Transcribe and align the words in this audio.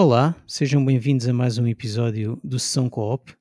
Olá, 0.00 0.36
sejam 0.46 0.84
bem-vindos 0.84 1.26
a 1.26 1.32
mais 1.32 1.58
um 1.58 1.66
episódio 1.66 2.38
do 2.44 2.56
Sessão 2.56 2.88
Co-op. 2.88 3.34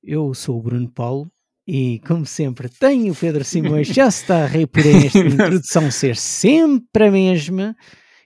Eu 0.00 0.32
sou 0.32 0.56
o 0.56 0.62
Bruno 0.62 0.88
Paulo 0.88 1.28
e, 1.66 2.00
como 2.06 2.24
sempre, 2.24 2.68
tenho 2.68 3.12
o 3.12 3.16
Pedro 3.16 3.44
Simões, 3.44 3.88
já 3.88 4.08
se 4.08 4.22
está 4.22 4.44
a 4.44 4.46
rir 4.46 4.68
por 4.68 4.86
esta 4.86 5.18
introdução 5.18 5.90
ser 5.90 6.14
sempre 6.14 7.08
a 7.08 7.10
mesma 7.10 7.74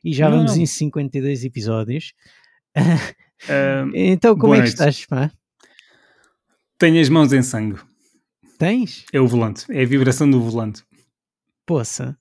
e 0.05 0.13
já 0.13 0.29
Não, 0.29 0.37
vamos 0.37 0.59
em 0.59 0.67
52 0.67 1.45
episódios. 1.47 2.13
Ah, 2.77 2.99
Então, 3.95 4.37
como 4.37 4.53
é 4.53 4.59
que 4.59 4.65
noite. 4.65 4.75
estás, 4.75 5.07
pá? 5.07 5.33
tenho 6.77 7.01
as 7.01 7.09
mãos 7.09 7.33
em 7.33 7.41
sangue. 7.41 7.81
Tens? 8.59 9.07
É 9.15 9.19
o 9.19 9.27
volante. 9.27 9.65
É 9.71 9.81
a 9.83 9.87
vibração 9.87 10.31
do 10.31 10.43
volante. 10.43 10.85
Poça. 11.65 12.19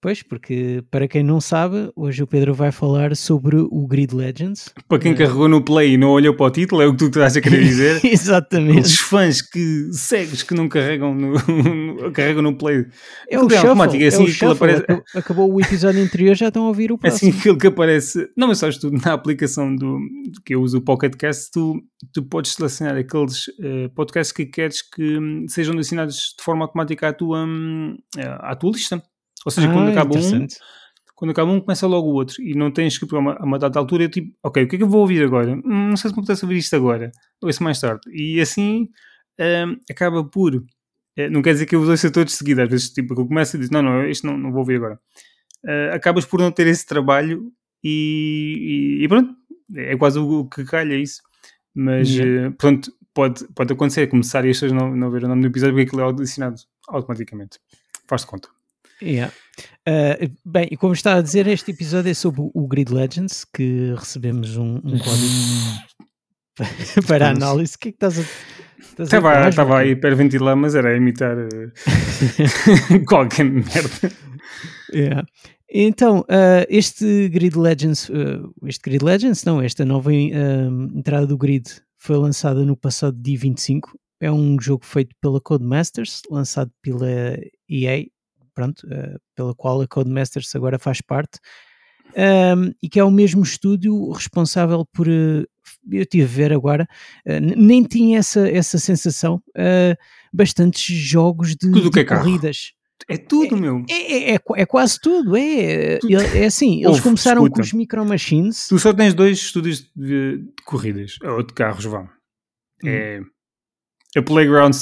Pois, 0.00 0.22
porque 0.22 0.80
para 0.92 1.08
quem 1.08 1.24
não 1.24 1.40
sabe, 1.40 1.90
hoje 1.96 2.22
o 2.22 2.26
Pedro 2.26 2.54
vai 2.54 2.70
falar 2.70 3.16
sobre 3.16 3.56
o 3.56 3.84
Grid 3.88 4.14
Legends. 4.14 4.72
Para 4.88 5.00
quem 5.00 5.10
É. 5.10 5.14
carregou 5.16 5.48
no 5.48 5.60
play 5.60 5.94
e 5.94 5.96
não 5.96 6.10
olhou 6.10 6.32
para 6.34 6.46
o 6.46 6.50
título, 6.52 6.80
é 6.80 6.86
o 6.86 6.92
que 6.92 6.98
tu 6.98 7.06
estás 7.06 7.36
a 7.36 7.40
querer 7.40 7.64
dizer. 7.64 8.00
Exatamente. 8.06 8.82
Os 8.82 8.94
fãs 9.00 9.42
que 9.42 9.88
cegos 9.92 10.44
que 10.44 10.54
não 10.54 10.68
carregam 10.68 11.12
no, 11.16 12.12
carregam 12.12 12.42
no 12.42 12.56
play. 12.56 12.86
É 13.28 13.38
o 13.40 13.46
é 13.46 13.50
shuffle, 13.50 13.56
automático, 13.70 14.00
é 14.02 14.04
é 14.04 14.08
assim 14.08 14.22
o 14.22 14.26
que 14.26 14.32
shuffle. 14.32 14.52
aparece- 14.52 15.02
Acabou- 15.16 15.52
o 15.52 15.60
episódio 15.60 16.00
anterior, 16.00 16.36
já 16.36 16.46
estão 16.46 16.66
a 16.66 16.68
ouvir 16.68 16.92
o 16.92 16.94
É 16.94 16.98
próximo. 16.98 17.30
assim 17.30 17.38
aquilo 17.40 17.58
que 17.58 17.66
aparece. 17.66 18.28
Não, 18.36 18.46
mas 18.46 18.58
sabes 18.58 18.78
tu, 18.78 18.92
na 18.92 19.12
aplicação 19.14 19.74
do 19.74 19.98
que 20.44 20.54
eu 20.54 20.62
uso 20.62 20.78
o 20.78 20.80
Pocket 20.80 21.16
Cast, 21.16 21.50
tu, 21.52 21.74
tu 22.14 22.22
podes 22.22 22.52
selecionar 22.52 22.96
aqueles 22.96 23.46
eh, 23.60 23.88
podcasts 23.96 24.30
que 24.32 24.46
queres 24.46 24.80
que 24.80 25.18
hum, 25.18 25.44
sejam 25.48 25.76
assinados 25.76 26.34
de 26.38 26.44
forma 26.44 26.64
automática 26.64 27.08
à 27.08 27.12
tua, 27.12 27.44
hum, 27.44 27.96
à 28.16 28.54
tua 28.54 28.70
lista. 28.70 29.02
Ou 29.46 29.52
seja, 29.52 29.68
quando 29.72 29.88
Ah, 29.88 29.90
acaba 29.90 30.14
um, 30.14 30.46
quando 31.14 31.30
acaba 31.32 31.50
um, 31.50 31.60
começa 31.60 31.86
logo 31.86 32.08
o 32.08 32.14
outro 32.14 32.40
e 32.42 32.54
não 32.54 32.70
tens 32.70 32.96
que 32.98 33.04
ir 33.04 33.08
para 33.08 33.18
uma, 33.18 33.32
a 33.34 33.44
uma 33.44 33.58
dada 33.58 33.78
altura. 33.78 34.04
Eu 34.04 34.08
tipo, 34.10 34.32
ok, 34.42 34.62
o 34.64 34.68
que 34.68 34.76
é 34.76 34.78
que 34.78 34.84
eu 34.84 34.88
vou 34.88 35.00
ouvir 35.00 35.22
agora? 35.24 35.52
Hum, 35.52 35.88
não 35.90 35.96
sei 35.96 36.10
se 36.10 36.16
me 36.16 36.22
apetece 36.22 36.44
ouvir 36.44 36.58
isto 36.58 36.74
agora, 36.76 37.10
ouço 37.42 37.62
mais 37.62 37.80
tarde. 37.80 38.00
E 38.12 38.40
assim 38.40 38.88
hum, 39.40 39.76
acaba 39.90 40.22
por. 40.24 40.64
eh, 41.16 41.28
não 41.30 41.42
quer 41.42 41.52
dizer 41.54 41.66
que 41.66 41.74
eu 41.74 41.80
os 41.80 41.88
ouça 41.88 42.10
todos 42.10 42.32
de 42.32 42.38
seguida, 42.38 42.62
às 42.64 42.68
vezes 42.70 42.90
tipo, 42.90 43.14
eu 43.14 43.26
começo 43.26 43.56
e 43.56 43.60
digo, 43.60 43.72
não, 43.72 43.82
não, 43.82 44.04
isto 44.08 44.26
não, 44.26 44.36
não 44.38 44.50
vou 44.50 44.60
ouvir 44.60 44.76
agora. 44.76 44.98
Eh, 45.66 45.90
acabas 45.94 46.24
por 46.24 46.40
não 46.40 46.52
ter 46.52 46.66
esse 46.68 46.86
trabalho 46.86 47.50
e, 47.82 48.98
e- 49.00 49.04
e 49.04 49.08
pronto, 49.08 49.34
é 49.76 49.96
quase 49.96 50.18
o, 50.18 50.40
o 50.40 50.48
que 50.48 50.64
calha 50.64 50.94
isso. 50.94 51.20
Mas 51.74 52.08
Yeah. 52.10 52.48
eh, 52.48 52.50
pronto, 52.58 52.92
pode, 53.14 53.46
pode 53.54 53.72
acontecer 53.72 54.06
começar 54.08 54.44
e 54.44 54.50
as 54.50 54.56
pessoas 54.56 54.72
não, 54.72 54.94
não 54.96 55.10
ver 55.10 55.24
o 55.24 55.28
nome 55.28 55.42
do 55.42 55.48
episódio 55.48 55.74
porque 55.74 55.88
aquilo 55.88 56.02
é 56.02 56.08
adicionado 56.08 56.60
automaticamente. 56.88 57.58
Faz-te 58.08 58.26
conta. 58.28 58.48
Yeah. 59.02 59.32
Uh, 59.88 60.30
bem, 60.44 60.68
e 60.70 60.76
como 60.76 60.92
está 60.92 61.16
a 61.16 61.22
dizer, 61.22 61.46
este 61.46 61.70
episódio 61.70 62.10
é 62.10 62.14
sobre 62.14 62.42
o 62.42 62.66
Grid 62.66 62.92
Legends, 62.92 63.44
que 63.44 63.94
recebemos 63.96 64.56
um, 64.56 64.76
um 64.76 64.98
código 64.98 65.32
para 67.06 67.30
análise. 67.30 67.76
O 67.76 67.78
que 67.78 67.88
é 67.88 67.92
que 67.92 67.96
estás 67.96 68.18
a. 68.18 68.22
Estás 68.78 69.12
a 69.12 69.48
Estava, 69.48 69.74
a 69.74 69.78
Joaquim? 69.78 69.90
hiperventilar, 69.90 70.56
mas 70.56 70.74
era 70.74 70.90
a 70.90 70.96
imitar 70.96 71.36
eh, 71.38 72.98
qualquer 73.06 73.44
merda. 73.44 74.12
Yeah. 74.92 75.26
Então, 75.70 76.20
uh, 76.20 76.64
este 76.68 77.28
Grid 77.28 77.56
Legends, 77.56 78.08
uh, 78.08 78.52
este 78.64 78.82
Grid 78.82 79.04
Legends, 79.04 79.44
não, 79.44 79.60
esta 79.60 79.84
nova 79.84 80.12
entrada 80.12 81.26
do 81.26 81.36
Grid 81.36 81.68
foi 81.98 82.16
lançada 82.16 82.64
no 82.64 82.76
passado 82.76 83.16
dia 83.20 83.38
25. 83.38 83.98
É 84.20 84.32
um 84.32 84.60
jogo 84.60 84.84
feito 84.84 85.14
pela 85.20 85.40
Codemasters, 85.40 86.22
lançado 86.30 86.70
pela 86.82 87.08
EA, 87.68 88.06
pronto, 88.58 88.84
uh, 88.88 89.20
pela 89.36 89.54
qual 89.54 89.80
a 89.80 89.86
Codemasters 89.86 90.52
agora 90.56 90.80
faz 90.80 91.00
parte, 91.00 91.38
um, 92.56 92.72
e 92.82 92.88
que 92.88 92.98
é 92.98 93.04
o 93.04 93.10
mesmo 93.10 93.42
estúdio 93.44 94.10
responsável 94.10 94.84
por. 94.92 95.06
uh, 95.06 95.46
eu 95.92 96.04
tive 96.06 96.24
a 96.24 96.26
ver 96.26 96.52
agora, 96.52 96.88
uh, 97.24 97.40
nem 97.56 97.84
tinha 97.84 98.18
essa, 98.18 98.48
essa 98.50 98.76
sensação. 98.78 99.36
uh, 99.50 99.96
bastantes 100.32 100.94
jogos 100.96 101.50
de, 101.50 101.70
Tudo 101.70 101.90
que 101.90 102.02
de 102.04 102.12
é 102.12 102.16
corridas. 102.16 102.72
É 103.08 103.16
tudo, 103.16 103.56
meu. 103.56 103.84
É, 103.88 103.94
é, 103.94 104.30
é, 104.34 104.38
qu- 104.38 104.56
é 104.56 104.66
quase 104.66 104.98
tudo, 105.00 105.36
é, 105.36 105.98
Tudo. 105.98 106.20
é, 106.20 106.40
é 106.42 106.46
assim, 106.46 106.78
eles 106.78 106.88
Ouve, 106.88 107.02
começaram 107.02 107.42
escuta. 107.42 107.54
com 107.54 107.66
os 107.66 107.72
Micro 107.72 108.04
Machines, 108.04 108.66
Tu 108.68 108.78
só 108.78 108.92
tens 108.92 109.14
dois 109.14 109.38
estúdios 109.38 109.88
de, 109.96 110.38
de 110.38 110.52
corridas, 110.66 111.14
ou 111.22 111.42
de 111.44 111.54
carros, 111.54 111.84
vão. 111.84 112.08
É 112.84 113.20
a 114.16 114.22
Playground, 114.22 114.74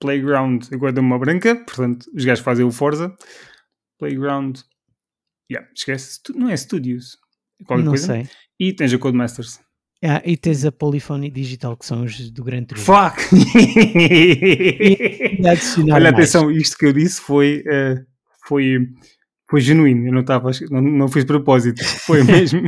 Playground 0.00 0.64
agora 0.72 0.92
deu 0.92 1.02
uma 1.02 1.18
branca, 1.18 1.54
portanto, 1.56 2.06
os 2.14 2.24
gajos 2.24 2.44
fazem 2.44 2.64
o 2.64 2.70
Forza. 2.70 3.14
Playground, 3.98 4.58
yeah, 5.50 5.68
esquece, 5.76 6.20
não 6.34 6.48
é 6.48 6.56
Studios, 6.56 7.16
é 7.60 7.64
qualquer 7.64 7.84
não 7.84 7.92
coisa. 7.92 8.06
sei. 8.06 8.28
E 8.58 8.72
tens 8.72 8.92
a 8.94 8.98
Codemasters. 8.98 9.60
Ah, 10.04 10.20
e 10.24 10.36
tens 10.36 10.64
a 10.64 10.72
Polyphony 10.72 11.30
Digital, 11.30 11.76
que 11.76 11.86
são 11.86 12.02
os 12.02 12.30
do 12.30 12.42
Gran 12.42 12.64
Turismo. 12.64 12.86
Fuck! 12.92 13.22
E 14.02 15.46
adicionar 15.46 15.94
Olha, 15.94 16.10
mais. 16.10 16.14
atenção, 16.14 16.50
isto 16.50 16.76
que 16.76 16.86
eu 16.86 16.92
disse 16.92 17.20
foi, 17.20 17.62
eh, 17.66 18.02
foi, 18.46 18.88
foi 19.48 19.60
genuíno. 19.60 20.06
Eu 20.08 20.12
não 20.12 20.20
estava, 20.22 20.50
não, 20.70 20.82
não 20.82 21.08
fiz 21.08 21.24
propósito. 21.24 21.84
Foi 21.84 22.22
mesmo. 22.24 22.62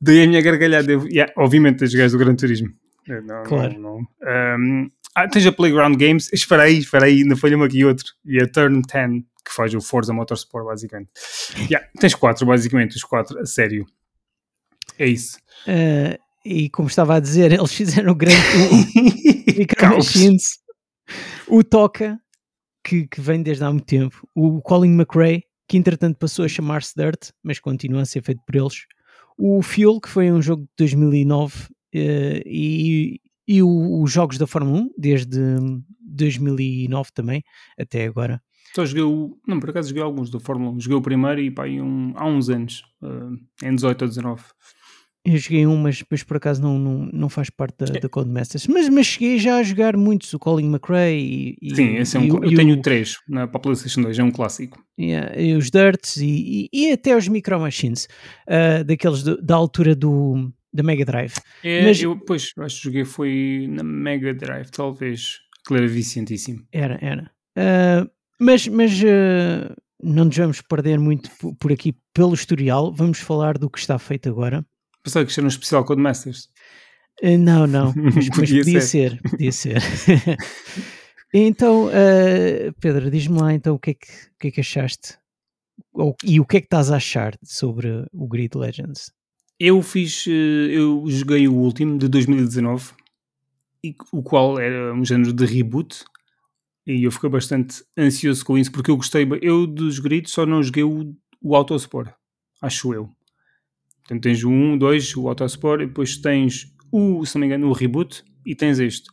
Dei 0.00 0.24
a 0.24 0.26
minha 0.26 0.40
gargalhada. 0.40 0.90
Eu, 0.90 1.06
yeah, 1.06 1.32
obviamente, 1.36 1.78
tens 1.78 1.94
gajos 1.94 2.12
do 2.12 2.18
Gran 2.18 2.34
Turismo. 2.34 2.68
Eh, 3.08 3.20
Não, 3.20 3.42
Claro. 3.44 3.74
Não, 3.74 3.80
não. 3.80 4.06
Ahm, 4.28 4.90
ah, 5.16 5.26
tens 5.26 5.46
a 5.46 5.52
Playground 5.52 5.96
Games. 5.96 6.30
Espera 6.30 6.64
aí, 6.64 6.78
espera 6.78 7.06
aí, 7.06 7.22
ainda 7.22 7.34
falha-me 7.36 7.64
aqui 7.64 7.82
outro. 7.86 8.04
E 8.26 8.38
a 8.38 8.46
Turn 8.46 8.82
10, 8.82 9.22
que 9.42 9.50
faz 9.50 9.72
o 9.74 9.80
Forza 9.80 10.12
Motorsport, 10.12 10.66
basicamente. 10.66 11.10
Yeah, 11.70 11.88
tens 11.98 12.14
quatro, 12.14 12.44
basicamente, 12.44 12.96
os 12.96 13.02
quatro, 13.02 13.38
a 13.40 13.46
sério. 13.46 13.86
É 14.98 15.06
isso. 15.06 15.38
Ah, 15.66 16.18
e 16.44 16.68
como 16.68 16.88
estava 16.88 17.16
a 17.16 17.20
dizer, 17.20 17.50
eles 17.52 17.72
fizeram 17.72 18.12
o 18.12 18.14
grande 18.14 18.36
Micro 19.56 19.76
Caos. 19.78 20.14
Machines, 20.14 20.58
o 21.48 21.64
Toca, 21.64 22.20
que, 22.84 23.08
que 23.08 23.20
vem 23.20 23.42
desde 23.42 23.64
há 23.64 23.70
muito 23.70 23.86
tempo, 23.86 24.28
o 24.34 24.60
Colin 24.60 24.92
McRae, 24.92 25.44
que 25.66 25.78
entretanto 25.78 26.18
passou 26.18 26.44
a 26.44 26.48
chamar-se 26.48 26.92
Dirt, 26.94 27.30
mas 27.42 27.58
continua 27.58 28.02
a 28.02 28.04
ser 28.04 28.22
feito 28.22 28.42
por 28.46 28.54
eles, 28.54 28.84
o 29.38 29.62
Fuel, 29.62 29.98
que 29.98 30.10
foi 30.10 30.30
um 30.30 30.42
jogo 30.42 30.64
de 30.64 30.68
2009, 30.76 31.68
eh, 31.94 32.42
e, 32.44 33.20
e 33.46 33.62
o- 33.62 34.02
os 34.02 34.10
jogos 34.12 34.38
da 34.38 34.46
Fórmula 34.46 34.80
1, 34.82 34.90
desde 34.98 35.38
2009 36.00 37.10
também, 37.14 37.42
até 37.78 38.06
agora. 38.06 38.40
Só 38.74 38.84
joguei 38.84 39.02
o. 39.04 39.38
Não, 39.46 39.58
por 39.60 39.70
acaso 39.70 39.88
joguei 39.88 40.02
alguns 40.02 40.30
da 40.30 40.38
Fórmula 40.40 40.72
1. 40.72 40.80
Joguei 40.80 40.98
o 40.98 41.02
primeiro 41.02 41.40
e 41.40 41.50
pá, 41.50 41.66
um, 41.66 42.12
há 42.16 42.26
uns 42.26 42.48
anos. 42.50 42.82
eh, 43.02 43.68
em 43.68 43.74
18 43.74 44.02
ou 44.02 44.08
19. 44.08 44.42
Eu 45.24 45.36
joguei 45.38 45.66
um, 45.66 45.76
mas 45.76 45.98
depois 45.98 46.22
por 46.22 46.36
acaso 46.36 46.62
não, 46.62 46.78
não, 46.78 47.08
não 47.12 47.28
faz 47.28 47.50
parte 47.50 47.76
da, 47.78 47.86
da 47.98 48.08
Codemasters. 48.08 48.66
Mas, 48.68 48.88
mas 48.88 49.06
cheguei 49.06 49.38
já 49.40 49.56
a 49.56 49.62
jogar 49.64 49.96
muitos, 49.96 50.32
o 50.32 50.38
Colin 50.38 50.66
McRae 50.68 51.18
e, 51.18 51.56
e- 51.60 51.74
Sim, 51.74 51.96
esse 51.96 52.16
é 52.16 52.20
um, 52.20 52.24
e 52.24 52.28
eu 52.28 52.52
e 52.52 52.54
tenho 52.54 52.76
o- 52.78 52.80
três 52.82 53.16
na 53.28 53.46
para 53.48 53.56
a 53.56 53.60
PlayStation 53.60 54.02
2, 54.02 54.16
é 54.18 54.22
um 54.22 54.30
clássico. 54.30 54.80
Yeah, 55.00 55.40
e 55.40 55.54
os 55.54 55.68
Dirts 55.70 56.16
e, 56.18 56.68
e- 56.72 56.88
e 56.88 56.92
até 56.92 57.16
os 57.16 57.26
Micro 57.26 57.58
Machines, 57.58 58.06
ah, 58.48 58.84
daqueles 58.84 59.22
do- 59.24 59.42
da 59.42 59.56
altura 59.56 59.96
do, 59.96 60.52
da 60.76 60.82
Mega 60.84 61.04
Drive. 61.04 61.34
É, 61.64 61.82
Mas- 61.84 62.00
eu, 62.00 62.16
pois, 62.18 62.52
acho 62.58 62.76
que 62.76 62.84
joguei 62.84 63.04
foi 63.04 63.66
na 63.70 63.82
Mega 63.82 64.32
Drive, 64.34 64.70
talvez. 64.70 65.38
Aquilo 65.64 65.78
era 65.80 65.88
viciantíssimo. 65.88 66.64
Era, 66.72 66.98
era. 67.02 67.30
Ah, 67.56 68.06
mas 68.40 68.68
mas 68.68 68.92
ah, 69.02 69.74
não 70.02 70.26
nos 70.26 70.36
vamos 70.36 70.60
perder 70.60 70.98
muito 71.00 71.28
po- 71.40 71.54
por 71.56 71.72
aqui 71.72 71.96
pelo 72.14 72.34
historial. 72.34 72.92
Vamos 72.94 73.18
falar 73.18 73.58
do 73.58 73.68
que 73.68 73.78
está 73.78 73.98
feito 73.98 74.28
agora. 74.28 74.64
Pensava 75.02 75.24
que 75.24 75.30
isto 75.30 75.38
era 75.40 75.46
um 75.46 75.48
especial 75.48 75.84
Codemasters. 75.84 76.48
Ah, 77.22 77.36
não, 77.38 77.66
não, 77.66 77.92
mas, 77.96 78.14
mas 78.14 78.28
Podia 78.28 78.58
podia 78.62 78.80
ser, 78.82 79.20
podia 79.22 79.50
ser. 79.52 79.78
então, 81.32 81.88
Pedro, 82.80 83.10
diz-me 83.10 83.40
lá 83.40 83.52
então 83.54 83.74
o 83.74 83.78
que 83.78 83.90
é 83.90 83.94
que, 83.94 84.06
o 84.06 84.38
que, 84.38 84.48
é 84.48 84.50
que 84.50 84.60
achaste 84.60 85.16
Ou- 85.94 86.16
e 86.24 86.38
o 86.40 86.44
que 86.44 86.58
é 86.58 86.60
que 86.60 86.66
estás 86.66 86.90
a 86.90 86.96
achar 86.96 87.34
sobre 87.42 88.06
o 88.12 88.28
Grid 88.28 88.54
Legends? 88.56 89.10
Eu 89.58 89.80
fiz, 89.80 90.26
eh, 90.28 90.30
eu 90.30 91.02
joguei 91.08 91.48
o 91.48 91.54
último 91.54 91.98
de 91.98 92.08
2019, 92.08 92.92
e, 93.82 93.94
o 94.12 94.22
qual 94.22 94.58
era 94.58 94.92
um 94.92 95.02
género 95.02 95.32
de 95.32 95.46
reboot, 95.46 96.04
e 96.86 97.04
eu 97.04 97.10
fiquei 97.10 97.30
bastante 97.30 97.82
ansioso 97.96 98.44
com 98.44 98.58
isso, 98.58 98.70
porque 98.70 98.90
eu 98.90 98.96
gostei, 98.96 99.26
eu 99.40 99.66
dos 99.66 99.98
gritos 99.98 100.32
só 100.32 100.44
não 100.44 100.62
joguei 100.62 100.84
o, 100.84 101.16
o 101.40 101.56
Autosport, 101.56 102.12
acho 102.60 102.92
eu. 102.92 103.08
Portanto, 104.02 104.22
tens 104.22 104.44
o 104.44 104.50
1, 104.50 104.76
2, 104.76 105.16
o 105.16 105.28
Autosport, 105.28 105.82
e 105.82 105.86
depois 105.86 106.18
tens 106.18 106.72
o, 106.92 107.24
se 107.24 107.34
não 107.34 107.40
me 107.40 107.46
engano, 107.46 107.68
o 107.68 107.72
reboot, 107.72 108.22
e 108.44 108.54
tens 108.54 108.78
este. 108.78 109.08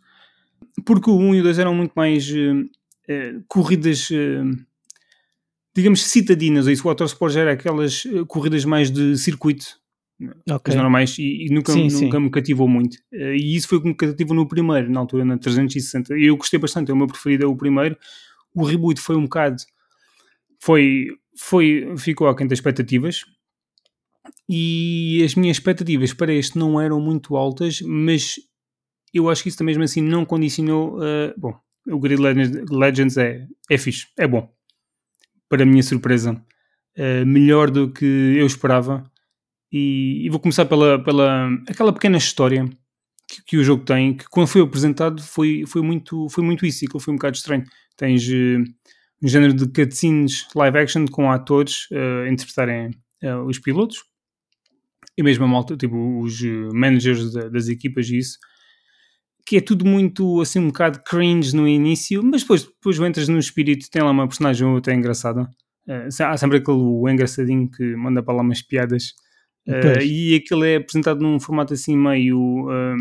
Porque 0.85 1.09
o 1.09 1.17
1 1.17 1.35
e 1.35 1.39
o 1.39 1.43
2 1.43 1.59
eram 1.59 1.73
muito 1.73 1.93
mais 1.95 2.29
eh, 2.29 2.63
eh, 3.07 3.35
corridas, 3.47 4.09
eh, 4.11 4.43
digamos, 5.73 6.03
citadinas, 6.03 6.67
isso, 6.67 6.85
o 6.85 6.89
Autosport 6.89 7.33
já 7.33 7.41
era 7.41 7.53
aquelas 7.53 8.03
corridas 8.27 8.65
mais 8.65 8.91
de 8.91 9.17
circuito, 9.17 9.81
Ok. 10.49 10.73
as 10.73 10.75
normais 10.79 11.17
e, 11.17 11.45
e 11.45 11.49
nunca, 11.53 11.71
Sim, 11.73 11.87
nunca 11.89 12.17
sim. 12.17 12.23
me 12.23 12.29
cativou 12.29 12.67
muito. 12.67 12.97
Eh, 13.11 13.35
E 13.37 13.55
isso 13.55 13.67
foi 13.67 13.77
o 13.77 13.81
que 13.81 13.87
me 13.87 13.95
cativou 13.95 14.35
no 14.35 14.47
primeiro, 14.47 14.91
na 14.91 14.99
altura, 14.99 15.25
na 15.25 15.37
360. 15.37 16.17
E 16.17 16.25
eu 16.25 16.37
gostei 16.37 16.59
bastante, 16.59 16.91
é 16.91 16.93
o 16.93 16.97
meu 16.97 17.07
preferido, 17.07 17.43
é 17.45 17.47
o 17.47 17.55
primeiro. 17.55 17.97
O 18.55 18.63
reboot 18.63 18.99
foi 19.01 19.15
um 19.15 19.23
bocado. 19.23 19.57
Foi. 20.59 21.07
foi 21.37 21.93
ficou 21.97 22.27
aquém 22.27 22.47
das 22.47 22.57
expectativas. 22.59 23.23
e 24.49 25.21
as 25.25 25.35
minhas 25.35 25.57
expectativas 25.57 26.13
para 26.13 26.33
este 26.33 26.57
não 26.57 26.79
eram 26.79 26.99
muito 26.99 27.35
altas, 27.35 27.81
mas 27.81 28.35
eu 29.13 29.29
acho 29.29 29.43
que 29.43 29.49
isso 29.49 29.63
mesmo 29.63 29.83
assim 29.83 30.01
não 30.01 30.25
condicionou. 30.25 30.97
Uh, 30.97 31.33
bom, 31.37 31.53
o 31.87 31.99
Grid 31.99 32.19
Legends 32.71 33.17
é, 33.17 33.47
é 33.69 33.77
fixe, 33.77 34.07
é 34.17 34.27
bom. 34.27 34.49
Para 35.49 35.63
a 35.63 35.65
minha 35.65 35.83
surpresa, 35.83 36.33
uh, 36.97 37.25
melhor 37.25 37.69
do 37.69 37.91
que 37.91 38.05
eu 38.05 38.45
esperava. 38.45 39.03
E, 39.73 40.25
e, 40.25 40.29
vou 40.29 40.39
começar 40.39 40.65
pela, 40.65 41.03
pela 41.03 41.49
aquela 41.67 41.91
pequena 41.91 42.17
história 42.17 42.69
que, 43.27 43.43
que, 43.43 43.57
o 43.57 43.63
jogo 43.63 43.83
tem, 43.83 44.15
que 44.15 44.25
quando 44.29 44.47
foi 44.47 44.61
apresentado 44.61 45.21
foi, 45.21 45.63
foi, 45.65 45.81
muito, 45.81 46.29
foi 46.29 46.43
muito 46.43 46.63
isso, 46.63 46.85
e 46.85 46.87
que 46.87 46.99
foi 46.99 47.11
um 47.11 47.17
bocado 47.17 47.35
estranho. 47.35 47.63
Tens 47.97 48.23
uh, 48.27 48.63
um 49.21 49.27
género 49.27 49.53
de 49.53 49.65
cutscenes 49.67 50.47
live 50.55 50.77
action 50.77 51.05
com 51.07 51.31
atores 51.31 51.87
uh, 51.91 52.31
interpretarem 52.31 52.91
uh, 53.23 53.43
os 53.47 53.57
pilotos 53.57 54.03
e 55.17 55.23
mesmo 55.23 55.45
a 55.45 55.47
malta, 55.47 55.75
tipo 55.75 56.21
os 56.21 56.41
managers 56.73 57.33
das 57.33 57.67
equipas 57.67 58.09
e 58.09 58.17
isso 58.17 58.37
que 59.45 59.57
é 59.57 59.61
tudo 59.61 59.85
muito 59.85 60.41
assim 60.41 60.59
um 60.59 60.67
bocado 60.67 61.01
cringe 61.03 61.55
no 61.55 61.67
início, 61.67 62.23
mas 62.23 62.41
depois, 62.41 62.63
depois 62.63 62.99
entras 62.99 63.27
no 63.27 63.37
espírito, 63.37 63.89
tem 63.89 64.01
lá 64.01 64.11
uma 64.11 64.27
personagem 64.27 64.77
até 64.77 64.93
engraçada. 64.93 65.49
Uh, 65.87 66.23
há 66.23 66.37
sempre 66.37 66.57
aquele 66.57 67.11
engraçadinho 67.11 67.69
que 67.69 67.95
manda 67.95 68.23
para 68.23 68.35
lá 68.35 68.41
umas 68.41 68.61
piadas. 68.61 69.13
Uh, 69.67 70.01
e 70.01 70.35
aquele 70.35 70.73
é 70.73 70.75
apresentado 70.77 71.21
num 71.21 71.39
formato 71.39 71.73
assim 71.73 71.97
meio 71.97 72.67
uh, 72.67 72.95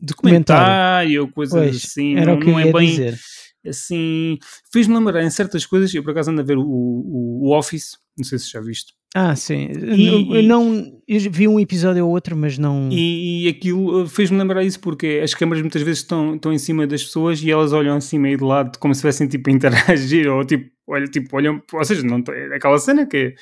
documentário, 0.00 1.28
coisas 1.28 1.54
pois, 1.54 1.84
assim. 1.84 2.16
Era 2.16 2.32
não, 2.32 2.34
o 2.34 2.40
que 2.40 2.50
não 2.50 2.58
é 2.58 2.72
bem 2.72 2.88
dizer. 2.88 3.18
assim. 3.66 4.38
Fez-me 4.72 4.94
lembrar 4.94 5.22
em 5.22 5.30
certas 5.30 5.64
coisas. 5.64 5.94
Eu 5.94 6.02
por 6.02 6.10
acaso 6.10 6.30
ando 6.30 6.40
a 6.40 6.44
ver 6.44 6.58
o, 6.58 6.64
o, 6.64 7.48
o 7.48 7.56
Office, 7.56 7.96
não 8.16 8.24
sei 8.24 8.38
se 8.38 8.50
já 8.50 8.60
viste. 8.60 8.92
Ah, 9.14 9.36
sim. 9.36 9.68
E, 9.94 10.36
eu, 10.36 10.42
não, 10.42 11.00
eu 11.06 11.20
vi 11.30 11.46
um 11.46 11.60
episódio 11.60 12.04
ou 12.04 12.10
outro, 12.10 12.34
mas 12.34 12.56
não. 12.56 12.88
E, 12.90 13.44
e 13.44 13.48
aquilo 13.48 14.02
uh, 14.02 14.08
fez-me 14.08 14.38
lembrar 14.38 14.64
isso 14.64 14.80
porque 14.80 15.20
as 15.22 15.34
câmaras 15.34 15.62
muitas 15.62 15.82
vezes 15.82 16.00
estão, 16.00 16.34
estão 16.34 16.52
em 16.52 16.58
cima 16.58 16.86
das 16.86 17.04
pessoas 17.04 17.42
e 17.42 17.50
elas 17.50 17.72
olham 17.74 17.94
assim 17.96 18.18
meio 18.18 18.38
de 18.38 18.44
lado 18.44 18.78
como 18.78 18.94
se 18.94 18.98
estivessem 18.98 19.28
tipo 19.28 19.50
a 19.50 19.52
interagir 19.52 20.26
ou 20.32 20.42
tipo, 20.44 20.70
olha, 20.86 21.06
tipo, 21.06 21.36
olham, 21.36 21.62
ou 21.72 21.84
seja, 21.84 22.02
não, 22.02 22.24
é 22.28 22.56
aquela 22.56 22.78
cena 22.78 23.04
que, 23.06 23.34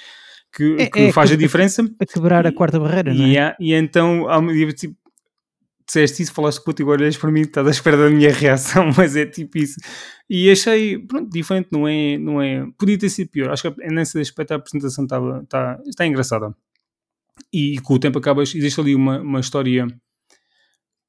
que, 0.53 0.77
é, 0.79 0.87
que 0.87 0.99
é 1.01 1.13
faz 1.13 1.31
que, 1.31 1.35
a 1.35 1.39
diferença. 1.39 1.83
A 2.01 2.07
quebrar 2.07 2.47
a 2.47 2.53
quarta 2.53 2.79
barreira, 2.79 3.15
não 3.15 3.25
é? 3.25 3.57
E, 3.61 3.71
e 3.71 3.75
então, 3.75 4.27
tipo, 4.75 4.97
disseste 5.87 6.23
isso, 6.23 6.33
falaste 6.33 6.63
com 6.63 6.71
o 6.71 6.75
agora 6.83 7.03
olhas 7.03 7.17
para 7.17 7.33
mim, 7.33 7.41
estás 7.41 7.67
à 7.67 7.71
espera 7.71 7.97
da 7.97 8.11
minha 8.11 8.33
reação, 8.33 8.91
mas 8.97 9.17
é 9.17 9.27
tipo 9.27 9.59
isso. 9.59 9.81
E 10.29 10.51
achei, 10.51 10.99
pronto, 10.99 11.29
diferente, 11.31 11.69
não 11.73 11.87
é, 11.89 12.17
não 12.17 12.41
é, 12.41 12.65
podia 12.79 12.99
ter 12.99 13.09
sido 13.09 13.31
pior. 13.31 13.51
Acho 13.51 13.73
que 13.73 13.87
nesse 13.89 14.19
aspecto 14.21 14.53
a 14.53 14.57
apresentação 14.57 15.05
estava, 15.05 15.41
está, 15.43 15.81
está 15.87 16.07
engraçada. 16.07 16.55
E 17.53 17.81
com 17.81 17.95
o 17.95 17.99
tempo 17.99 18.19
acabas, 18.19 18.55
existe 18.55 18.81
ali 18.81 18.95
uma, 18.95 19.21
uma 19.21 19.41
história 19.41 19.87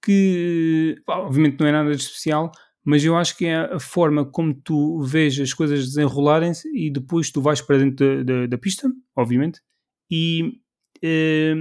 que, 0.04 0.96
obviamente 1.08 1.60
não 1.60 1.68
é 1.68 1.72
nada 1.72 1.96
de 1.96 2.02
especial, 2.02 2.52
mas 2.84 3.04
eu 3.04 3.16
acho 3.16 3.38
que 3.38 3.46
é 3.46 3.58
a 3.58 3.80
forma 3.80 4.26
como 4.26 4.54
tu 4.54 5.02
vês 5.04 5.40
as 5.40 5.54
coisas 5.54 5.86
desenrolarem-se 5.86 6.68
e 6.76 6.90
depois 6.90 7.30
tu 7.30 7.42
vais 7.42 7.62
para 7.62 7.78
dentro 7.78 8.24
da, 8.24 8.34
da, 8.34 8.48
da 8.48 8.58
pista, 8.58 8.92
obviamente, 9.16 9.62
e 10.10 10.60
eh, 11.02 11.56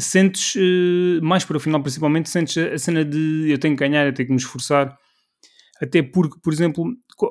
sentes, 0.00 0.54
uh, 0.56 1.22
mais 1.22 1.44
para 1.44 1.56
o 1.56 1.60
final 1.60 1.82
principalmente, 1.82 2.28
sentes 2.28 2.56
a, 2.56 2.78
cena 2.78 3.04
de 3.04 3.50
eu 3.50 3.58
tenho 3.58 3.76
que 3.76 3.80
ganhar, 3.80 4.06
eu 4.06 4.14
tenho 4.14 4.28
que 4.28 4.32
me 4.32 4.40
esforçar. 4.40 4.96
Até 5.80 6.02
porque, 6.02 6.38
por 6.42 6.52
exemplo, 6.52 6.84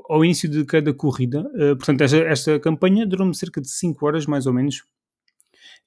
ao 0.10 0.26
início 0.26 0.50
de 0.50 0.66
cada 0.66 0.94
corrida, 0.94 1.42
uh, 1.42 1.76
portanto, 1.76 2.02
esta, 2.02 2.18
esta 2.18 2.60
campanha 2.60 3.06
durou-me 3.06 3.36
cerca 3.36 3.62
de 3.62 3.70
5 3.70 4.06
horas, 4.06 4.26
mais 4.26 4.46
ou 4.46 4.54
menos, 4.54 4.84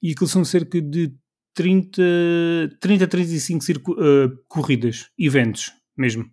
e 0.02 0.12
aquilo 0.12 0.28
são 0.28 0.44
cerca 0.44 0.80
de 0.80 1.12
30, 1.54 2.02
30 2.80 3.06
35 3.06 3.64
circo, 3.64 3.92
uh, 3.92 4.36
corridas, 4.48 5.10
eventos 5.18 5.72
mesmo. 5.96 6.24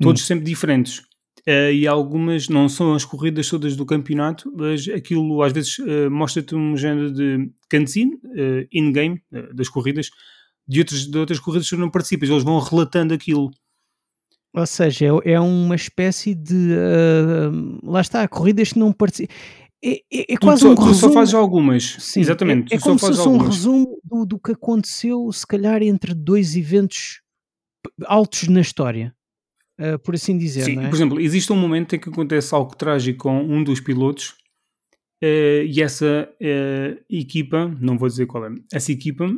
Todos 0.00 0.22
hum. 0.22 0.26
sempre 0.26 0.44
diferentes. 0.44 1.02
Uh, 1.46 1.72
e 1.72 1.86
algumas 1.86 2.48
não 2.48 2.68
são 2.68 2.94
as 2.94 3.06
corridas 3.06 3.48
todas 3.48 3.74
do 3.74 3.86
campeonato, 3.86 4.52
mas 4.54 4.86
aquilo 4.88 5.42
às 5.42 5.50
vezes 5.50 5.78
uh, 5.78 6.10
mostra-te 6.10 6.54
um 6.54 6.76
género 6.76 7.10
de 7.10 7.50
cutscene 7.70 8.16
uh, 8.16 8.68
in-game 8.70 9.22
das 9.54 9.68
corridas 9.68 10.10
de 10.68 10.80
outras, 10.80 11.06
de 11.06 11.18
outras 11.18 11.40
corridas 11.40 11.70
que 11.70 11.76
não 11.76 11.90
participas, 11.90 12.28
eles 12.28 12.44
vão 12.44 12.58
relatando 12.58 13.14
aquilo. 13.14 13.50
Ou 14.54 14.66
seja, 14.66 15.06
é, 15.06 15.32
é 15.32 15.40
uma 15.40 15.74
espécie 15.74 16.34
de. 16.34 16.74
lá 17.82 18.02
está, 18.02 18.28
corridas 18.28 18.72
que 18.72 18.78
não 18.78 18.92
participam. 18.92 19.32
É, 19.82 20.00
é, 20.12 20.34
é 20.34 20.36
quase 20.36 20.62
tu, 20.62 20.70
um 20.70 20.74
tu 20.74 20.82
resumo. 20.82 20.94
só 20.94 21.12
fazes 21.12 21.34
algumas. 21.34 21.96
Sim, 21.98 22.20
Exatamente. 22.20 22.74
É, 22.74 22.76
é 22.76 22.80
como 22.80 22.98
se 22.98 23.06
fosse 23.06 23.28
um 23.28 23.38
resumo 23.38 23.98
do, 24.04 24.26
do 24.26 24.38
que 24.38 24.52
aconteceu, 24.52 25.30
se 25.32 25.46
calhar, 25.46 25.82
entre 25.82 26.12
dois 26.12 26.56
eventos 26.56 27.22
altos 28.06 28.48
na 28.48 28.60
história 28.60 29.14
uh, 29.78 29.98
por 29.98 30.14
assim 30.14 30.36
dizer. 30.36 30.64
Sim, 30.64 30.78
é? 30.80 30.88
por 30.88 30.94
exemplo, 30.94 31.20
existe 31.20 31.52
um 31.52 31.56
momento 31.56 31.94
em 31.94 31.98
que 31.98 32.08
acontece 32.08 32.54
algo 32.54 32.76
trágico 32.76 33.24
com 33.24 33.40
um 33.40 33.62
dos 33.62 33.80
pilotos 33.80 34.34
uh, 35.22 35.64
e 35.66 35.82
essa 35.82 36.28
uh, 36.30 37.04
equipa, 37.08 37.74
não 37.80 37.96
vou 37.96 38.08
dizer 38.08 38.26
qual 38.26 38.46
é, 38.46 38.50
essa 38.72 38.92
equipa 38.92 39.28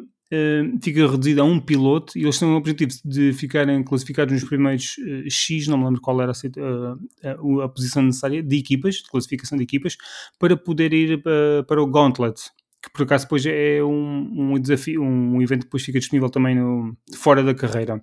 fica 0.81 1.11
reduzida 1.11 1.43
a 1.43 1.45
um 1.45 1.59
piloto 1.59 2.17
e 2.17 2.23
eles 2.23 2.39
têm 2.39 2.49
o 2.49 2.55
objetivo 2.55 2.93
de 3.05 3.33
ficarem 3.33 3.83
classificados 3.83 4.33
nos 4.33 4.45
primeiros 4.45 4.95
X, 5.29 5.67
não 5.67 5.77
me 5.77 5.87
lembro 5.87 6.01
qual 6.01 6.23
era 6.23 6.31
a, 6.31 7.29
a, 7.29 7.65
a, 7.65 7.69
posição 7.69 8.01
necessária, 8.01 8.41
de 8.41 8.57
equipas, 8.57 8.95
de 8.95 9.11
classificação 9.11 9.59
de 9.59 9.65
equipas, 9.65 9.97
para 10.39 10.57
poder 10.57 10.93
ir 10.93 11.21
para, 11.21 11.65
para 11.67 11.83
o 11.83 11.87
Gauntlet, 11.91 12.43
que 12.81 12.93
por 12.93 13.03
acaso 13.03 13.25
depois 13.25 13.45
é 13.45 13.83
um, 13.83 14.53
um 14.55 14.61
desafio, 14.61 15.03
um 15.03 15.43
evento 15.43 15.63
que 15.63 15.67
depois 15.67 15.83
fica 15.83 15.99
disponível 15.99 16.31
também 16.31 16.55
no, 16.55 16.97
fora 17.17 17.43
da 17.43 17.53
carreira. 17.53 18.01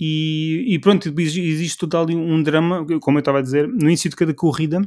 E, 0.00 0.64
e 0.68 0.78
pronto, 0.78 1.08
existe 1.18 1.76
total 1.76 2.04
ali 2.04 2.14
um 2.14 2.42
drama, 2.42 2.86
como 3.00 3.18
eu 3.18 3.20
estava 3.20 3.38
a 3.38 3.42
dizer, 3.42 3.66
no 3.66 3.86
início 3.86 4.08
de 4.08 4.16
cada 4.16 4.32
corrida 4.32 4.80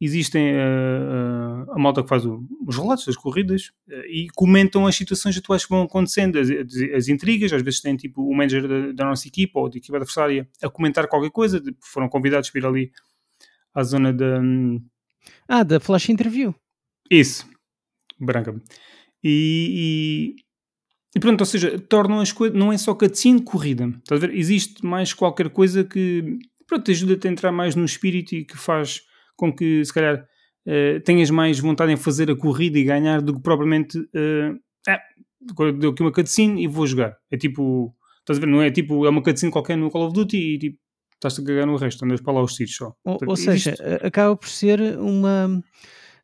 existem 0.00 0.54
uh, 0.54 1.68
uh, 1.68 1.72
a 1.72 1.78
malta 1.78 2.02
que 2.02 2.08
faz 2.08 2.24
o, 2.26 2.44
os 2.66 2.76
relatos 2.76 3.06
das 3.06 3.16
corridas 3.16 3.72
uh, 3.88 3.94
e 4.06 4.28
comentam 4.34 4.86
as 4.86 4.94
situações 4.94 5.36
atuais 5.38 5.64
que 5.64 5.70
vão 5.70 5.82
acontecendo, 5.82 6.38
as, 6.38 6.48
as 6.94 7.08
intrigas, 7.08 7.52
às 7.52 7.62
vezes 7.62 7.80
tem 7.80 7.96
tipo 7.96 8.22
o 8.22 8.34
manager 8.34 8.68
da, 8.68 8.92
da, 8.92 9.04
nossa 9.06 9.26
equipa 9.26 9.58
ou 9.58 9.70
da 9.70 9.78
equipa 9.78 9.96
adversária 9.96 10.48
a 10.62 10.68
comentar 10.68 11.08
qualquer 11.08 11.30
coisa, 11.30 11.62
foram 11.80 12.08
convidados 12.08 12.50
para 12.50 12.60
ir 12.60 12.66
ali 12.66 12.92
à 13.74 13.82
zona 13.82 14.12
da... 14.12 14.40
Ah, 15.48 15.62
da 15.62 15.80
flash 15.80 16.08
interview. 16.08 16.54
Isso, 17.10 17.48
branca. 18.18 18.54
E, 19.24 20.36
e 21.16 21.18
pronto, 21.18 21.40
ou 21.40 21.46
seja, 21.46 21.78
tornam 21.78 22.20
as 22.20 22.30
coisas, 22.30 22.54
não 22.54 22.70
é 22.70 22.76
só 22.76 22.94
cutscene 22.94 23.40
corrida, 23.40 23.88
estás 23.88 24.22
a 24.22 24.26
ver? 24.26 24.36
Existe 24.36 24.84
mais 24.84 25.14
qualquer 25.14 25.48
coisa 25.48 25.82
que, 25.82 26.38
pronto, 26.66 26.84
te 26.84 26.90
ajuda-te 26.90 27.26
a 27.26 27.30
entrar 27.30 27.50
mais 27.50 27.74
no 27.74 27.86
espírito 27.86 28.34
e 28.34 28.44
que 28.44 28.54
faz 28.54 29.00
com 29.34 29.50
que, 29.50 29.82
se 29.82 29.94
calhar, 29.94 30.22
uh, 30.66 31.00
tenhas 31.06 31.30
mais 31.30 31.58
vontade 31.58 31.90
em 31.90 31.96
fazer 31.96 32.30
a 32.30 32.36
corrida 32.36 32.78
e 32.78 32.84
ganhar 32.84 33.22
do 33.22 33.34
que 33.34 33.40
propriamente, 33.40 33.98
uh, 33.98 34.60
ah, 34.86 35.00
deu 35.80 35.92
aqui 35.92 36.02
uma 36.02 36.12
cutscene 36.12 36.62
e 36.62 36.66
vou 36.66 36.86
jogar. 36.86 37.16
É 37.30 37.38
tipo, 37.38 37.96
estás 38.18 38.36
a 38.36 38.40
ver? 38.42 38.46
Não 38.48 38.60
é 38.60 38.70
tipo, 38.70 39.06
é 39.06 39.08
uma 39.08 39.22
cutscene 39.22 39.50
qualquer 39.50 39.78
no 39.78 39.90
Call 39.90 40.08
of 40.08 40.14
Duty 40.14 40.36
e 40.36 40.58
tipo, 40.58 40.78
estás-te 41.14 41.40
a 41.40 41.44
cagar 41.46 41.66
no 41.66 41.76
resto, 41.76 42.04
andas 42.04 42.20
para 42.20 42.34
lá 42.34 42.42
os 42.42 42.52
tiros 42.52 42.76
só. 42.76 42.88
Ou, 42.88 43.16
Portanto, 43.16 43.30
ou 43.30 43.36
seja, 43.36 43.74
acaba 44.02 44.36
por 44.36 44.50
ser 44.50 44.98
uma 44.98 45.64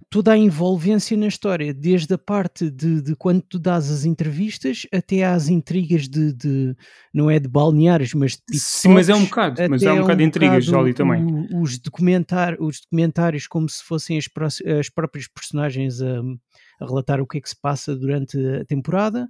toda 0.09 0.33
a 0.33 0.37
envolvência 0.37 1.17
na 1.17 1.27
história, 1.27 1.73
desde 1.73 2.15
a 2.15 2.19
parte 2.19 2.71
de, 2.71 3.03
de 3.03 3.17
quando 3.17 3.43
tu 3.43 3.59
dás 3.59 3.91
as 3.91 4.05
entrevistas 4.05 4.87
até 4.93 5.25
às 5.25 5.49
intrigas 5.49 6.09
de, 6.09 6.33
de 6.33 6.77
não 7.13 7.31
é 7.31 7.39
de 7.39 7.49
balneários, 7.49 8.15
mas 8.15 8.33
de 8.49 8.59
Sim, 8.59 8.91
mas 8.91 9.09
é 9.09 9.15
um 9.15 9.25
bocado, 9.25 9.61
mas 9.69 9.83
é 9.83 9.93
um, 9.93 9.97
um 9.97 10.01
bocado 10.01 10.19
de 10.19 10.25
intrigas 10.25 10.73
ali 10.73 10.95
também. 10.95 11.25
O, 11.25 11.63
os, 11.63 11.79
documentar, 11.79 12.57
os 12.61 12.81
documentários 12.81 13.47
como 13.47 13.69
se 13.69 13.83
fossem 13.83 14.19
as, 14.19 14.27
as 14.79 14.89
próprias 14.89 15.29
personagens 15.29 16.01
a, 16.01 16.21
a, 16.81 16.87
relatar 16.87 17.21
o 17.21 17.27
que 17.27 17.39
é 17.39 17.41
que 17.41 17.49
se 17.49 17.61
passa 17.61 17.97
durante 17.97 18.39
a 18.57 18.65
temporada. 18.65 19.29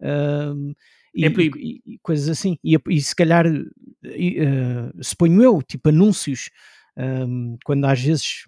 Um, 0.00 0.74
e, 1.14 1.24
é 1.24 1.28
e, 1.28 1.82
e, 1.86 1.98
coisas 2.02 2.28
assim, 2.28 2.58
e, 2.62 2.78
e 2.88 3.00
se 3.00 3.14
calhar 3.14 3.46
uh, 3.46 5.02
suponho 5.02 5.42
eu, 5.42 5.62
tipo 5.62 5.88
anúncios, 5.88 6.50
um, 6.96 7.56
quando 7.64 7.84
às 7.86 8.00
vezes 8.00 8.44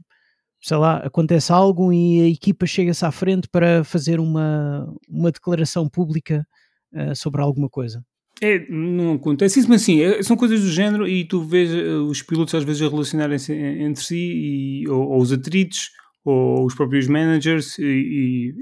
sei 0.60 0.76
lá, 0.76 0.98
acontece 0.98 1.52
algo 1.52 1.92
e 1.92 2.20
a 2.20 2.28
equipa 2.28 2.66
chega-se 2.66 3.04
à 3.04 3.10
frente 3.10 3.48
para 3.48 3.82
fazer 3.82 4.20
uma, 4.20 4.92
uma 5.08 5.32
declaração 5.32 5.88
pública 5.88 6.46
uh, 6.92 7.14
sobre 7.14 7.40
alguma 7.40 7.68
coisa. 7.68 8.04
É, 8.42 8.66
não 8.70 9.14
acontece 9.14 9.60
isso, 9.60 9.68
mas 9.68 9.82
sim, 9.82 10.00
é, 10.00 10.22
são 10.22 10.36
coisas 10.36 10.60
do 10.60 10.70
género 10.70 11.06
e 11.06 11.26
tu 11.26 11.42
vês 11.42 11.70
uh, 11.72 12.04
os 12.04 12.22
pilotos 12.22 12.54
às 12.54 12.64
vezes 12.64 12.80
a 12.82 12.88
relacionarem-se 12.88 13.52
entre 13.52 14.02
si, 14.02 14.16
e, 14.16 14.88
ou, 14.88 15.10
ou, 15.10 15.20
os 15.20 15.32
atritos, 15.32 15.90
ou 16.24 16.64
os 16.64 16.74
próprios 16.74 17.06
managers, 17.06 17.78
e, 17.78 17.84
e, 17.84 18.54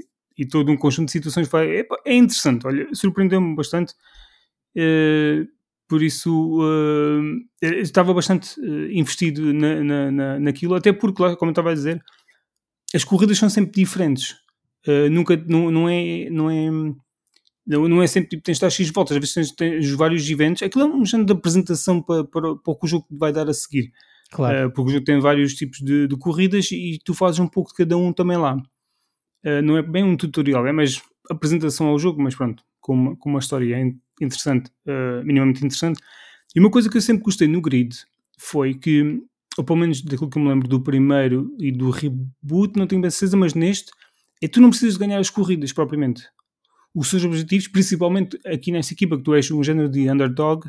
e 0.43 0.47
todo 0.47 0.71
um 0.73 0.77
conjunto 0.77 1.07
de 1.07 1.13
situações. 1.13 1.49
Vai, 1.49 1.81
é, 1.81 1.87
é 2.07 2.15
interessante, 2.15 2.67
olha, 2.67 2.89
surpreendeu-me 2.93 3.55
bastante. 3.55 3.95
Uh, 4.77 5.47
por 5.89 6.03
isso 6.03 6.61
uh, 6.61 7.23
estava 7.63 8.13
bastante 8.13 8.61
uh, 8.61 8.93
investido 8.93 9.55
na, 9.55 9.83
na, 9.83 10.11
na, 10.11 10.41
naquilo, 10.41 10.75
até 10.75 10.93
porque, 10.93 11.37
como 11.37 11.49
eu 11.49 11.53
estava 11.53 11.71
a 11.71 11.75
dizer, 11.75 12.03
as 12.95 13.05
corridas 13.05 13.39
são 13.39 13.49
sempre 13.49 13.73
diferentes. 13.73 14.33
Uh, 14.87 15.11
nunca, 15.11 15.37
não, 15.37 15.71
não 15.71 15.89
é, 15.89 16.29
não 16.31 16.51
é, 16.51 16.71
não, 17.67 17.89
não 17.89 18.03
é 18.03 18.07
sempre 18.07 18.31
tipo, 18.31 18.43
tens 18.43 18.59
de 18.59 18.61
dar 18.61 18.71
X 18.71 18.91
voltas, 18.91 19.17
às 19.17 19.21
vezes 19.21 19.35
tens, 19.35 19.53
tens 19.53 19.91
vários 19.93 20.29
eventos. 20.29 20.63
Aquilo 20.63 20.85
é 20.85 20.87
um 20.87 21.05
género 21.05 21.27
de 21.27 21.33
apresentação 21.33 22.03
para, 22.03 22.25
para, 22.25 22.57
para 22.57 22.73
o 22.73 22.77
que 22.77 22.85
o 22.87 22.89
jogo 22.89 23.07
vai 23.11 23.33
dar 23.33 23.49
a 23.49 23.55
seguir. 23.55 23.91
Claro. 24.31 24.69
Uh, 24.69 24.71
porque 24.71 24.91
o 24.91 24.93
jogo 24.93 25.05
tem 25.05 25.19
vários 25.21 25.55
tipos 25.55 25.79
de, 25.79 26.07
de, 26.07 26.17
corridas 26.19 26.71
e 26.71 26.99
tu 27.03 27.15
fazes 27.15 27.41
um 27.41 27.49
pouco 27.49 27.71
de 27.71 27.77
cada 27.77 27.97
um 27.97 28.13
também 28.13 28.37
lá. 28.37 28.57
Uh, 29.45 29.63
não 29.63 29.77
é 29.77 29.83
bem 29.83 30.05
um 30.05 30.17
tutorial, 30.17 30.67
é 30.67 30.73
mais 30.73 31.01
apresentação 31.31 31.87
ao 31.87 31.99
jogo, 31.99 32.23
mas 32.23 32.35
pronto, 32.35 32.63
com 32.81 32.93
uma, 32.93 33.17
com 33.17 33.31
uma 33.31 33.39
história 33.39 33.75
interessante, 34.25 34.71
uh, 34.87 35.25
minimamente 35.25 35.59
interessante. 35.59 36.01
E 36.55 36.61
uma 36.61 36.71
coisa 36.71 36.89
que 36.89 36.97
eu 36.97 37.01
sempre 37.01 37.23
gostei 37.23 37.47
no 37.47 37.61
Grid 37.61 37.95
foi 38.39 38.75
que, 38.75 39.21
ou 39.57 39.65
pelo 39.65 39.79
menos 39.79 40.03
daquilo 40.03 40.31
que 40.31 40.39
eu 40.39 40.43
me 40.43 40.49
lembro 40.49 40.69
do 40.69 40.81
primeiro 40.81 41.55
e 41.59 41.71
do 41.71 41.91
reboot, 41.91 42.77
não 42.77 42.87
tenho 42.87 43.03
bem 43.03 43.11
certeza, 43.11 43.37
mas 43.37 43.55
neste, 43.55 43.91
é 44.43 44.49
tu 44.49 44.61
não 44.61 44.71
precisas 44.71 44.97
ganhar 44.97 45.19
as 45.19 45.31
corridas 45.31 45.73
propriamente. 45.73 46.23
Os 46.95 47.09
seus 47.09 47.25
objetivos, 47.25 47.69
principalmente 47.69 48.39
aqui 48.47 48.73
nessa 48.73 48.93
equipa, 48.93 49.17
que 49.17 49.23
tu 49.23 49.35
és 49.35 49.51
um 49.51 49.63
género 49.63 49.89
de 49.89 50.11
underdog, 50.11 50.67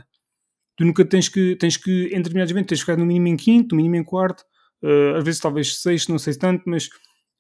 tu 0.76 0.86
nunca 0.86 1.06
tens 1.06 1.30
que, 1.30 1.56
tens 1.56 1.78
que 1.78 2.08
em 2.08 2.18
determinados 2.18 2.52
eventos, 2.52 2.70
tens 2.70 2.80
que 2.80 2.86
ficar 2.86 2.98
no 2.98 3.06
mínimo 3.06 3.28
em 3.28 3.38
quinto, 3.38 3.76
no 3.76 3.78
mínimo 3.78 3.96
em 3.96 4.04
quarto, 4.04 4.44
uh, 4.84 5.16
às 5.18 5.24
vezes 5.24 5.40
talvez 5.40 5.82
sexto, 5.82 6.10
não 6.10 6.20
sei 6.20 6.34
tanto, 6.36 6.64
mas 6.66 6.90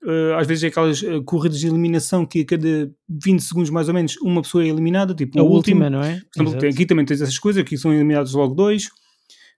Uh, 0.01 0.33
às 0.37 0.47
vezes 0.47 0.63
é 0.63 0.67
aquelas 0.67 1.01
uh, 1.01 1.21
corridas 1.23 1.59
de 1.59 1.67
eliminação 1.67 2.25
que 2.25 2.39
a 2.39 2.45
cada 2.45 2.89
20 3.09 3.41
segundos 3.41 3.69
mais 3.69 3.89
ou 3.89 3.93
menos 3.93 4.15
uma 4.21 4.41
pessoa 4.41 4.63
é 4.63 4.67
eliminada, 4.67 5.13
tipo 5.13 5.37
a 5.37 5.43
última, 5.43 5.89
não 5.89 6.01
é? 6.01 6.21
Tem, 6.57 6.69
aqui 6.69 6.85
também 6.85 7.03
tens 7.05 7.21
essas 7.21 7.37
coisas, 7.37 7.61
aqui 7.61 7.77
são 7.77 7.93
eliminados 7.93 8.33
logo 8.33 8.55
dois, 8.55 8.87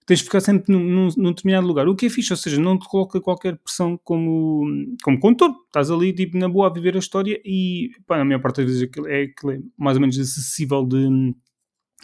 tens 0.03 0.17
de 0.17 0.25
ficar 0.25 0.39
sempre 0.41 0.73
num, 0.73 0.83
num, 0.83 1.09
num, 1.15 1.29
determinado 1.29 1.67
lugar, 1.67 1.87
o 1.87 1.95
que 1.95 2.07
é 2.07 2.09
fixe, 2.09 2.33
ou 2.33 2.37
seja, 2.37 2.59
não 2.59 2.77
te 2.77 2.87
coloca 2.87 3.21
qualquer 3.21 3.55
pressão 3.57 3.99
como, 4.03 4.65
como 5.03 5.19
condutor, 5.19 5.53
estás 5.67 5.91
ali 5.91 6.11
tipo 6.11 6.35
na 6.39 6.49
boa 6.49 6.67
a 6.67 6.73
viver 6.73 6.95
a 6.95 6.99
história 6.99 7.39
e 7.45 7.91
pá, 8.07 8.17
na 8.17 8.25
maior 8.25 8.41
parte 8.41 8.63
das 8.63 8.65
vezes 8.65 8.89
é, 9.05 9.25
é 9.25 9.29
mais 9.77 9.95
ou 9.95 10.01
menos 10.01 10.17
acessível 10.17 10.83
de, 10.83 11.35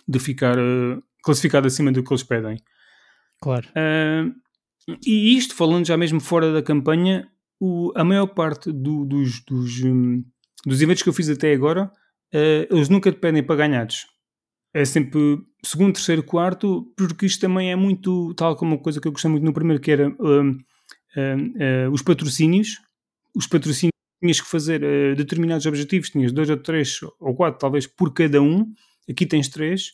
de 0.08 0.20
ficar 0.20 0.60
uh, 0.60 1.02
classificado 1.24 1.66
acima 1.66 1.92
do 1.92 2.04
que 2.04 2.14
eles 2.14 2.24
pedem. 2.24 2.58
Claro. 3.42 3.68
e 5.06 5.38
isto, 5.38 5.56
falando 5.56 5.88
já 5.88 5.98
mesmo 5.98 6.20
fora 6.20 6.54
da 6.54 6.62
campanha, 6.62 7.28
o, 7.60 7.92
a 7.96 8.04
maior 8.04 8.28
parte 8.28 8.72
do, 8.72 9.06
dos, 9.06 9.42
dos, 9.42 9.84
um, 9.84 10.24
dos 10.66 10.82
eventos 10.82 11.04
que 11.04 11.10
eu 11.10 11.14
fiz 11.14 11.30
até 11.30 11.54
agora, 11.54 11.92
uh, 12.34 12.76
eles 12.76 12.90
nunca 12.90 13.12
te 13.12 13.20
pedem 13.20 13.44
para 13.44 13.56
ganhados. 13.56 14.06
É 14.74 14.86
sempre 14.86 15.20
segundo, 15.66 15.94
terceiro, 15.94 16.24
quarto, 16.24 16.94
porque 16.96 17.26
isto 17.26 17.42
também 17.42 17.72
é 17.72 17.76
muito, 17.76 18.34
tal 18.36 18.56
como 18.56 18.76
uma 18.76 18.82
coisa 18.82 19.02
que 19.02 19.08
eu 19.08 19.12
gostei 19.12 19.32
muito 19.32 19.44
no 19.44 19.54
primeiro, 19.54 19.82
que 19.82 19.92
era 19.92 20.08
um, 20.08 20.52
uh, 20.52 21.92
os 21.92 22.02
patrocínios. 22.02 22.78
Os 23.36 23.48
patrocínios 23.48 23.94
tinhas 24.22 24.42
que 24.42 24.48
fazer 24.48 24.84
uh, 24.84 25.16
determinados 25.16 25.66
objetivos, 25.66 26.10
tinhas 26.10 26.32
dois 26.32 26.50
ou 26.50 26.58
três 26.58 27.00
ou 27.20 27.36
quatro, 27.36 27.60
talvez, 27.60 27.88
por 27.88 28.14
cada 28.14 28.42
um. 28.42 28.72
Aqui 29.10 29.26
tens 29.26 29.48
três. 29.48 29.94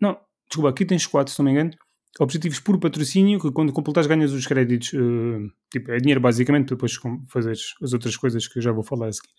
Não, 0.00 0.18
desculpa, 0.48 0.70
aqui 0.70 0.84
tens 0.84 1.06
quatro, 1.06 1.32
se 1.32 1.38
não 1.38 1.44
me 1.44 1.52
engano 1.52 1.70
objetivos 2.18 2.60
por 2.60 2.78
patrocínio, 2.78 3.40
que 3.40 3.50
quando 3.50 3.72
completares 3.72 4.06
ganhas 4.06 4.32
os 4.32 4.46
créditos, 4.46 4.92
uh, 4.92 5.50
tipo, 5.70 5.90
é 5.90 5.98
dinheiro 5.98 6.20
basicamente 6.20 6.70
depois 6.70 6.96
fazeres 7.28 7.74
as 7.82 7.92
outras 7.92 8.16
coisas 8.16 8.46
que 8.46 8.58
eu 8.58 8.62
já 8.62 8.72
vou 8.72 8.82
falar 8.82 9.08
a 9.08 9.12
seguir. 9.12 9.34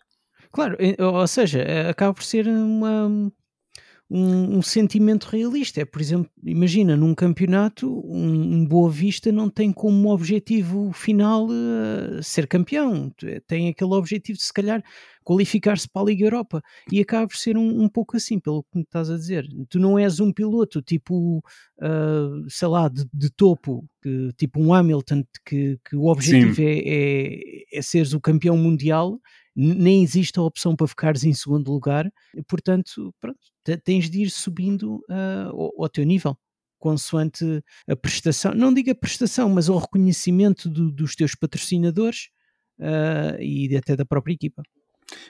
Claro, 0.51 0.77
ou 0.99 1.27
seja, 1.27 1.59
eh, 1.59 1.89
acaba 1.89 2.13
por 2.13 2.23
ser 2.23 2.47
uma, 2.47 3.31
um, 4.09 4.57
um, 4.57 4.61
sentimento 4.61 5.25
realista. 5.25 5.81
É, 5.81 5.85
por 5.85 6.01
exemplo, 6.01 6.29
imagina 6.43 6.95
num 6.95 7.13
campeonato, 7.13 7.87
um, 8.05 8.55
um 8.55 8.65
Boa 8.65 8.89
Vista 8.89 9.31
não 9.31 9.49
tem 9.49 9.71
como 9.71 10.11
objetivo 10.11 10.91
final 10.93 11.47
uh, 11.47 12.23
ser 12.23 12.47
campeão, 12.47 13.11
tem 13.45 13.69
aquele 13.69 13.93
objetivo 13.93 14.37
de 14.37 14.43
se 14.43 14.53
calhar 14.53 14.83
qualificar-se 15.27 15.89
para 15.89 16.03
a 16.03 16.05
Liga 16.05 16.23
Europa 16.23 16.63
e 16.89 17.01
acaba 17.01 17.27
por 17.27 17.35
ser 17.35 17.57
um, 17.57 17.83
um, 17.83 17.89
pouco 17.89 18.15
assim, 18.15 18.39
pelo 18.39 18.63
que 18.63 18.77
me 18.77 18.83
estás 18.83 19.09
a 19.09 19.17
dizer. 19.17 19.45
Tu 19.67 19.77
não 19.77 19.99
és 19.99 20.21
um 20.21 20.31
piloto 20.31 20.81
tipo, 20.81 21.39
uh, 21.39 22.49
sei 22.49 22.67
lá, 22.69 22.87
de, 22.87 23.05
de 23.13 23.29
topo, 23.29 23.85
que, 24.01 24.29
tipo 24.37 24.61
um 24.61 24.73
Hamilton, 24.73 25.25
que, 25.45 25.77
que 25.83 25.97
o 25.97 26.05
objetivo 26.05 26.61
é, 26.61 26.79
é, 26.79 27.39
é 27.73 27.81
seres 27.81 28.13
o 28.13 28.21
campeão 28.21 28.55
mundial 28.55 29.19
nem 29.59 30.03
existe 30.03 30.37
a 30.37 30.43
opção 30.43 30.75
para 30.75 30.87
ficares 30.87 31.23
em 31.23 31.33
segundo 31.33 31.71
lugar, 31.71 32.07
portanto, 32.47 33.11
pronto, 33.19 33.39
tens 33.83 34.07
de 34.07 34.21
ir 34.21 34.29
subindo 34.29 34.97
uh, 35.09 35.49
ao, 35.49 35.83
ao, 35.83 35.89
teu 35.89 36.05
nível, 36.05 36.37
consoante 36.77 37.43
a 37.89 37.95
prestação, 37.95 38.53
não 38.53 38.71
diga 38.71 38.93
prestação, 38.93 39.49
mas 39.49 39.67
o 39.67 39.75
reconhecimento 39.75 40.69
do, 40.69 40.91
dos 40.91 41.15
teus 41.15 41.33
patrocinadores 41.33 42.29
uh, 42.79 43.41
e 43.41 43.75
até 43.75 43.95
da 43.95 44.05
própria 44.05 44.33
equipa. 44.33 44.61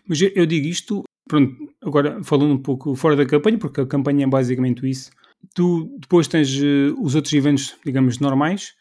Mas 0.06 0.20
eu, 0.22 0.46
digo 0.46 0.68
isto, 0.68 1.04
pronto, 1.26 1.56
agora 1.82 2.22
falando 2.22 2.54
um 2.54 2.62
pouco 2.62 2.96
fora 2.96 3.16
da 3.16 3.26
campanha, 3.26 3.58
porque 3.58 3.80
a 3.80 3.88
campanha 3.88 4.26
é 4.26 4.28
basicamente 4.28 4.88
isso. 4.90 5.10
Tu 5.56 5.98
depois 6.02 6.28
tens 6.28 6.54
uh, 6.58 7.00
os 7.02 7.16
outros 7.16 7.34
eventos, 7.34 7.78
digamos, 7.86 8.20
normais, 8.20 8.74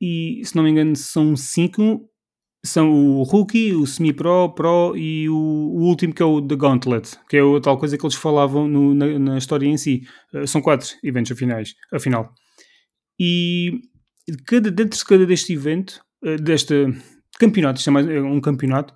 e 0.00 0.42
se 0.44 0.56
não 0.56 0.64
me 0.64 0.70
engano 0.70 0.96
são 0.96 1.36
cinco 1.36 2.10
são 2.64 2.90
o 2.90 3.22
Rookie, 3.22 3.72
o 3.72 3.86
Semi-Pro, 3.86 4.52
Pro 4.54 4.96
e 4.96 5.28
o, 5.28 5.34
o, 5.34 5.82
último 5.84 6.12
que 6.12 6.22
é 6.22 6.26
o 6.26 6.42
The 6.42 6.56
Gauntlet, 6.56 7.18
que 7.28 7.36
é 7.36 7.40
a 7.40 7.60
tal 7.60 7.78
coisa 7.78 7.96
que 7.96 8.04
eles 8.04 8.16
falavam 8.16 8.66
no, 8.66 8.94
na, 8.94 9.18
na, 9.18 9.38
história 9.38 9.66
em 9.66 9.76
si. 9.76 10.02
Uh, 10.34 10.46
são 10.46 10.60
quatro 10.60 10.88
eventos 11.04 11.30
afinais, 11.30 11.74
afinal. 11.92 12.32
E 13.18 13.80
cada, 14.46 14.70
dentro 14.70 14.98
de 14.98 15.04
cada 15.04 15.24
deste 15.24 15.52
evento, 15.52 16.00
uh, 16.24 16.36
deste 16.36 16.74
campeonato, 17.38 17.78
isto 17.78 17.90
é 17.90 17.92
mais 17.92 18.08
é 18.08 18.20
um 18.20 18.40
campeonato, 18.40 18.92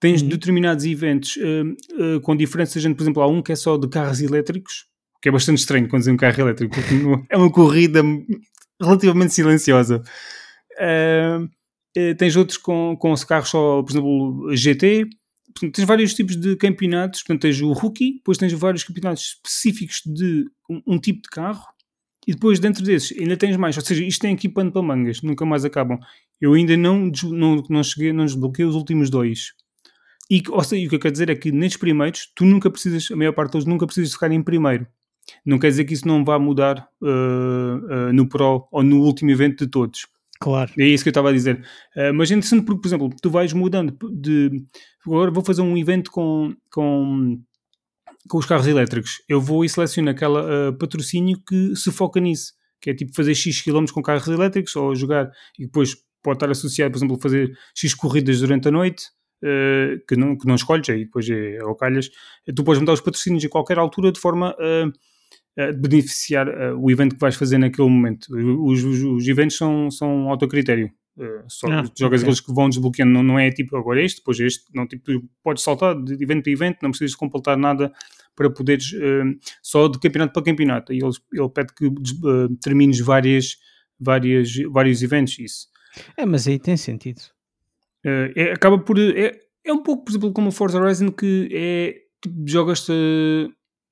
tens 0.00 0.22
uhum. 0.22 0.28
determinados 0.28 0.84
eventos 0.84 1.36
uh, 1.36 2.20
com 2.22 2.34
diferenças, 2.34 2.82
por 2.82 3.02
exemplo, 3.02 3.22
há 3.22 3.28
um 3.28 3.42
que 3.42 3.52
é 3.52 3.56
só 3.56 3.76
de 3.76 3.88
carros 3.88 4.22
elétricos, 4.22 4.86
que 5.20 5.28
é 5.28 5.32
bastante 5.32 5.58
estranho 5.58 5.88
conduzir 5.88 6.12
um 6.12 6.16
carro 6.16 6.40
elétrico, 6.40 6.74
porque 6.74 6.94
é 7.30 7.36
uma 7.36 7.52
corrida 7.52 8.02
relativamente 8.80 9.34
silenciosa. 9.34 10.02
Uh, 10.80 11.46
eh, 11.96 12.14
tens 12.14 12.36
outros 12.36 12.58
com, 12.58 12.96
com 12.98 13.14
carros 13.26 13.50
só, 13.50 13.82
por 13.82 13.90
exemplo, 13.90 14.56
GT. 14.56 15.06
Portanto, 15.54 15.74
tens 15.74 15.84
vários 15.84 16.14
tipos 16.14 16.36
de 16.36 16.56
campeonatos. 16.56 17.22
Portanto, 17.22 17.42
tens 17.42 17.60
o 17.60 17.72
Rookie, 17.72 18.14
depois 18.14 18.38
tens 18.38 18.52
vários 18.52 18.84
campeonatos 18.84 19.36
específicos 19.36 20.02
de 20.06 20.46
um, 20.68 20.94
um, 20.94 20.98
tipo 20.98 21.22
de 21.22 21.28
carro. 21.28 21.64
E 22.26 22.32
depois, 22.32 22.58
dentro 22.58 22.82
desses, 22.84 23.18
ainda 23.18 23.36
tens 23.36 23.56
mais. 23.56 23.76
Ou 23.76 23.84
seja, 23.84 24.04
isto 24.04 24.22
tem 24.22 24.34
aqui 24.34 24.48
pano 24.48 24.72
para 24.72 24.82
mangas, 24.82 25.22
nunca 25.22 25.44
mais 25.44 25.64
acabam. 25.64 25.98
Eu 26.40 26.54
ainda 26.54 26.76
não, 26.76 27.10
não, 27.24 27.62
não 27.68 27.82
cheguei, 27.82 28.12
não 28.12 28.24
desbloqueei 28.24 28.66
os 28.66 28.74
últimos 28.74 29.10
dois. 29.10 29.52
E, 30.30 30.42
ou 30.48 30.64
seja, 30.64 30.86
o 30.86 30.88
que 30.88 30.94
eu 30.94 31.00
quero 31.00 31.12
dizer 31.12 31.28
é 31.28 31.34
que 31.34 31.52
nestes 31.52 31.78
primeiros, 31.78 32.30
tu 32.34 32.44
nunca 32.44 32.70
precisas, 32.70 33.10
a 33.10 33.16
maior 33.16 33.32
parte 33.32 33.52
deles 33.52 33.66
nunca 33.66 33.86
precisas 33.86 34.12
ficar 34.12 34.30
em 34.30 34.42
primeiro. 34.42 34.86
Não 35.44 35.58
quer 35.58 35.68
dizer 35.68 35.84
que 35.84 35.94
isso 35.94 36.06
não 36.06 36.24
vá 36.24 36.38
mudar 36.38 36.88
uh, 37.00 38.08
uh, 38.08 38.12
no 38.12 38.28
Pro 38.28 38.66
ou 38.70 38.82
no 38.82 39.02
último 39.02 39.30
evento 39.30 39.64
de 39.64 39.70
todos. 39.70 40.06
Claro. 40.42 40.72
É 40.76 40.84
isso 40.84 41.04
que 41.04 41.08
eu 41.08 41.12
estava 41.12 41.30
a 41.30 41.32
dizer. 41.32 41.64
Uh, 41.96 42.12
mas 42.12 42.30
é 42.30 42.34
interessante 42.34 42.64
porque, 42.64 42.80
por 42.80 42.88
exemplo, 42.88 43.10
tu 43.22 43.30
vais 43.30 43.52
mudando 43.52 43.96
de. 44.10 44.50
Agora 45.06 45.30
vou 45.30 45.44
fazer 45.44 45.62
um 45.62 45.76
evento 45.76 46.10
com, 46.10 46.52
com, 46.68 47.40
com 48.28 48.38
os 48.38 48.46
carros 48.46 48.66
elétricos. 48.66 49.22
Eu 49.28 49.40
vou 49.40 49.64
e 49.64 49.68
seleciono 49.68 50.10
aquela 50.10 50.70
uh, 50.70 50.76
patrocínio 50.76 51.38
que 51.46 51.76
se 51.76 51.92
foca 51.92 52.18
nisso. 52.18 52.54
Que 52.80 52.90
é 52.90 52.94
tipo 52.94 53.14
fazer 53.14 53.36
X 53.36 53.62
km 53.62 53.84
com 53.92 54.02
carros 54.02 54.26
elétricos 54.26 54.74
ou 54.74 54.94
jogar 54.96 55.30
e 55.56 55.66
depois 55.66 55.94
pode 56.20 56.36
estar 56.36 56.50
associado, 56.50 56.90
por 56.90 56.98
exemplo, 56.98 57.16
a 57.16 57.20
fazer 57.20 57.52
X 57.76 57.94
corridas 57.94 58.40
durante 58.40 58.66
a 58.66 58.70
noite. 58.72 59.04
Uh, 59.44 59.98
que, 60.08 60.16
não, 60.16 60.36
que 60.36 60.46
não 60.46 60.54
escolhes, 60.54 60.88
aí 60.90 61.04
depois 61.04 61.28
é, 61.28 61.56
é 61.56 61.74
calhas. 61.78 62.10
Tu 62.54 62.64
podes 62.64 62.80
mudar 62.80 62.92
os 62.94 63.00
patrocínios 63.00 63.44
a 63.44 63.48
qualquer 63.48 63.78
altura 63.78 64.10
de 64.10 64.20
forma 64.20 64.50
a 64.58 64.90
de 65.56 65.88
beneficiar 65.88 66.48
uh, 66.48 66.78
o 66.78 66.90
evento 66.90 67.14
que 67.14 67.20
vais 67.20 67.34
fazer 67.34 67.58
naquele 67.58 67.88
momento. 67.88 68.26
Os, 68.64 68.82
os, 68.82 69.02
os 69.02 69.28
eventos 69.28 69.56
são, 69.56 69.90
são 69.90 70.30
autocritério. 70.30 70.90
Uh, 71.16 71.44
só 71.46 71.66
ah, 71.66 71.82
jogas 71.98 72.00
okay. 72.00 72.18
aqueles 72.20 72.40
que 72.40 72.54
vão 72.54 72.70
desbloqueando, 72.70 73.12
não, 73.12 73.22
não 73.22 73.38
é 73.38 73.50
tipo 73.50 73.76
agora 73.76 74.02
este, 74.02 74.20
depois 74.20 74.40
este, 74.40 74.64
não, 74.74 74.86
tipo, 74.86 75.04
tu 75.04 75.28
podes 75.42 75.62
saltar 75.62 75.94
de 76.02 76.14
evento 76.14 76.44
para 76.44 76.52
evento, 76.52 76.78
não 76.82 76.90
precisas 76.90 77.14
completar 77.14 77.54
nada 77.58 77.92
para 78.34 78.48
poderes 78.48 78.92
uh, 78.92 79.38
só 79.62 79.88
de 79.88 79.98
campeonato 79.98 80.32
para 80.32 80.42
campeonato. 80.42 80.92
E 80.92 80.98
ele, 80.98 81.12
ele 81.32 81.48
pede 81.50 81.74
que 81.74 81.86
uh, 81.86 82.56
termines 82.62 82.98
várias, 83.00 83.58
várias, 84.00 84.54
vários 84.70 85.02
eventos. 85.02 85.38
Isso 85.38 85.72
é, 86.16 86.24
mas 86.24 86.46
aí 86.48 86.58
tem 86.58 86.76
sentido. 86.76 87.20
É, 88.04 88.52
acaba 88.52 88.78
por. 88.78 88.98
É, 88.98 89.38
é 89.64 89.72
um 89.72 89.82
pouco, 89.82 90.04
por 90.04 90.10
exemplo, 90.10 90.32
como 90.32 90.48
o 90.48 90.52
Forza 90.52 90.80
Horizon, 90.80 91.10
que 91.10 91.48
é 91.52 91.94
tipo, 92.20 92.42
jogas-te 92.46 92.92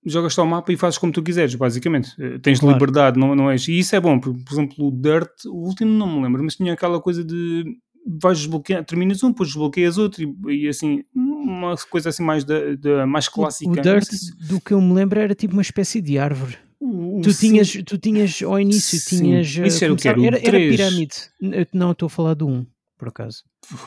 jogas 0.04 0.34
só 0.34 0.42
o 0.42 0.46
mapa 0.46 0.72
e 0.72 0.76
fazes 0.76 0.98
como 0.98 1.12
tu 1.12 1.22
quiseres, 1.22 1.54
basicamente. 1.54 2.10
Eh, 2.18 2.38
tens 2.38 2.60
claro. 2.60 2.74
liberdade, 2.74 3.18
não, 3.18 3.34
não 3.34 3.50
és. 3.50 3.68
E 3.68 3.78
isso 3.78 3.94
é 3.94 4.00
bom, 4.00 4.18
por, 4.18 4.32
por 4.32 4.52
exemplo, 4.52 4.88
o 4.88 4.90
Dirt, 4.90 5.44
o 5.46 5.66
último 5.66 5.90
não 5.90 6.16
me 6.16 6.22
lembro, 6.22 6.42
mas 6.42 6.56
tinha 6.56 6.72
aquela 6.72 7.00
coisa 7.00 7.24
de 7.24 7.64
vais 8.06 8.38
desbloquear, 8.38 8.84
terminas 8.84 9.22
um, 9.22 9.30
depois 9.30 9.50
desbloqueias 9.50 9.98
outro 9.98 10.22
e, 10.22 10.64
e, 10.64 10.68
assim, 10.68 11.04
uma 11.14 11.76
coisa 11.90 12.08
assim 12.08 12.22
mais, 12.22 12.44
da, 12.44 12.74
da 12.74 13.06
mais 13.06 13.28
clássica. 13.28 13.70
O, 13.70 13.74
o 13.74 13.80
Dirt, 13.80 14.04
se... 14.04 14.48
do 14.48 14.60
que 14.60 14.72
eu 14.72 14.80
me 14.80 14.94
lembro, 14.94 15.20
era 15.20 15.34
tipo 15.34 15.52
uma 15.52 15.62
espécie 15.62 16.00
de 16.00 16.18
árvore. 16.18 16.56
O, 16.80 17.20
tu, 17.22 17.32
tinhas, 17.34 17.70
tu 17.84 17.98
tinhas 17.98 18.42
ao 18.42 18.58
início, 18.58 18.98
sim. 18.98 19.18
tinhas. 19.18 19.48
Isso 19.48 19.84
era 19.84 19.92
o 19.92 19.96
que? 19.96 20.08
Era, 20.08 20.38
era 20.38 20.58
pirâmide. 20.58 21.14
Não, 21.74 21.92
estou 21.92 22.06
a 22.06 22.10
falar 22.10 22.34
do 22.34 22.48
1. 22.48 22.66
Por 23.00 23.08
acaso. 23.08 23.42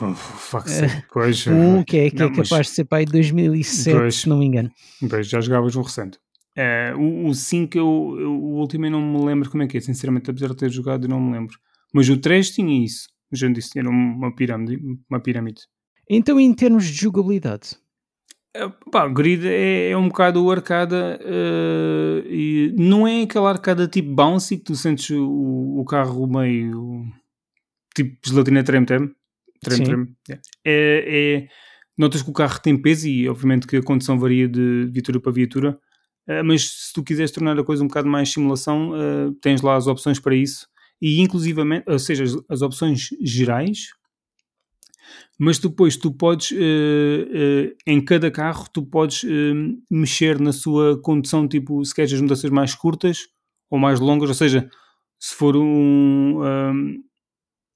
Uh, 0.54 1.02
pois, 1.12 1.46
um 1.46 1.82
que 1.82 1.96
é, 1.96 2.10
que 2.10 2.16
não, 2.16 2.26
é 2.26 2.30
capaz 2.30 2.50
mas... 2.50 2.66
de 2.68 2.72
ser 2.72 2.84
para 2.84 2.98
aí 2.98 3.04
2007, 3.04 3.98
pois, 3.98 4.14
se 4.14 4.28
não 4.28 4.38
me 4.38 4.46
engano. 4.46 4.70
Pois, 5.08 5.28
já 5.28 5.40
jogavas 5.40 5.74
um 5.74 5.82
recente. 5.82 6.18
Uh, 6.56 6.98
o, 6.98 7.28
o 7.28 7.34
5, 7.34 7.76
eu, 7.76 8.16
eu, 8.18 8.32
o 8.32 8.60
último 8.60 8.86
eu 8.86 8.90
não 8.90 9.00
me 9.00 9.24
lembro 9.24 9.50
como 9.50 9.62
é 9.62 9.66
que 9.66 9.76
é, 9.76 9.80
sinceramente, 9.80 10.30
apesar 10.30 10.48
de 10.48 10.56
ter 10.56 10.70
jogado, 10.70 11.04
eu 11.04 11.08
não 11.08 11.20
me 11.20 11.32
lembro. 11.32 11.58
Mas 11.92 12.08
o 12.08 12.16
3 12.16 12.50
tinha 12.50 12.84
isso. 12.84 13.08
Já 13.32 13.48
disse, 13.48 13.78
era 13.78 13.88
uma 13.88 14.34
pirâmide. 14.34 14.80
Uma 15.10 15.20
pirâmide. 15.20 15.62
Então, 16.08 16.38
em 16.38 16.54
termos 16.54 16.84
de 16.84 16.92
jogabilidade? 16.92 17.76
Uh, 18.56 18.90
pá, 18.90 19.08
Grid 19.08 19.46
é, 19.46 19.90
é 19.90 19.96
um 19.96 20.08
bocado 20.08 20.48
arcada 20.50 21.18
uh, 21.20 22.26
e 22.28 22.72
não 22.78 23.06
é 23.06 23.22
aquela 23.22 23.50
arcada 23.50 23.88
tipo 23.88 24.14
bouncy 24.14 24.56
que 24.56 24.64
tu 24.64 24.76
sentes 24.76 25.10
o, 25.10 25.80
o 25.80 25.84
carro 25.84 26.26
meio 26.28 27.04
tipo 27.94 28.18
gelatina 28.24 28.62
trem-trem. 28.62 29.14
Trem-trem. 29.62 30.14
É, 30.28 30.36
é, 30.66 31.48
notas 31.96 32.22
que 32.22 32.30
o 32.30 32.34
carro 32.34 32.60
tem 32.60 32.80
peso 32.80 33.08
e 33.08 33.28
obviamente 33.28 33.66
que 33.66 33.76
a 33.76 33.82
condução 33.82 34.18
varia 34.18 34.48
de 34.48 34.88
viatura 34.92 35.20
para 35.20 35.32
viatura 35.32 35.78
Uh, 36.28 36.42
mas 36.42 36.70
se 36.70 36.92
tu 36.92 37.02
quiseres 37.04 37.30
tornar 37.30 37.58
a 37.58 37.64
coisa 37.64 37.84
um 37.84 37.86
bocado 37.86 38.08
mais 38.08 38.32
simulação, 38.32 38.92
uh, 38.92 39.32
tens 39.42 39.60
lá 39.60 39.76
as 39.76 39.86
opções 39.86 40.18
para 40.18 40.34
isso, 40.34 40.66
e 41.00 41.20
inclusivamente, 41.20 41.84
ou 41.86 41.98
seja, 41.98 42.24
as, 42.24 42.36
as 42.48 42.62
opções 42.62 43.08
gerais, 43.20 43.90
mas 45.38 45.58
depois 45.58 45.96
tu 45.96 46.10
podes, 46.12 46.52
uh, 46.52 47.76
em 47.86 48.02
cada 48.02 48.30
carro, 48.30 48.66
tu 48.72 48.82
podes 48.82 49.22
mexer 49.90 50.40
na 50.40 50.52
sua 50.52 50.98
condução, 51.00 51.46
tipo, 51.46 51.84
se 51.84 51.94
queres 51.94 52.12
as 52.12 52.20
mudanças 52.20 52.50
mais 52.50 52.74
curtas 52.74 53.26
ou 53.70 53.78
mais 53.78 54.00
longas, 54.00 54.28
ou 54.28 54.34
seja, 54.34 54.68
se 55.18 55.34
for 55.34 55.56
um... 55.56 56.42
um 56.42 57.04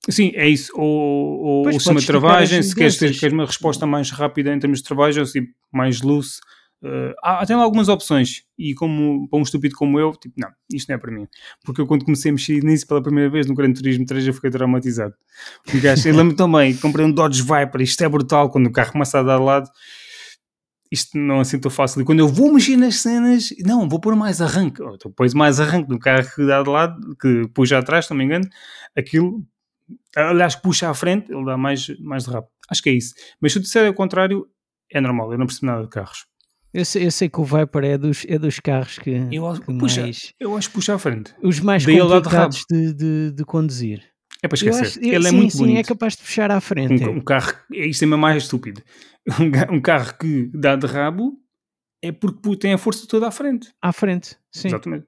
Sim, 0.09 0.33
é 0.35 0.49
isso. 0.49 0.73
Ou, 0.75 1.41
ou 1.41 1.69
o 1.69 1.73
sistema 1.73 2.01
de 2.01 2.07
travagem, 2.07 2.63
se 2.63 2.75
queres 2.75 2.97
ter 2.97 3.13
queres 3.19 3.33
uma 3.33 3.47
resposta 3.47 3.87
mais 3.87 4.11
rápida 4.11 4.53
em 4.55 4.59
termos 4.59 4.79
de 4.79 4.85
travagem, 4.85 5.23
assim, 5.23 5.47
mais 5.73 6.01
loose, 6.01 6.39
Uh, 6.81 7.11
há, 7.25 7.45
tem 7.45 7.57
lá 7.57 7.65
algumas 7.65 7.89
opções 7.89 8.45
e 8.57 8.73
como 8.73 9.29
para 9.29 9.41
um 9.41 9.43
estúpido 9.43 9.75
como 9.75 9.99
eu, 9.99 10.13
tipo, 10.13 10.37
não, 10.39 10.49
isto 10.73 10.89
não 10.89 10.95
é 10.95 10.99
para 10.99 11.11
mim. 11.11 11.27
Porque 11.65 11.81
eu 11.81 11.87
quando 11.89 12.05
comecei 12.05 12.31
a 12.31 12.33
mexer 12.33 12.63
nisso 12.63 12.87
pela 12.87 13.03
primeira 13.03 13.29
vez 13.29 13.49
no 13.49 13.55
Gran 13.55 13.73
Turismo 13.73 14.07
3 14.07 14.29
eu 14.29 14.33
fiquei 14.33 14.49
traumatizado. 14.49 15.13
Gajo, 15.83 16.09
eu 16.09 16.15
lembro 16.15 16.37
também, 16.39 16.77
comprei 16.77 17.05
um 17.05 17.11
Dodge 17.11 17.43
Viper, 17.43 17.81
isto 17.81 18.05
é 18.05 18.09
brutal, 18.09 18.49
quando 18.49 18.69
o 18.69 18.73
carro 18.73 18.93
começa 18.93 19.19
a 19.19 19.25
dar 19.25 19.39
lado, 19.39 19.69
isto 20.91 21.19
não 21.19 21.39
é 21.39 21.41
assim 21.41 21.59
tão 21.59 21.71
fácil. 21.71 22.01
E 22.01 22.05
quando 22.05 22.21
eu 22.21 22.29
vou 22.29 22.53
mexer 22.53 22.77
nas 22.77 22.97
cenas, 22.97 23.53
não, 23.59 23.89
vou 23.89 24.01
pôr 24.01 24.15
mais 24.15 24.41
arranque. 24.41 24.81
Ou 24.81 24.95
então 24.95 25.11
pões 25.11 25.35
mais 25.35 25.59
arranque 25.59 25.91
no 25.91 25.99
carro 25.99 26.29
que 26.33 26.47
dá 26.47 26.63
de 26.63 26.71
lado, 26.71 27.17
que 27.21 27.49
puxa 27.53 27.77
atrás, 27.77 28.07
se 28.07 28.13
não 28.13 28.19
me 28.19 28.25
engano, 28.25 28.49
aquilo, 28.97 29.45
aliás, 30.17 30.55
puxa 30.55 30.91
à 30.91 30.95
frente, 30.95 31.33
ele 31.33 31.45
dá 31.45 31.57
mais, 31.57 31.89
mais 32.01 32.25
de 32.25 32.31
rápido. 32.31 32.53
Acho 32.71 32.83
que 32.83 32.91
é 32.91 32.93
isso. 32.93 33.15
Mas 33.41 33.53
se 33.53 33.59
eu 33.59 33.63
disser 33.63 33.91
o 33.91 33.95
contrário, 33.95 34.47
é 34.91 35.01
normal, 35.01 35.33
eu 35.33 35.39
não 35.39 35.47
percebo 35.47 35.67
nada 35.67 35.83
de 35.83 35.89
carros. 35.89 36.27
Eu 36.73 36.85
sei, 36.85 37.07
eu 37.07 37.11
sei, 37.11 37.29
que 37.29 37.41
o 37.41 37.45
Viper 37.45 37.85
é 37.85 37.99
dos, 37.99 38.27
é 38.29 38.39
dos 38.39 38.61
carros 38.61 38.99
que, 38.99 39.11
eu, 39.11 39.55
que 39.55 39.79
puxa, 39.79 40.03
mais, 40.03 40.35
eu 40.39 40.57
acho 40.57 40.69
que 40.69 40.75
puxa 40.75 40.95
à 40.95 40.99
frente. 40.99 41.35
Os 41.43 41.61
mais 41.61 41.85
Daí 41.85 41.99
complicados 41.99 42.63
de, 42.71 42.93
de, 42.93 43.33
de, 43.33 43.45
conduzir. 43.45 44.03
É 44.43 44.49
para 44.49 44.57
esquecer. 44.57 44.83
Acho, 44.83 45.01
ele 45.01 45.17
é 45.17 45.21
sim, 45.23 45.29
é 45.29 45.33
muito 45.33 45.53
sim, 45.53 45.59
bonito. 45.59 45.79
é 45.79 45.83
capaz 45.83 46.15
de 46.15 46.23
puxar 46.23 46.51
à 46.51 46.61
frente. 46.61 47.05
Um, 47.05 47.17
um 47.17 47.21
carro, 47.21 47.55
é 47.73 47.87
isto 47.87 48.05
é 48.05 48.07
mais 48.07 48.43
estúpido. 48.43 48.83
Um, 49.29 49.77
um, 49.77 49.81
carro 49.83 50.17
que 50.19 50.51
dá 50.55 50.75
de 50.75 50.87
rabo 50.87 51.39
é 52.01 52.11
porque 52.11 52.57
tem 52.57 52.73
a 52.73 52.79
força 52.79 53.07
toda 53.07 53.29
à 53.29 53.31
frente. 53.31 53.69
À 53.83 53.93
frente, 53.93 54.39
sim. 54.51 54.69
Exatamente. 54.69 55.07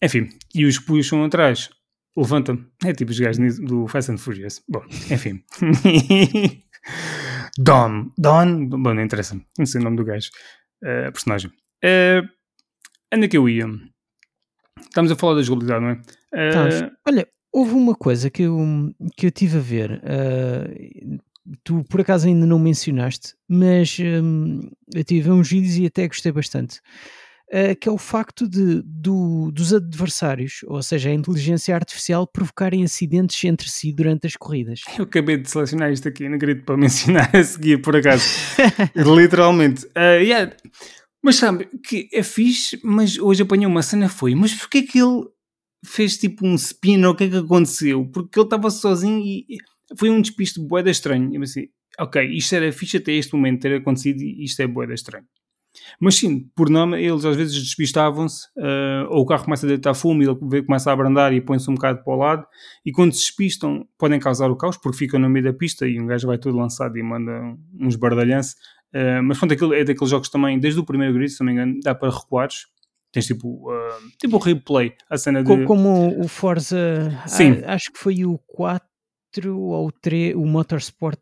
Enfim, 0.00 0.28
e 0.54 0.64
os 0.64 0.78
que 0.78 0.86
puxam 0.86 1.24
atrás 1.24 1.68
levanta-me. 2.16 2.66
É 2.84 2.92
tipo 2.92 3.10
os 3.10 3.18
gajos 3.18 3.58
do 3.58 3.86
Fast 3.86 4.12
and 4.12 4.18
Furious. 4.18 4.62
Bom, 4.68 4.82
enfim. 5.10 5.42
Don. 7.58 8.10
Don. 8.18 8.66
Bom, 8.66 8.94
não 8.94 9.02
interessa. 9.02 9.40
Não 9.58 9.66
sei 9.66 9.80
o 9.80 9.84
nome 9.84 9.96
do 9.96 10.04
gajo 10.04 10.30
uh, 10.82 11.12
personagem. 11.12 11.50
Uh, 11.84 12.28
onde 13.12 13.26
é 13.26 13.28
que 13.28 13.36
eu 13.36 13.48
ia? 13.48 13.66
Estamos 14.80 15.10
a 15.10 15.16
falar 15.16 15.34
da 15.34 15.42
jogabilidade, 15.42 15.84
não 15.84 15.90
é? 15.90 16.86
Uh, 16.88 16.90
Olha, 17.06 17.28
houve 17.52 17.74
uma 17.74 17.94
coisa 17.94 18.30
que 18.30 18.42
eu, 18.42 18.58
que 19.16 19.26
eu 19.26 19.30
tive 19.30 19.58
a 19.58 19.60
ver. 19.60 20.02
Uh, 20.04 21.18
tu 21.64 21.84
por 21.84 22.00
acaso 22.00 22.28
ainda 22.28 22.46
não 22.46 22.58
mencionaste, 22.58 23.34
mas 23.48 23.96
um, 24.00 24.60
eu 24.94 25.04
tive 25.04 25.30
uns 25.30 25.50
vídeos 25.50 25.76
e 25.76 25.86
até 25.86 26.06
gostei 26.06 26.32
bastante. 26.32 26.80
Uh, 27.52 27.74
que 27.80 27.88
é 27.88 27.92
o 27.92 27.98
facto 27.98 28.48
de, 28.48 28.80
do, 28.84 29.50
dos 29.50 29.74
adversários, 29.74 30.60
ou 30.68 30.80
seja, 30.80 31.10
a 31.10 31.12
inteligência 31.12 31.74
artificial, 31.74 32.24
provocarem 32.24 32.84
acidentes 32.84 33.42
entre 33.42 33.68
si 33.68 33.92
durante 33.92 34.28
as 34.28 34.36
corridas. 34.36 34.82
Eu 34.96 35.02
acabei 35.02 35.36
de 35.36 35.50
selecionar 35.50 35.90
isto 35.90 36.06
aqui 36.06 36.28
no 36.28 36.38
grid 36.38 36.62
para 36.62 36.76
mencionar 36.76 37.28
a 37.34 37.42
seguir, 37.42 37.82
por 37.82 37.96
acaso. 37.96 38.24
Literalmente. 38.94 39.84
Uh, 39.86 40.22
yeah. 40.22 40.54
Mas 41.22 41.36
sabe, 41.36 41.68
que 41.84 42.08
é 42.12 42.22
fixe, 42.22 42.78
mas 42.82 43.18
hoje 43.18 43.42
apanhou 43.42 43.70
uma 43.70 43.82
cena, 43.82 44.08
foi, 44.08 44.34
mas 44.34 44.54
porquê 44.54 44.82
que 44.82 44.98
ele 44.98 45.26
fez 45.84 46.16
tipo 46.16 46.46
um 46.46 46.54
spin 46.54 47.04
ou 47.04 47.12
o 47.12 47.16
que 47.16 47.24
é 47.24 47.28
que 47.28 47.36
aconteceu? 47.36 48.06
Porque 48.06 48.38
ele 48.38 48.46
estava 48.46 48.70
sozinho 48.70 49.18
e 49.18 49.58
foi 49.98 50.10
um 50.10 50.20
despiste 50.20 50.60
boeda 50.60 50.90
estranho. 50.90 51.34
Eu 51.34 51.40
pensei, 51.40 51.70
ok, 51.98 52.24
isto 52.32 52.54
era 52.54 52.72
fixe 52.72 52.96
até 52.96 53.12
este 53.12 53.34
momento 53.34 53.62
ter 53.62 53.74
acontecido 53.76 54.22
e 54.22 54.44
isto 54.44 54.60
é 54.60 54.66
boeda 54.66 54.94
estranho. 54.94 55.26
Mas 56.00 56.16
sim, 56.16 56.48
por 56.54 56.68
nome, 56.68 57.02
eles 57.02 57.24
às 57.24 57.36
vezes 57.36 57.54
despistavam-se, 57.54 58.46
uh, 58.56 59.06
ou 59.08 59.22
o 59.22 59.26
carro 59.26 59.44
começa 59.44 59.66
a 59.66 59.68
deitar 59.68 59.94
fumo 59.94 60.22
e 60.22 60.26
ele 60.26 60.62
começa 60.62 60.90
a 60.90 60.92
abrandar 60.92 61.32
e 61.32 61.40
põe-se 61.40 61.70
um 61.70 61.74
bocado 61.74 62.02
para 62.02 62.12
o 62.12 62.16
lado, 62.16 62.46
e 62.84 62.92
quando 62.92 63.12
se 63.12 63.20
despistam 63.20 63.86
podem 63.98 64.18
causar 64.18 64.50
o 64.50 64.56
caos, 64.56 64.76
porque 64.76 64.98
ficam 64.98 65.20
no 65.20 65.28
meio 65.28 65.44
da 65.44 65.52
pista 65.52 65.86
e 65.86 66.00
um 66.00 66.06
gajo 66.06 66.26
vai 66.26 66.38
todo 66.38 66.56
lançado 66.56 66.96
e 66.96 67.02
manda 67.02 67.32
uns 67.78 67.96
bardalhanços. 67.96 68.54
Uh, 68.92 69.22
mas 69.22 69.38
pronto, 69.38 69.54
aquilo 69.54 69.74
é 69.74 69.84
daqueles 69.84 70.10
jogos 70.10 70.28
também, 70.28 70.58
desde 70.58 70.80
o 70.80 70.84
primeiro 70.84 71.14
grid, 71.14 71.30
se 71.30 71.40
não 71.40 71.46
me 71.46 71.52
engano, 71.52 71.78
dá 71.82 71.94
para 71.94 72.10
recuares. 72.10 72.66
Tens 73.12 73.26
tipo, 73.26 73.70
uh, 73.70 74.10
tipo 74.18 74.36
o 74.36 74.38
replay, 74.38 74.92
a 75.08 75.18
cena 75.18 75.42
de... 75.42 75.64
Como 75.64 76.20
o 76.20 76.28
Forza, 76.28 77.10
Sim. 77.26 77.60
acho 77.66 77.92
que 77.92 77.98
foi 77.98 78.24
o 78.24 78.38
4 78.46 78.88
ou 79.56 79.88
o 79.88 79.92
3, 79.92 80.36
o 80.36 80.44
Motorsport 80.46 81.20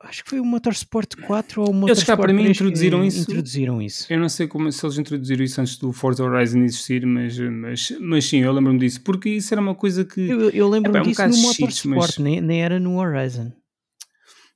acho 0.00 0.24
que 0.24 0.30
foi 0.30 0.40
o 0.40 0.44
Motorsport 0.44 1.16
4 1.16 1.62
ou 1.62 1.70
o 1.70 1.74
Motorsport 1.74 1.98
Eles 1.98 2.04
cá 2.04 2.16
para 2.16 2.32
mim 2.32 2.48
introduziram 2.48 3.04
isso. 3.04 3.20
introduziram 3.22 3.82
isso. 3.82 4.12
Eu 4.12 4.18
não 4.18 4.28
sei 4.28 4.46
como, 4.46 4.70
se 4.70 4.84
eles 4.84 4.98
introduziram 4.98 5.44
isso 5.44 5.60
antes 5.60 5.76
do 5.78 5.92
Forza 5.92 6.24
Horizon 6.24 6.60
existir, 6.60 7.06
mas, 7.06 7.38
mas, 7.38 7.92
mas 8.00 8.24
sim, 8.24 8.38
eu 8.38 8.52
lembro-me 8.52 8.78
disso, 8.78 9.00
porque 9.02 9.30
isso 9.30 9.52
era 9.54 9.60
uma 9.60 9.74
coisa 9.74 10.04
que... 10.04 10.20
Eu, 10.20 10.50
eu 10.50 10.68
lembro-me 10.68 11.02
disso 11.02 11.22
um 11.22 11.28
no 11.28 11.36
Motorsport, 11.38 11.86
mas... 11.86 12.18
nem, 12.18 12.40
nem 12.40 12.62
era 12.62 12.78
no 12.80 12.98
Horizon. 12.98 13.52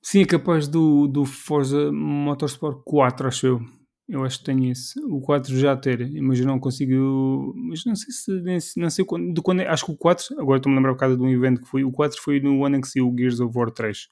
Sim, 0.02 0.22
é 0.22 0.26
capaz 0.26 0.66
do, 0.66 1.06
do 1.06 1.24
Forza 1.24 1.92
Motorsport 1.92 2.82
4, 2.84 3.28
acho 3.28 3.46
eu. 3.46 3.60
Eu 4.10 4.24
acho 4.24 4.40
que 4.40 4.44
tenho 4.44 4.72
esse. 4.72 4.98
O 5.04 5.20
4 5.20 5.56
já 5.56 5.76
ter, 5.76 6.10
mas 6.20 6.40
eu 6.40 6.46
não 6.46 6.58
consigo. 6.58 7.54
Mas 7.68 7.84
não 7.84 7.94
sei 7.94 8.12
se. 8.12 8.80
Não 8.80 8.90
sei 8.90 9.04
quando. 9.04 9.32
De 9.32 9.40
quando 9.40 9.60
é, 9.60 9.68
acho 9.68 9.86
que 9.86 9.92
o 9.92 9.96
4. 9.96 10.36
Agora 10.40 10.56
estou-me 10.56 10.76
a 10.76 10.80
lembrar 10.80 10.94
por 10.94 10.98
causa 10.98 11.16
de 11.16 11.22
um 11.22 11.30
evento 11.30 11.60
que 11.60 11.68
foi. 11.68 11.84
O 11.84 11.92
4 11.92 12.20
foi 12.20 12.40
no 12.40 12.64
ano 12.64 12.76
em 12.76 12.80
que 12.80 12.88
saiu 12.88 13.08
o 13.08 13.16
Gears 13.16 13.38
of 13.38 13.56
War 13.56 13.70
3. 13.70 14.08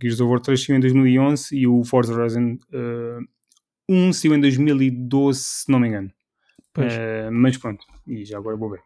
Gears 0.00 0.20
of 0.20 0.30
War 0.30 0.40
3 0.40 0.62
saiu 0.62 0.76
em 0.76 0.80
2011 0.80 1.56
e 1.56 1.66
o 1.66 1.82
Forza 1.84 2.12
Horizon 2.12 2.58
uh, 2.72 3.18
eh, 3.18 3.18
1 3.88 4.12
saiu 4.12 4.34
em 4.34 4.40
2012, 4.40 5.40
se 5.40 5.72
não 5.72 5.78
me 5.78 5.88
engano. 5.88 6.10
Uh, 6.76 7.32
mas 7.32 7.56
pronto, 7.56 7.84
e 8.06 8.24
já 8.24 8.36
agora 8.36 8.56
vou 8.56 8.70
ver. 8.70 8.80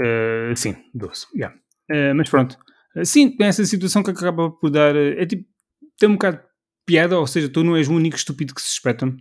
Uh, 0.00 0.56
sim, 0.56 0.76
12, 0.94 1.26
yeah. 1.34 1.56
uh, 1.90 2.14
mas 2.14 2.30
pronto. 2.30 2.58
sim, 3.04 3.36
essa 3.40 3.64
situação 3.64 4.02
que 4.02 4.10
acaba 4.10 4.50
por 4.50 4.70
dar. 4.70 4.96
é 4.96 5.26
tipo, 5.26 5.46
tem 5.98 6.08
um 6.08 6.12
bocado 6.12 6.38
de 6.38 6.42
piada, 6.86 7.18
ou 7.18 7.26
seja, 7.26 7.48
tu 7.48 7.62
não 7.62 7.76
és 7.76 7.88
o 7.88 7.94
único 7.94 8.16
estúpido 8.16 8.54
que 8.54 8.62
se 8.62 8.68
espeta. 8.68 9.14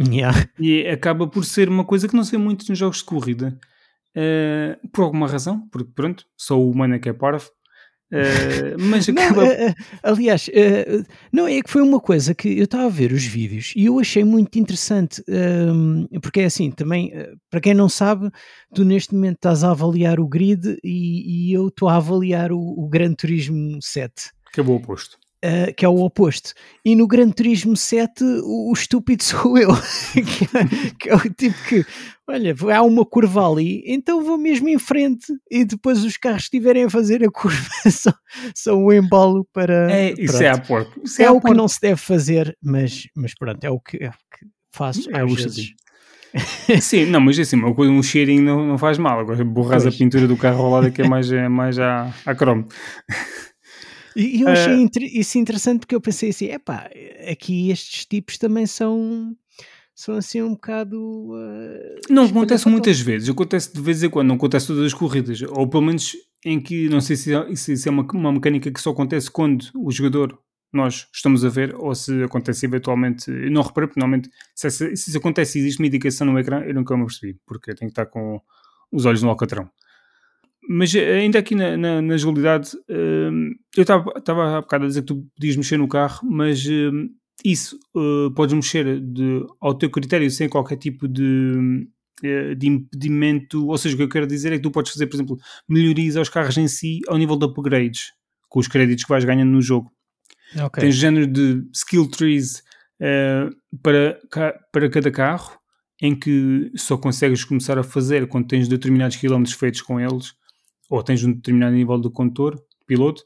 Yeah. 0.00 0.48
E 0.60 0.86
acaba 0.86 1.26
por 1.26 1.44
ser 1.44 1.68
uma 1.68 1.84
coisa 1.84 2.06
que 2.06 2.14
não 2.14 2.22
sei 2.22 2.38
muito 2.38 2.68
nos 2.68 2.78
jogos 2.78 2.98
de 2.98 3.04
corrida. 3.04 3.58
por 4.92 5.04
alguma 5.04 5.26
razão, 5.26 5.66
porque 5.70 5.90
pronto, 5.94 6.24
sou 6.36 6.66
o 6.66 6.70
humano 6.70 6.94
é 6.94 6.98
que 6.98 7.08
é 7.08 7.12
parvo. 7.12 7.50
Uh, 8.10 8.78
mas 8.78 9.08
acaba... 9.08 9.44
não, 9.44 9.52
uh, 9.52 9.74
aliás, 10.02 10.48
uh, 10.48 11.04
não 11.32 11.46
é 11.46 11.60
que 11.60 11.70
foi 11.70 11.82
uma 11.82 12.00
coisa 12.00 12.34
que 12.34 12.58
eu 12.58 12.64
estava 12.64 12.86
a 12.86 12.88
ver 12.88 13.12
os 13.12 13.24
vídeos 13.24 13.74
e 13.76 13.84
eu 13.84 13.98
achei 13.98 14.24
muito 14.24 14.58
interessante, 14.58 15.22
ehm, 15.28 16.06
porque 16.22 16.40
é 16.40 16.46
assim, 16.46 16.70
também, 16.70 17.12
para 17.50 17.60
quem 17.60 17.74
não 17.74 17.88
sabe, 17.88 18.30
tu 18.74 18.84
neste 18.84 19.14
momento 19.14 19.36
estás 19.36 19.62
a 19.62 19.70
avaliar 19.70 20.20
o 20.20 20.26
grid 20.26 20.78
e, 20.82 21.50
e 21.50 21.52
eu 21.52 21.68
estou 21.68 21.88
a 21.88 21.96
avaliar 21.96 22.50
o, 22.50 22.58
o 22.58 22.88
Gran 22.88 23.12
Turismo 23.12 23.78
7. 23.82 24.30
Que 24.52 24.60
é 24.60 24.62
o 24.62 24.70
oposto. 24.70 25.18
Uh, 25.44 25.72
que 25.76 25.84
é 25.84 25.88
o 25.88 26.00
oposto. 26.00 26.52
E 26.84 26.96
no 26.96 27.06
Gran 27.06 27.30
Turismo 27.30 27.76
7, 27.76 28.24
o, 28.42 28.70
o 28.70 28.72
estúpido 28.72 29.22
sou 29.24 29.56
eu, 29.56 29.70
que, 30.12 30.44
é, 30.44 30.94
que, 30.98 31.08
é, 31.10 31.14
o 31.14 31.20
tipo 31.32 31.56
que, 31.68 31.86
olha, 32.26 32.56
há 32.74 32.82
uma 32.82 33.06
curva 33.06 33.48
ali, 33.48 33.84
então 33.86 34.24
vou 34.24 34.36
mesmo 34.36 34.68
em 34.68 34.80
frente 34.80 35.32
e 35.48 35.64
depois 35.64 36.02
os 36.04 36.16
carros 36.16 36.42
estiverem 36.42 36.84
a 36.84 36.90
fazer 36.90 37.22
a 37.22 37.30
curva 37.30 37.68
são, 37.88 38.14
são 38.52 38.84
o 38.84 38.92
embalo 38.92 39.46
para. 39.52 39.92
É, 39.92 40.12
isso 40.18 40.42
é 40.42 40.48
a 40.48 40.58
porco. 40.58 41.00
Isso 41.04 41.22
é, 41.22 41.26
é 41.26 41.30
o 41.30 41.34
porco. 41.34 41.48
que 41.50 41.54
não 41.54 41.68
se 41.68 41.80
deve 41.80 42.00
fazer, 42.00 42.58
mas, 42.60 43.06
mas 43.14 43.32
pronto, 43.32 43.62
é 43.62 43.70
o 43.70 43.78
que, 43.78 43.96
é 44.02 44.08
o 44.08 44.12
que 44.12 44.46
faço 44.72 45.08
é 45.08 45.20
às 45.20 45.32
vezes. 45.32 45.72
Sim, 46.82 47.06
não, 47.06 47.20
mas 47.20 47.38
assim, 47.38 47.56
um 47.56 48.02
cheirinho 48.02 48.42
não, 48.42 48.66
não 48.66 48.78
faz 48.78 48.98
mal. 48.98 49.20
Agora 49.20 49.44
borras 49.44 49.86
a 49.86 49.90
pintura 49.90 50.26
do 50.26 50.36
carro 50.36 50.64
ao 50.64 50.70
lado 50.70 50.92
que 50.92 51.02
é 51.02 51.08
mais, 51.08 51.30
é 51.30 51.48
mais 51.48 51.78
à, 51.78 52.12
à 52.26 52.34
cromo. 52.34 52.66
E 54.16 54.42
eu 54.42 54.48
achei 54.48 54.84
uh, 54.84 54.90
isso 55.02 55.38
interessante 55.38 55.80
porque 55.80 55.94
eu 55.94 56.00
pensei 56.00 56.30
assim: 56.30 56.46
epá, 56.46 56.90
aqui 57.30 57.70
estes 57.70 58.04
tipos 58.06 58.38
também 58.38 58.66
são 58.66 59.36
são 59.94 60.14
assim 60.14 60.40
um 60.40 60.50
bocado. 60.50 60.96
Uh, 61.32 62.00
não 62.08 62.24
acontece 62.24 62.68
muitas 62.68 63.00
vezes, 63.00 63.28
acontece 63.28 63.74
de 63.74 63.80
vez 63.80 64.02
em 64.02 64.08
quando, 64.08 64.28
não 64.28 64.36
acontece 64.36 64.68
todas 64.68 64.84
as 64.84 64.94
corridas, 64.94 65.42
ou 65.42 65.68
pelo 65.68 65.82
menos 65.82 66.12
em 66.44 66.60
que 66.60 66.88
não 66.88 67.00
sei 67.00 67.16
se, 67.16 67.32
se, 67.56 67.76
se 67.76 67.88
é 67.88 67.90
uma, 67.90 68.06
uma 68.12 68.32
mecânica 68.32 68.70
que 68.70 68.80
só 68.80 68.90
acontece 68.90 69.28
quando 69.28 69.64
o 69.74 69.90
jogador 69.90 70.38
nós 70.72 71.08
estamos 71.12 71.44
a 71.44 71.48
ver, 71.48 71.74
ou 71.74 71.94
se 71.94 72.22
acontece 72.22 72.66
eventualmente, 72.66 73.30
eu 73.30 73.50
não 73.50 73.62
reparo, 73.62 73.88
porque 73.88 73.98
normalmente 73.98 74.30
se, 74.54 74.70
se, 74.70 74.96
se 74.96 75.10
isso 75.10 75.18
acontece 75.18 75.58
e 75.58 75.62
existe 75.62 75.80
uma 75.80 75.86
indicação 75.88 76.26
no 76.26 76.38
ecrã, 76.38 76.60
eu 76.60 76.74
nunca 76.74 76.96
me 76.96 77.04
percebi, 77.04 77.36
porque 77.46 77.70
eu 77.70 77.74
tenho 77.74 77.90
que 77.90 77.92
estar 77.92 78.06
com 78.06 78.40
os 78.92 79.04
olhos 79.04 79.22
no 79.22 79.30
alcatrão. 79.30 79.68
Mas 80.68 80.94
eh, 80.94 81.20
ainda 81.20 81.38
aqui 81.38 81.54
na, 81.54 81.78
na, 81.78 82.02
na 82.02 82.16
jogabilidade, 82.18 82.76
uh, 82.90 83.54
eu 83.74 83.82
estava 83.82 84.58
há 84.58 84.60
bocado 84.60 84.84
a 84.84 84.88
dizer 84.88 85.00
que 85.00 85.06
tu 85.06 85.26
podias 85.34 85.56
mexer 85.56 85.78
no 85.78 85.88
carro, 85.88 86.28
mas 86.30 86.62
uh, 86.66 87.08
isso 87.42 87.78
uh, 87.96 88.30
podes 88.34 88.54
mexer 88.54 89.00
de, 89.00 89.46
ao 89.60 89.74
teu 89.74 89.88
critério 89.88 90.30
sem 90.30 90.46
qualquer 90.46 90.76
tipo 90.76 91.08
de, 91.08 91.86
uh, 92.22 92.54
de 92.54 92.68
impedimento. 92.68 93.66
Ou 93.66 93.78
seja, 93.78 93.94
o 93.94 93.96
que 93.96 94.04
eu 94.04 94.08
quero 94.10 94.26
dizer 94.26 94.52
é 94.52 94.56
que 94.56 94.62
tu 94.62 94.70
podes 94.70 94.92
fazer, 94.92 95.06
por 95.06 95.16
exemplo, 95.16 95.38
melhorias 95.66 96.16
aos 96.16 96.28
carros 96.28 96.58
em 96.58 96.68
si 96.68 97.00
ao 97.08 97.16
nível 97.16 97.36
de 97.36 97.46
upgrades, 97.46 98.12
com 98.50 98.60
os 98.60 98.68
créditos 98.68 99.04
que 99.04 99.10
vais 99.10 99.24
ganhando 99.24 99.50
no 99.50 99.62
jogo. 99.62 99.90
Okay. 100.54 100.82
Tens 100.82 100.96
género 100.96 101.26
de 101.26 101.66
skill 101.72 102.10
trees 102.10 102.62
para, 103.82 104.18
para 104.72 104.90
cada 104.90 105.10
carro, 105.10 105.58
em 106.00 106.14
que 106.14 106.70
só 106.74 106.96
consegues 106.96 107.44
começar 107.44 107.78
a 107.78 107.82
fazer 107.82 108.26
quando 108.28 108.48
tens 108.48 108.68
determinados 108.68 109.16
quilómetros 109.16 109.56
feitos 109.56 109.82
com 109.82 110.00
eles, 110.00 110.32
ou 110.88 111.02
tens 111.02 111.22
um 111.24 111.32
determinado 111.32 111.74
nível 111.74 112.00
de 112.00 112.10
condutor, 112.10 112.58
piloto. 112.86 113.22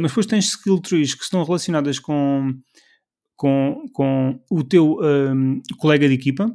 mas 0.00 0.10
depois 0.10 0.26
tens 0.26 0.46
skill 0.46 0.78
trees 0.80 1.14
que 1.14 1.24
estão 1.24 1.42
relacionadas 1.42 1.98
com 1.98 2.54
com, 3.42 3.88
com 3.92 4.40
o 4.48 4.62
teu 4.62 5.00
um, 5.00 5.60
colega 5.76 6.06
de 6.06 6.14
equipa, 6.14 6.48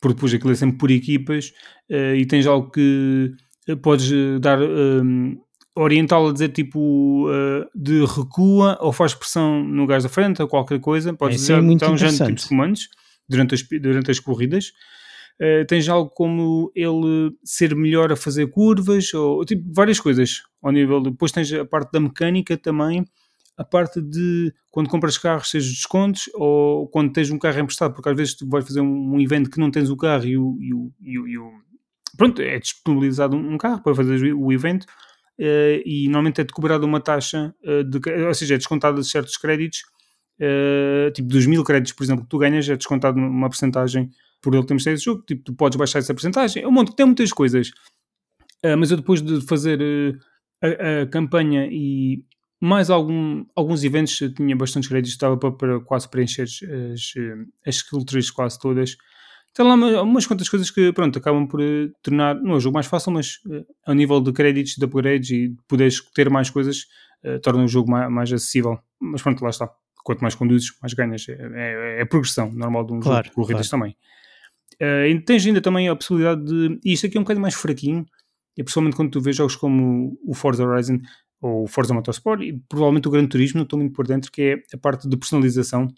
porque 0.00 0.14
depois 0.14 0.32
aquilo 0.32 0.52
é 0.52 0.54
sempre 0.54 0.78
por 0.78 0.90
equipas, 0.90 1.52
uh, 1.90 2.14
e 2.16 2.24
tens 2.24 2.46
algo 2.46 2.70
que 2.70 3.30
eh, 3.68 3.76
podes 3.76 4.10
eh, 4.10 4.38
dar, 4.38 4.58
um, 4.58 5.36
orientá-lo 5.76 6.28
a 6.28 6.32
dizer 6.32 6.48
tipo 6.48 7.28
uh, 7.28 7.66
de 7.74 8.04
recua 8.06 8.78
ou 8.80 8.90
faz 8.90 9.12
pressão 9.12 9.62
no 9.62 9.86
gás 9.86 10.02
da 10.02 10.08
frente 10.08 10.40
ou 10.40 10.48
qualquer 10.48 10.80
coisa, 10.80 11.12
podes 11.12 11.40
dizer, 11.40 11.62
é 11.62 11.72
então, 11.72 11.94
já 11.94 12.10
tipo 12.10 12.32
de 12.32 12.48
comandos 12.48 12.88
durante 13.28 13.54
as, 13.54 13.62
durante 13.62 14.10
as 14.10 14.18
corridas. 14.18 14.72
Uh, 15.40 15.66
tens 15.66 15.88
algo 15.88 16.10
como 16.10 16.70
ele 16.76 17.32
ser 17.42 17.74
melhor 17.74 18.12
a 18.12 18.16
fazer 18.16 18.46
curvas, 18.46 19.12
ou 19.14 19.44
tipo 19.44 19.64
várias 19.72 19.98
coisas 19.98 20.42
ao 20.62 20.70
nível. 20.70 21.00
Depois 21.00 21.32
tens 21.32 21.52
a 21.52 21.64
parte 21.64 21.90
da 21.90 22.00
mecânica 22.00 22.56
também, 22.56 23.04
a 23.56 23.64
parte 23.64 24.00
de 24.00 24.52
quando 24.70 24.88
compras 24.88 25.18
carros, 25.18 25.50
seja 25.50 25.68
descontos 25.68 26.30
ou 26.34 26.88
quando 26.88 27.12
tens 27.12 27.30
um 27.30 27.38
carro 27.38 27.60
emprestado, 27.60 27.94
porque 27.94 28.08
às 28.08 28.16
vezes 28.16 28.34
tu 28.34 28.48
vais 28.48 28.64
fazer 28.64 28.80
um, 28.80 29.14
um 29.14 29.20
evento 29.20 29.50
que 29.50 29.58
não 29.58 29.70
tens 29.70 29.90
o 29.90 29.96
carro 29.96 30.24
e 30.24 30.36
o, 30.36 30.56
e 30.60 30.74
o, 30.74 30.92
e 31.00 31.18
o, 31.18 31.28
e 31.28 31.38
o 31.38 31.50
pronto, 32.16 32.40
é 32.42 32.58
disponibilizado 32.58 33.36
um 33.36 33.58
carro 33.58 33.82
para 33.82 33.94
fazer 33.94 34.34
o 34.34 34.52
evento 34.52 34.84
uh, 34.84 35.82
e 35.84 36.04
normalmente 36.06 36.40
é-te 36.40 36.52
cobrado 36.52 36.86
uma 36.86 37.00
taxa, 37.00 37.54
uh, 37.64 37.84
de, 37.84 37.98
ou 38.26 38.34
seja, 38.34 38.54
é 38.54 38.58
descontado 38.58 39.00
de 39.00 39.06
certos 39.06 39.36
créditos, 39.36 39.82
uh, 40.40 41.10
tipo 41.12 41.28
dos 41.28 41.46
mil 41.46 41.62
créditos, 41.64 41.92
por 41.92 42.04
exemplo, 42.04 42.24
que 42.24 42.30
tu 42.30 42.38
ganhas, 42.38 42.68
é 42.68 42.76
descontado 42.76 43.18
uma 43.18 43.48
porcentagem 43.48 44.10
por 44.44 44.54
ele 44.54 44.64
ter 44.64 44.74
mostrado 44.74 44.94
esse 44.94 45.04
jogo, 45.04 45.22
tipo, 45.26 45.42
tu 45.42 45.54
podes 45.54 45.76
baixar 45.76 45.98
essa 45.98 46.14
porcentagem, 46.14 46.62
é 46.62 46.68
um 46.68 46.72
monte, 46.72 46.94
tem 46.94 47.06
muitas 47.06 47.32
coisas. 47.32 47.70
mas 48.78 48.90
eu 48.90 48.96
depois 48.96 49.20
de 49.20 49.40
fazer 49.42 49.80
a, 50.62 51.02
a 51.02 51.06
campanha 51.06 51.66
e 51.70 52.24
mais 52.60 52.90
algum, 52.90 53.44
alguns 53.54 53.84
eventos 53.84 54.16
tinha 54.36 54.56
bastantes 54.56 54.88
créditos, 54.88 55.12
estava 55.12 55.36
para, 55.36 55.52
para 55.52 55.80
quase 55.80 56.08
preencher 56.08 56.42
as, 56.44 56.60
as 57.66 57.74
skill 57.76 58.04
trees 58.04 58.30
quase 58.30 58.58
todas. 58.58 58.96
Tem 59.54 59.64
lá 59.64 60.02
umas 60.02 60.26
quantas 60.26 60.48
coisas 60.48 60.68
que, 60.68 60.92
pronto, 60.92 61.16
acabam 61.16 61.46
por 61.46 61.60
uh, 61.60 61.88
tornar, 62.02 62.34
não 62.34 62.54
é 62.54 62.56
o 62.56 62.60
jogo 62.60 62.74
mais 62.74 62.86
fácil, 62.86 63.12
mas 63.12 63.36
uh, 63.46 63.64
a 63.86 63.94
nível 63.94 64.20
de 64.20 64.32
créditos, 64.32 64.74
de 64.76 64.84
upgrades 64.84 65.30
e 65.30 65.48
de 65.48 65.56
poderes 65.68 66.00
ter 66.12 66.28
mais 66.28 66.50
coisas, 66.50 66.86
uh, 67.24 67.38
torna 67.38 67.62
o 67.62 67.68
jogo 67.68 67.88
mais, 67.88 68.10
mais, 68.10 68.32
acessível. 68.32 68.76
Mas 69.00 69.22
pronto, 69.22 69.44
lá 69.44 69.50
está. 69.50 69.70
Quanto 70.02 70.22
mais 70.22 70.34
conduzes, 70.34 70.72
mais 70.82 70.92
ganhas. 70.92 71.28
É, 71.28 71.34
é, 71.34 71.98
é 71.98 72.02
a 72.02 72.06
progressão 72.06 72.50
normal 72.50 72.84
de 72.84 72.94
um 72.94 73.00
claro, 73.00 73.18
jogo 73.18 73.28
de 73.28 73.34
corridas 73.34 73.68
claro. 73.68 73.82
também. 73.84 73.96
E 74.80 75.20
tens 75.20 75.46
ainda 75.46 75.60
também 75.60 75.88
a 75.88 75.96
possibilidade 75.96 76.44
de. 76.44 76.78
E 76.84 76.92
isto 76.92 77.06
aqui 77.06 77.16
é 77.16 77.20
um 77.20 77.24
bocadinho 77.24 77.42
mais 77.42 77.54
fraquinho, 77.54 78.04
e 78.56 78.62
principalmente 78.62 78.96
quando 78.96 79.10
tu 79.10 79.20
vês 79.20 79.36
jogos 79.36 79.56
como 79.56 80.18
o 80.24 80.34
Forza 80.34 80.64
Horizon, 80.64 81.00
ou 81.44 81.66
Forza 81.66 81.92
Motorsport 81.92 82.42
e 82.42 82.58
provavelmente 82.68 83.06
o 83.06 83.10
Gran 83.10 83.26
Turismo, 83.26 83.58
não 83.58 83.64
estou 83.64 83.78
muito 83.78 83.92
por 83.92 84.06
dentro, 84.06 84.32
que 84.32 84.42
é 84.42 84.54
a 84.74 84.78
parte 84.78 85.06
de 85.06 85.14
personalização. 85.14 85.88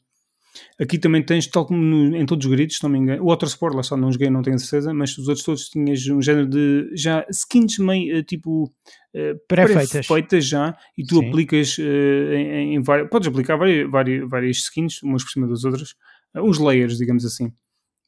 Aqui 0.81 0.99
também 0.99 1.23
tens, 1.23 1.47
tal 1.47 1.67
como 1.67 1.81
no, 1.81 2.17
em 2.17 2.27
todos 2.27 2.47
os 2.47 2.51
grids, 2.51 2.79
se 2.79 2.83
não 2.83 2.91
me 2.91 2.99
engano, 2.99 3.23
o 3.23 3.27
Motorsport, 3.27 3.77
lá 3.77 3.83
só 3.83 3.97
não 3.97 4.11
joguei, 4.11 4.29
não 4.29 4.43
tenho 4.43 4.59
certeza, 4.59 4.93
mas 4.93 5.17
os 5.17 5.29
outros 5.29 5.45
todos 5.45 5.69
tinhas 5.69 6.05
um 6.09 6.21
género 6.21 6.49
de 6.49 6.91
já 6.95 7.25
skins 7.31 7.79
meio 7.79 8.17
eh, 8.17 8.23
tipo 8.23 8.65
uh, 8.65 9.39
pré-feitas 9.47 10.47
já 10.47 10.75
e 10.97 11.05
tu 11.05 11.19
Sim. 11.19 11.29
aplicas 11.29 11.77
uh, 11.79 11.83
em, 11.83 12.75
em 12.75 12.83
várias, 12.83 13.09
podes 13.09 13.29
aplicar 13.29 13.57
várias, 13.57 13.89
várias, 13.89 14.29
várias 14.29 14.57
skins, 14.57 15.03
umas 15.03 15.23
por 15.23 15.31
cima 15.31 15.47
das 15.47 15.63
outras, 15.65 15.91
uh, 16.35 16.43
uns 16.43 16.59
layers, 16.59 16.97
digamos 16.97 17.25
assim, 17.25 17.53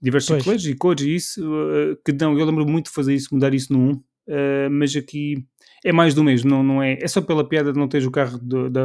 diversos 0.01 0.45
pois. 0.45 0.65
e 0.65 0.75
cores 0.75 1.05
e 1.05 1.15
isso, 1.15 1.43
que 2.05 2.13
dão, 2.13 2.39
eu 2.39 2.45
lembro 2.45 2.67
muito 2.67 2.87
de 2.87 2.93
fazer 2.93 3.15
isso, 3.15 3.29
mudar 3.33 3.53
isso 3.55 3.73
no 3.73 4.03
1, 4.29 4.69
mas 4.71 4.95
aqui 4.95 5.45
é 5.85 5.93
mais 5.93 6.15
do 6.15 6.25
mesmo, 6.25 6.51
não, 6.51 6.63
não 6.63 6.83
é, 6.83 6.99
é 7.01 7.09
só 7.09 7.21
pela 7.21 7.49
piada 7.49 7.73
de 7.73 7.79
não 7.79 7.89
teres 7.89 8.07
o 8.07 8.11
carro 8.11 8.39
de, 8.39 8.71
de, 8.71 8.81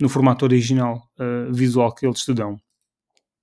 no 0.00 0.08
formato 0.08 0.44
original 0.44 1.08
uh, 1.18 1.52
visual 1.52 1.94
que 1.94 2.06
eles 2.06 2.20
te 2.20 2.34
dão. 2.34 2.56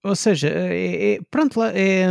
Ou 0.06 0.16
seja, 0.18 0.50
é, 0.50 1.14
é, 1.14 1.20
pronto 1.32 1.58
lá, 1.58 1.72
é, 1.74 2.08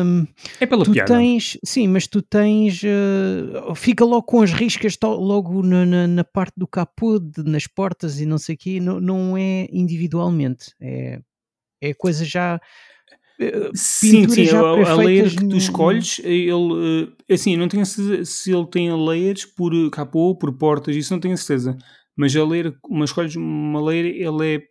é 0.59 0.67
pela 0.67 0.83
tu 0.83 0.93
piada. 0.93 1.15
Tens, 1.15 1.59
sim, 1.63 1.87
mas 1.87 2.07
tu 2.07 2.23
tens, 2.23 2.81
uh, 2.83 3.75
fica 3.75 4.03
logo 4.03 4.23
com 4.23 4.41
as 4.41 4.51
riscas 4.51 4.97
logo 5.03 5.63
na, 5.63 5.85
na, 5.85 6.07
na 6.07 6.25
parte 6.25 6.55
do 6.57 6.67
capô, 6.67 7.19
de, 7.19 7.43
nas 7.45 7.67
portas 7.67 8.19
e 8.19 8.25
não 8.25 8.39
sei 8.39 8.55
o 8.55 8.59
quê, 8.59 8.81
não, 8.81 8.99
não 8.99 9.37
é 9.37 9.69
individualmente, 9.71 10.73
é, 10.81 11.21
é 11.83 11.93
coisa 11.93 12.25
já 12.25 12.59
sim, 13.75 14.29
sim, 14.29 14.49
a, 14.51 14.91
a 14.91 14.97
layer 14.97 15.31
que 15.31 15.49
tu 15.49 15.57
escolhes, 15.57 16.21
ele, 16.25 17.13
eh, 17.29 17.35
assim, 17.35 17.57
não 17.57 17.69
tenho 17.69 17.85
certeza 17.85 18.25
se 18.25 18.53
ele 18.53 18.67
tem 18.67 18.93
layers 18.93 19.45
por 19.45 19.73
capô, 19.91 20.37
por 20.37 20.53
portas, 20.57 20.95
isso 20.95 21.13
não 21.13 21.21
tenho 21.21 21.37
certeza. 21.37 21.77
Mas 22.17 22.37
a 22.37 22.45
layer, 22.45 22.75
uma 22.89 23.05
escolhes 23.05 23.37
uma 23.37 23.83
layer, 23.83 24.07
ele 24.07 24.57
é, 24.57 24.63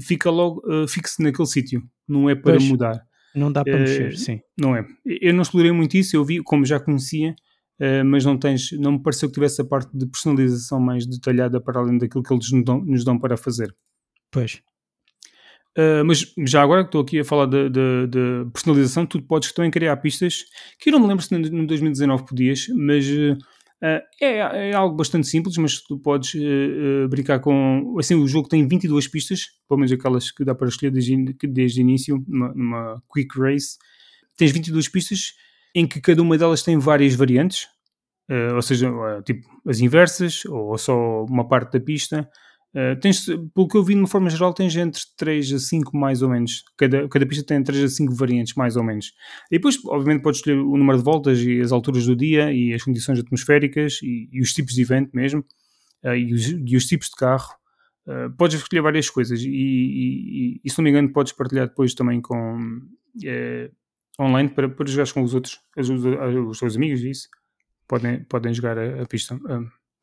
fica 0.00 0.30
logo 0.30 0.62
uh, 0.66 0.86
fixo 0.86 1.22
naquele 1.22 1.48
sítio, 1.48 1.82
não 2.08 2.30
é 2.30 2.34
para 2.34 2.52
pois, 2.52 2.64
mudar. 2.64 3.02
Não 3.34 3.50
dá 3.50 3.64
para 3.64 3.76
uh, 3.76 3.80
mexer, 3.80 4.16
sim. 4.16 4.40
Não 4.58 4.76
é. 4.76 4.86
Eu 5.04 5.34
não 5.34 5.42
explorei 5.42 5.72
muito 5.72 5.96
isso, 5.96 6.16
eu 6.16 6.24
vi, 6.24 6.42
como 6.42 6.64
já 6.64 6.78
conhecia, 6.78 7.34
uh, 7.80 8.04
mas 8.04 8.24
não 8.24 8.38
tens, 8.38 8.70
não 8.72 8.92
me 8.92 9.02
pareceu 9.02 9.28
que 9.28 9.34
tivesse 9.34 9.60
a 9.60 9.64
parte 9.64 9.90
de 9.96 10.06
personalização 10.06 10.80
mais 10.80 11.06
detalhada 11.06 11.60
para 11.60 11.80
além 11.80 11.98
daquilo 11.98 12.22
que 12.22 12.32
eles 12.32 12.50
nos 12.52 12.64
dão, 12.64 12.80
nos 12.84 13.04
dão 13.04 13.18
para 13.18 13.36
fazer. 13.36 13.74
Pois. 14.30 14.62
Uh, 15.76 16.04
mas 16.04 16.32
já 16.46 16.62
agora 16.62 16.84
que 16.84 16.88
estou 16.88 17.00
aqui 17.00 17.18
a 17.18 17.24
falar 17.24 17.46
de, 17.46 17.68
de, 17.68 18.06
de, 18.06 18.50
personalização, 18.52 19.04
tu 19.04 19.20
podes 19.20 19.50
também 19.50 19.72
criar 19.72 19.96
pistas 19.96 20.44
que 20.78 20.88
eu 20.88 20.92
não 20.92 21.00
me 21.00 21.08
lembro 21.08 21.24
se 21.24 21.36
no 21.36 21.66
2019 21.66 22.24
podias, 22.26 22.68
mas 22.76 23.04
uh, 23.08 23.36
é, 24.20 24.68
é, 24.70 24.72
algo 24.72 24.94
bastante 24.94 25.26
simples. 25.26 25.56
Mas 25.56 25.82
tu 25.82 25.98
podes 25.98 26.34
uh, 26.34 27.08
brincar 27.08 27.40
com. 27.40 27.96
Assim, 27.98 28.14
o 28.14 28.26
jogo 28.28 28.48
tem 28.48 28.66
22 28.66 29.08
pistas, 29.08 29.46
pelo 29.68 29.80
menos 29.80 29.90
aquelas 29.90 30.30
que 30.30 30.44
dá 30.44 30.54
para 30.54 30.68
escolher 30.68 30.92
desde, 30.92 31.34
desde 31.42 31.80
o 31.80 31.82
início, 31.82 32.24
numa, 32.28 32.54
numa 32.54 33.02
quick 33.12 33.36
race. 33.36 33.76
Tens 34.36 34.52
22 34.52 34.88
pistas 34.88 35.32
em 35.74 35.88
que 35.88 36.00
cada 36.00 36.22
uma 36.22 36.38
delas 36.38 36.62
tem 36.62 36.78
várias 36.78 37.14
variantes, 37.14 37.66
ou 38.54 38.62
seja, 38.62 38.92
tipo 39.24 39.44
as 39.66 39.80
inversas 39.80 40.44
ou 40.46 40.76
só 40.78 41.24
uma 41.24 41.46
parte 41.46 41.72
da 41.72 41.80
pista. 41.80 42.28
Uh, 42.74 42.98
tens, 42.98 43.24
pelo 43.54 43.68
que 43.68 43.76
eu 43.76 43.84
vi, 43.84 43.94
de 43.94 44.00
uma 44.00 44.08
forma 44.08 44.28
geral, 44.28 44.52
tens 44.52 44.74
entre 44.74 45.00
3 45.16 45.52
a 45.52 45.58
5 45.60 45.96
mais 45.96 46.22
ou 46.22 46.28
menos. 46.28 46.64
Cada, 46.76 47.08
cada 47.08 47.24
pista 47.24 47.44
tem 47.44 47.62
3 47.62 47.84
a 47.84 47.88
5 47.88 48.12
variantes, 48.14 48.54
mais 48.54 48.74
ou 48.74 48.82
menos. 48.82 49.12
E 49.48 49.58
depois, 49.58 49.78
obviamente, 49.86 50.22
podes 50.22 50.40
escolher 50.40 50.58
o 50.58 50.76
número 50.76 50.98
de 50.98 51.04
voltas 51.04 51.38
e 51.40 51.60
as 51.60 51.70
alturas 51.70 52.04
do 52.04 52.16
dia 52.16 52.52
e 52.52 52.74
as 52.74 52.82
condições 52.82 53.20
atmosféricas 53.20 54.00
e, 54.02 54.28
e 54.32 54.40
os 54.40 54.52
tipos 54.52 54.74
de 54.74 54.82
evento 54.82 55.10
mesmo 55.14 55.44
uh, 56.04 56.16
e, 56.16 56.34
os, 56.34 56.48
e, 56.48 56.76
os, 56.76 56.84
tipos 56.86 57.10
de 57.10 57.14
carro. 57.14 57.54
Uh, 58.08 58.30
podes 58.36 58.60
escolher 58.60 58.82
várias 58.82 59.08
coisas 59.08 59.40
e, 59.40 59.48
e, 59.48 60.60
e, 60.64 60.70
se 60.70 60.76
não 60.76 60.82
me 60.82 60.90
engano, 60.90 61.12
podes 61.12 61.32
partilhar 61.32 61.68
depois 61.68 61.94
também 61.94 62.20
com 62.20 62.80
online 64.20 64.48
para, 64.48 64.68
para 64.68 64.86
jogar 64.86 65.10
com 65.12 65.22
os 65.22 65.32
outros, 65.32 65.60
os, 65.78 65.88
os, 65.88 66.58
teus 66.58 66.76
amigos 66.76 67.02
isso. 67.02 67.28
Podem, 67.86 68.24
podem 68.24 68.52
jogar 68.52 68.76
a, 68.76 69.02
a 69.02 69.06
pista. 69.06 69.38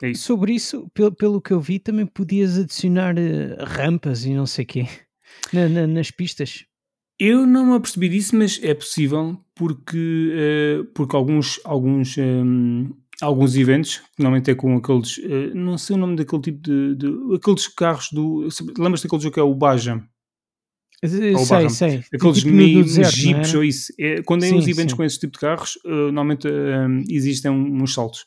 É. 0.02 0.14
Sobre 0.14 0.54
isso, 0.54 0.90
pelo, 0.94 1.12
pelo 1.12 1.42
que 1.42 1.52
eu 1.52 1.62
vi, 1.62 1.78
também 1.78 2.06
podias 2.06 2.58
adicionar 2.58 3.16
uh, 3.18 3.64
rampas 3.64 4.26
e 4.26 4.34
não 4.34 4.48
sei 4.48 4.66
o 4.66 4.68
quê 4.68 4.88
na, 5.54 5.70
na, 5.70 5.88
nas 5.88 6.10
pistas. 6.10 6.66
Eu 7.20 7.46
não 7.46 7.68
me 7.68 7.76
apercebi 7.76 8.10
disso, 8.10 8.36
mas 8.36 8.60
é 8.64 8.74
possível 8.74 9.38
porque, 9.54 10.34
uh, 10.80 10.86
porque 10.96 11.16
alguns, 11.16 11.60
alguns 11.64 12.18
um, 12.18 12.90
alguns 13.22 13.56
eventos, 13.56 14.02
normalmente 14.18 14.50
é 14.50 14.56
com 14.56 14.76
aqueles, 14.76 15.20
uh, 15.20 15.54
não 15.54 15.78
sei 15.78 15.96
o 15.96 16.00
nome 16.00 16.16
daquele 16.16 16.42
tipo 16.42 16.60
de, 16.62 16.96
de 16.96 17.36
aqueles 17.36 17.68
carros 17.68 18.08
do, 18.12 18.48
lembras-te 18.76 19.04
daquele 19.04 19.22
jogo 19.22 19.34
que 19.36 19.40
é 19.40 19.44
o 19.44 19.54
Baja? 19.54 20.04
Eu 21.04 21.40
sei, 21.40 21.70
sei. 21.70 22.04
Aqueles 22.14 22.40
tipo 22.40 22.52
mini 22.52 22.84
jeeps 22.84 23.56
ou 23.56 23.64
isso. 23.64 23.92
É, 24.00 24.22
quando 24.22 24.44
é 24.44 24.52
uns 24.52 24.68
eventos 24.68 24.92
sim. 24.92 24.98
com 24.98 25.04
esse 25.04 25.20
tipo 25.20 25.34
de 25.34 25.40
carros, 25.40 25.76
uh, 25.86 26.12
normalmente 26.12 26.48
existem 27.08 27.52
uns 27.52 27.94
saltos 27.94 28.26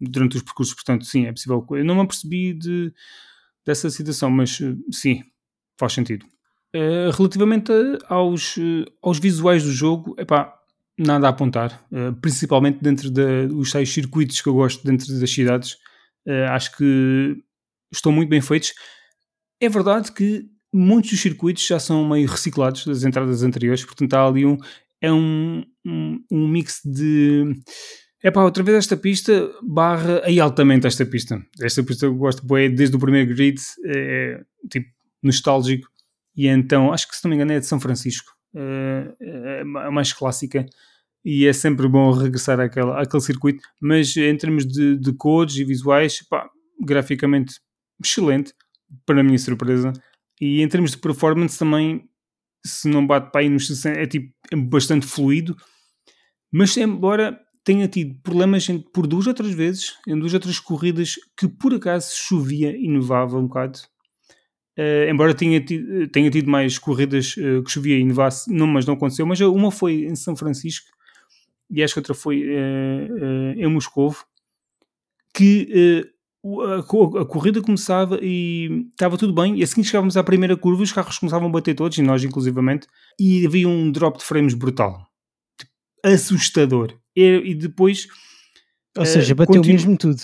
durante 0.00 0.36
os 0.36 0.42
percursos, 0.42 0.74
portanto, 0.74 1.04
sim, 1.04 1.26
é 1.26 1.32
possível. 1.32 1.64
Eu 1.70 1.84
não 1.84 1.94
me 1.96 2.02
apercebi 2.02 2.52
de, 2.54 2.92
dessa 3.64 3.90
situação, 3.90 4.30
mas 4.30 4.58
sim, 4.90 5.22
faz 5.78 5.92
sentido. 5.92 6.26
relativamente 7.16 7.72
aos, 8.08 8.56
aos 9.02 9.18
visuais 9.18 9.64
do 9.64 9.72
jogo, 9.72 10.14
epá, 10.18 10.58
nada 10.98 11.28
a 11.28 11.30
apontar, 11.30 11.86
uh, 11.92 12.12
principalmente 12.20 12.80
dentro 12.82 13.10
dos 13.10 13.70
seis 13.70 13.92
circuitos 13.92 14.40
que 14.40 14.48
eu 14.48 14.54
gosto 14.54 14.84
dentro 14.84 15.06
das 15.18 15.30
cidades. 15.30 15.74
Uh, 16.26 16.50
acho 16.50 16.76
que 16.76 17.36
estão 17.92 18.10
muito 18.10 18.28
bem 18.28 18.40
feitos. 18.40 18.74
É 19.60 19.68
verdade 19.68 20.12
que 20.12 20.46
muitos 20.72 21.12
dos 21.12 21.20
circuitos 21.20 21.64
já 21.64 21.78
são 21.78 22.06
meio 22.06 22.28
reciclados 22.28 22.84
das 22.84 23.04
entradas 23.04 23.42
anteriores, 23.42 23.84
portanto 23.84 24.12
há 24.14 24.26
ali 24.26 24.44
um, 24.44 24.58
é 25.00 25.12
um, 25.12 25.64
um, 25.86 26.24
um 26.30 26.48
mix 26.48 26.80
de 26.84 27.44
é 28.22 28.30
pá, 28.30 28.42
outra 28.42 28.62
vez 28.62 28.78
esta 28.78 28.96
pista 28.96 29.50
barra 29.62 30.22
aí 30.24 30.40
altamente 30.40 30.86
esta 30.86 31.06
pista. 31.06 31.40
Esta 31.60 31.82
pista 31.82 32.06
eu 32.06 32.14
gosto 32.14 32.44
bem 32.46 32.74
desde 32.74 32.96
o 32.96 32.98
primeiro 32.98 33.34
grid, 33.34 33.60
é 33.86 34.42
tipo 34.70 34.88
nostálgico. 35.22 35.88
E 36.36 36.46
então, 36.46 36.92
acho 36.92 37.08
que 37.08 37.16
se 37.16 37.24
não 37.24 37.30
me 37.30 37.36
engano 37.36 37.52
é 37.52 37.60
de 37.60 37.66
São 37.66 37.80
Francisco. 37.80 38.32
É 38.54 39.60
a 39.60 39.90
mais 39.90 40.12
clássica 40.12 40.66
e 41.24 41.46
é 41.46 41.52
sempre 41.52 41.88
bom 41.88 42.10
regressar 42.10 42.58
àquele, 42.60 42.90
àquele 42.92 43.22
circuito, 43.22 43.62
mas 43.80 44.16
em 44.16 44.36
termos 44.36 44.66
de, 44.66 44.96
de 44.96 45.12
cores 45.12 45.56
e 45.56 45.64
visuais, 45.64 46.22
pá, 46.28 46.48
graficamente 46.80 47.60
excelente, 48.02 48.54
para 49.04 49.20
a 49.20 49.22
minha 49.22 49.38
surpresa, 49.38 49.92
e 50.40 50.62
em 50.62 50.68
termos 50.68 50.92
de 50.92 50.98
performance 50.98 51.58
também, 51.58 52.08
se 52.64 52.88
não 52.88 53.06
bate 53.06 53.30
para 53.30 53.42
aí 53.42 53.48
nos 53.48 53.66
60, 53.66 54.00
é 54.00 54.06
tipo 54.06 54.32
é 54.50 54.56
bastante 54.56 55.06
fluido, 55.06 55.56
mas 56.50 56.76
embora 56.76 57.38
tenha 57.68 57.86
tido 57.86 58.14
problemas 58.22 58.66
por 58.94 59.06
duas 59.06 59.26
outras 59.26 59.52
vezes, 59.52 59.98
em 60.08 60.18
duas 60.18 60.32
outras 60.32 60.58
corridas, 60.58 61.16
que 61.36 61.46
por 61.46 61.74
acaso 61.74 62.16
chovia 62.16 62.74
e 62.74 62.88
nevava 62.88 63.38
um 63.38 63.46
bocado, 63.46 63.80
Uh, 64.80 65.10
embora 65.10 65.34
tenha 65.34 65.60
tido, 65.60 66.06
tenha 66.06 66.30
tido 66.30 66.48
mais 66.48 66.78
corridas 66.78 67.36
uh, 67.36 67.64
que 67.64 67.70
chovia 67.72 67.98
e 67.98 68.04
nevasse, 68.04 68.48
não, 68.48 68.64
mas 68.64 68.86
não 68.86 68.94
aconteceu. 68.94 69.26
Mas 69.26 69.40
uma 69.40 69.72
foi 69.72 70.04
em 70.04 70.14
São 70.14 70.36
Francisco 70.36 70.86
e 71.68 71.82
acho 71.82 71.94
que 71.94 71.98
outra 71.98 72.14
foi 72.14 72.44
uh, 72.44 73.54
em 73.56 73.66
Moscovo, 73.66 74.24
que 75.34 76.08
a, 76.46 76.78
a, 76.78 77.24
corrida 77.24 77.60
começava 77.60 78.20
e 78.22 78.86
estava 78.92 79.18
tudo 79.18 79.32
bem, 79.32 79.58
e 79.58 79.64
assim 79.64 79.82
que 79.82 79.88
chegávamos 79.88 80.16
à 80.16 80.22
primeira 80.22 80.56
curva, 80.56 80.84
os 80.84 80.92
carros 80.92 81.18
começavam 81.18 81.48
a 81.48 81.50
bater 81.50 81.74
todos, 81.74 81.98
e 81.98 82.02
nós 82.02 82.22
inclusivamente, 82.22 82.86
e 83.18 83.44
havia 83.44 83.68
um 83.68 83.90
drop 83.90 84.16
de 84.18 84.24
frames 84.24 84.54
brutal. 84.54 85.07
Assustador. 86.04 86.98
E, 87.16 87.42
e 87.44 87.54
depois... 87.54 88.06
Ou 88.96 89.06
seja, 89.06 89.34
bateu 89.34 89.56
continu... 89.56 89.74
mesmo 89.74 89.96
tudo. 89.96 90.22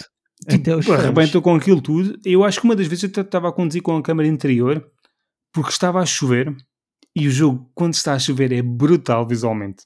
Tipo, 0.49 0.93
arrebentou 0.93 1.41
com 1.41 1.55
aquilo 1.55 1.81
tudo. 1.81 2.19
Eu 2.25 2.45
acho 2.45 2.61
que 2.61 2.67
uma 2.67 2.77
das 2.77 2.87
vezes 2.87 3.05
eu 3.05 3.23
estava 3.23 3.49
a 3.49 3.53
conduzir 3.53 3.83
com 3.83 3.97
a 3.97 4.03
câmera 4.03 4.29
interior 4.29 4.85
porque 5.53 5.71
estava 5.71 6.01
a 6.01 6.07
chover 6.07 6.55
e 7.17 7.29
o 7.29 7.31
jogo, 7.31 7.71
quando 7.75 7.95
está 7.95 8.15
a 8.15 8.19
chover, 8.19 8.53
é 8.53 8.61
brutal 8.61 9.27
visualmente. 9.27 9.85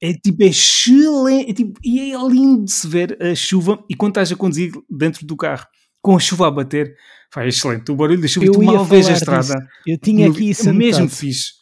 É 0.00 0.12
tipo, 0.14 0.42
é 0.42 0.46
excelente. 0.46 1.50
É, 1.50 1.54
tipo, 1.54 1.78
e 1.84 2.12
é 2.12 2.16
lindo 2.28 2.64
de 2.64 2.72
se 2.72 2.88
ver 2.88 3.20
a 3.22 3.34
chuva. 3.34 3.84
E 3.90 3.94
quando 3.94 4.12
estás 4.12 4.32
a 4.32 4.36
conduzir 4.36 4.72
dentro 4.88 5.26
do 5.26 5.36
carro 5.36 5.66
com 6.00 6.16
a 6.16 6.20
chuva 6.20 6.46
a 6.46 6.50
bater, 6.50 6.96
faz 7.32 7.54
excelente. 7.54 7.90
O 7.90 7.96
barulho 7.96 8.20
da 8.20 8.28
chuva, 8.28 8.46
eu 8.46 8.52
tu 8.52 8.62
mal 8.62 8.84
vês 8.84 9.08
a 9.08 9.12
estrada. 9.12 9.54
Disso. 9.54 9.68
Eu 9.86 9.98
tinha 9.98 10.30
aqui 10.30 10.50
isso. 10.50 10.72
Mesmo 10.72 11.08
fixe. 11.08 11.57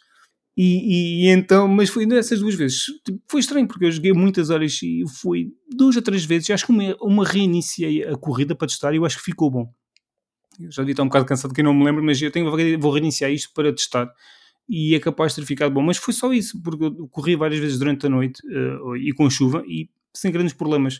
E, 0.56 1.26
e, 1.26 1.28
então, 1.28 1.68
mas 1.68 1.90
foi 1.90 2.06
nessas 2.06 2.40
duas 2.40 2.54
vezes. 2.54 2.84
Tipo, 3.04 3.20
foi 3.28 3.40
estranho 3.40 3.68
porque 3.68 3.84
eu 3.84 3.92
joguei 3.92 4.12
muitas 4.14 4.48
horas 4.48 4.80
e 4.82 5.04
fui 5.20 5.52
duas 5.70 5.96
ou 5.96 6.02
três 6.02 6.24
vezes. 6.24 6.48
Acho 6.50 6.64
que 6.64 6.72
uma, 6.72 6.96
uma 7.00 7.24
reiniciei 7.24 8.02
a 8.04 8.16
corrida 8.16 8.54
para 8.54 8.66
testar 8.66 8.94
e 8.94 8.96
eu 8.96 9.04
acho 9.04 9.18
que 9.18 9.24
ficou 9.24 9.50
bom. 9.50 9.70
Eu 10.58 10.70
já 10.70 10.82
estar 10.82 11.02
um 11.02 11.08
bocado 11.08 11.26
cansado 11.26 11.52
que 11.52 11.62
não 11.62 11.74
me 11.74 11.84
lembro, 11.84 12.02
mas 12.02 12.20
eu 12.22 12.30
tenho, 12.30 12.50
vou 12.78 12.90
reiniciar 12.90 13.30
isto 13.30 13.52
para 13.52 13.70
testar 13.70 14.10
e 14.66 14.94
é 14.94 15.00
capaz 15.00 15.34
de 15.34 15.42
ter 15.42 15.46
ficado 15.46 15.72
bom. 15.72 15.82
Mas 15.82 15.98
foi 15.98 16.14
só 16.14 16.32
isso, 16.32 16.60
porque 16.62 16.84
eu 16.84 17.08
corri 17.08 17.36
várias 17.36 17.60
vezes 17.60 17.78
durante 17.78 18.06
a 18.06 18.08
noite 18.08 18.40
uh, 18.46 18.96
e 18.96 19.12
com 19.12 19.28
chuva 19.28 19.62
e 19.66 19.90
sem 20.14 20.32
grandes 20.32 20.54
problemas. 20.54 20.96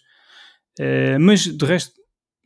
Uh, 0.78 1.18
mas 1.18 1.44
de 1.44 1.64
resto, 1.64 1.94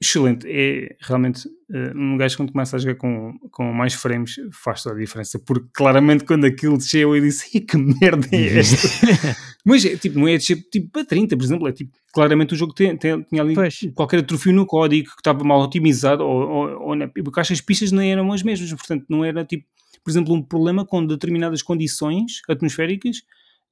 excelente. 0.01 0.47
É 0.49 0.97
realmente 1.01 1.47
uh, 1.47 1.97
um 1.97 2.17
gajo 2.17 2.37
quando 2.37 2.53
começa 2.53 2.77
a 2.77 2.79
jogar 2.79 2.95
com, 2.95 3.39
com 3.51 3.73
mais 3.73 3.95
frames 3.95 4.37
faz 4.53 4.83
toda 4.83 4.97
a 4.97 4.99
diferença. 4.99 5.39
Porque 5.39 5.69
claramente 5.75 6.25
quando 6.25 6.47
aquilo 6.47 6.79
desceu 6.79 7.15
eu 7.15 7.23
disse 7.23 7.61
que 7.61 7.77
merda 7.77 8.27
é 8.33 8.59
esta? 8.59 8.89
Mas 9.65 9.85
é, 9.85 9.97
tipo, 9.97 10.19
não 10.19 10.27
é 10.27 10.39
descer 10.39 10.57
tipo, 10.71 10.89
para 10.91 11.05
30, 11.05 11.37
por 11.37 11.45
exemplo. 11.45 11.69
É 11.69 11.73
tipo, 11.73 11.93
claramente 12.13 12.55
o 12.55 12.57
jogo 12.57 12.73
tem, 12.73 12.97
tem, 12.97 13.23
tinha 13.23 13.43
ali 13.43 13.55
pois. 13.55 13.81
qualquer 13.95 14.21
atrofio 14.21 14.53
no 14.53 14.65
código 14.65 15.11
que 15.11 15.21
estava 15.21 15.45
mal 15.45 15.61
otimizado 15.61 16.25
ou, 16.25 16.49
ou, 16.49 16.83
ou 16.89 16.95
na, 16.95 17.07
porque 17.07 17.41
as 17.41 17.61
pistas 17.61 17.93
não 17.93 18.03
eram 18.03 18.33
as 18.33 18.43
mesmas. 18.43 18.73
Portanto, 18.73 19.05
não 19.09 19.23
era 19.23 19.45
tipo, 19.45 19.67
por 20.03 20.11
exemplo, 20.11 20.35
um 20.35 20.43
problema 20.43 20.85
com 20.85 21.05
determinadas 21.05 21.63
condições 21.63 22.41
atmosféricas. 22.49 23.19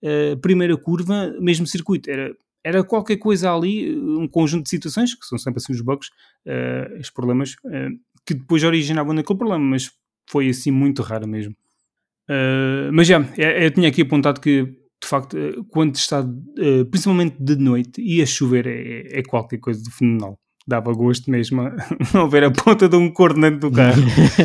Uh, 0.00 0.36
primeira 0.40 0.76
curva, 0.76 1.34
mesmo 1.40 1.66
circuito, 1.66 2.08
era 2.08 2.32
era 2.64 2.84
qualquer 2.84 3.16
coisa 3.16 3.52
ali, 3.52 3.96
um 3.96 4.26
conjunto 4.28 4.64
de 4.64 4.70
situações, 4.70 5.14
que 5.14 5.26
são 5.26 5.38
sempre 5.38 5.58
assim 5.58 5.72
os 5.72 5.80
bugs, 5.80 6.08
uh, 6.46 6.98
os 7.00 7.10
problemas, 7.10 7.52
uh, 7.64 7.90
que 8.26 8.34
depois 8.34 8.62
originavam 8.64 9.14
naquele 9.14 9.38
problema, 9.38 9.64
mas 9.64 9.90
foi 10.28 10.48
assim 10.48 10.70
muito 10.70 11.02
raro 11.02 11.26
mesmo. 11.26 11.54
Uh, 12.28 12.92
mas 12.92 13.06
já, 13.06 13.20
eu, 13.36 13.50
eu 13.50 13.70
tinha 13.70 13.88
aqui 13.88 14.02
apontado 14.02 14.40
que, 14.40 14.64
de 14.64 15.08
facto, 15.08 15.36
quando 15.68 15.94
está, 15.94 16.24
principalmente 16.90 17.36
de 17.38 17.56
noite, 17.56 18.02
e 18.02 18.20
a 18.20 18.26
chover, 18.26 18.66
é, 18.66 19.20
é 19.20 19.22
qualquer 19.22 19.58
coisa 19.58 19.82
de 19.82 19.90
fenomenal. 19.90 20.38
Dava 20.66 20.92
gosto 20.92 21.30
mesmo 21.30 21.62
a 21.62 21.74
não 22.12 22.28
ver 22.28 22.44
a 22.44 22.50
ponta 22.50 22.88
de 22.88 22.96
um 22.96 23.10
coordenante 23.10 23.58
do 23.58 23.70
carro. 23.70 24.02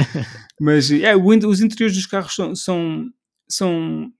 mas 0.61 0.89
é, 0.91 1.13
os 1.15 1.59
interiores 1.59 1.95
dos 1.95 2.05
carros 2.05 2.33
são, 2.33 2.55
são, 2.55 3.09
são 3.49 4.11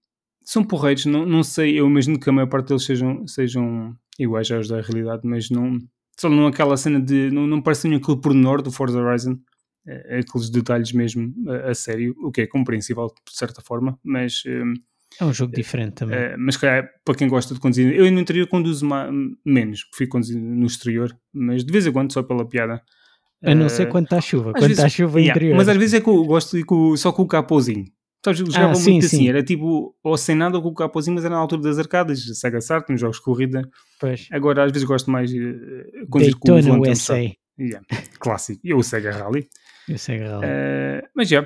são 0.43 0.63
porreiros, 0.63 1.06
não, 1.06 1.25
não 1.25 1.43
sei, 1.43 1.79
eu 1.79 1.88
imagino 1.88 2.19
que 2.19 2.29
a 2.29 2.34
maior 2.34 2.47
parte 2.47 2.67
deles 2.67 2.84
sejam, 2.84 3.25
sejam 3.27 3.95
iguais 4.19 4.49
aos 4.51 4.67
da 4.67 4.82
realidade, 4.82 5.21
mas 5.23 5.49
não, 5.49 5.79
só 6.19 6.29
não 6.29 6.47
aquela 6.47 6.77
cena 6.77 6.99
de, 6.99 7.32
não, 7.32 7.47
não 7.47 7.62
parece 7.62 7.88
nenhum 7.88 8.01
aquele 8.01 8.19
pormenor 8.19 8.62
do 8.62 8.71
Forza 8.71 8.99
Horizon, 9.01 9.38
é, 9.88 10.17
é, 10.17 10.19
aqueles 10.19 10.49
detalhes 10.49 10.91
mesmo 10.91 11.34
a, 11.47 11.71
a, 11.71 11.75
sério, 11.75 12.15
o 12.21 12.32
que 12.32 12.41
é 12.41 12.47
compreensível 12.47 13.08
de 13.08 13.36
certa 13.36 13.62
forma, 13.62 13.97
mas... 14.03 14.43
Um, 14.45 14.73
é 15.19 15.25
um 15.25 15.34
jogo 15.34 15.53
diferente 15.53 15.93
também. 15.93 16.17
É, 16.17 16.36
mas 16.38 16.58
calhar, 16.58 16.89
para 17.06 17.13
quem 17.15 17.27
gosta 17.27 17.53
de 17.53 17.60
conduzir, 17.60 17.93
eu 17.93 18.12
no 18.12 18.19
interior 18.19 18.47
conduzo 18.47 18.88
menos, 19.45 19.88
fui 19.93 20.08
conduzir 20.08 20.39
no 20.41 20.65
exterior, 20.65 21.15
mas 21.32 21.63
de 21.63 21.71
vez 21.71 21.86
em 21.86 21.91
quando 21.91 22.12
só 22.12 22.23
pela 22.23 22.47
piada. 22.47 22.82
A 23.43 23.53
não 23.53 23.69
ser 23.69 23.89
quando 23.89 24.06
está 24.06 24.21
chuva, 24.21 24.53
quando 24.53 24.71
está 24.71 24.89
chuva 24.89 25.19
yeah, 25.19 25.32
interior. 25.38 25.58
Mas 25.58 25.67
às 25.67 25.77
vezes 25.77 25.95
é 25.95 26.01
que 26.01 26.10
eu 26.10 26.23
gosto 26.23 26.58
de 26.58 26.63
com, 26.63 26.95
só 26.97 27.12
com 27.12 27.23
o 27.23 27.27
capozinho. 27.27 27.86
Sabes, 28.24 28.40
jogava 28.40 28.72
ah, 28.72 28.76
sim, 28.76 28.92
muito 28.92 29.06
assim, 29.06 29.18
sim. 29.18 29.30
era 29.30 29.44
tipo 29.44 29.94
ou 30.02 30.18
sem 30.18 30.36
nada 30.36 30.56
ou 30.56 30.64
com 30.64 30.70
o 30.70 30.74
capozinho, 30.74 31.16
mas 31.16 31.26
era 31.26 31.36
na 31.36 31.42
altura 31.42 31.64
das 31.64 31.78
arcadas, 31.78 32.24
Sega 32.40 32.62
Saturn, 32.62 32.98
jogos 32.98 33.18
de 33.18 33.24
corrida. 33.24 33.70
Pois. 34.00 34.28
Agora 34.32 34.64
às 34.64 34.72
vezes 34.72 34.88
gosto 34.88 35.12
mais 35.12 35.30
de 35.30 35.40
uh, 35.42 36.08
conduzir 36.10 36.36
com 36.38 36.52
o 36.54 36.62
volante. 36.62 36.92
USA. 36.92 37.20
Yeah. 37.60 37.86
Clássico. 38.20 38.62
E 38.64 38.74
o 38.74 38.82
Sega 38.82 39.12
Rally. 39.12 39.48
E 39.88 39.94
o 39.94 40.00
Sega 40.00 40.40
Rally. 40.40 40.46
Uh, 40.46 41.08
mas 41.14 41.28
já. 41.28 41.46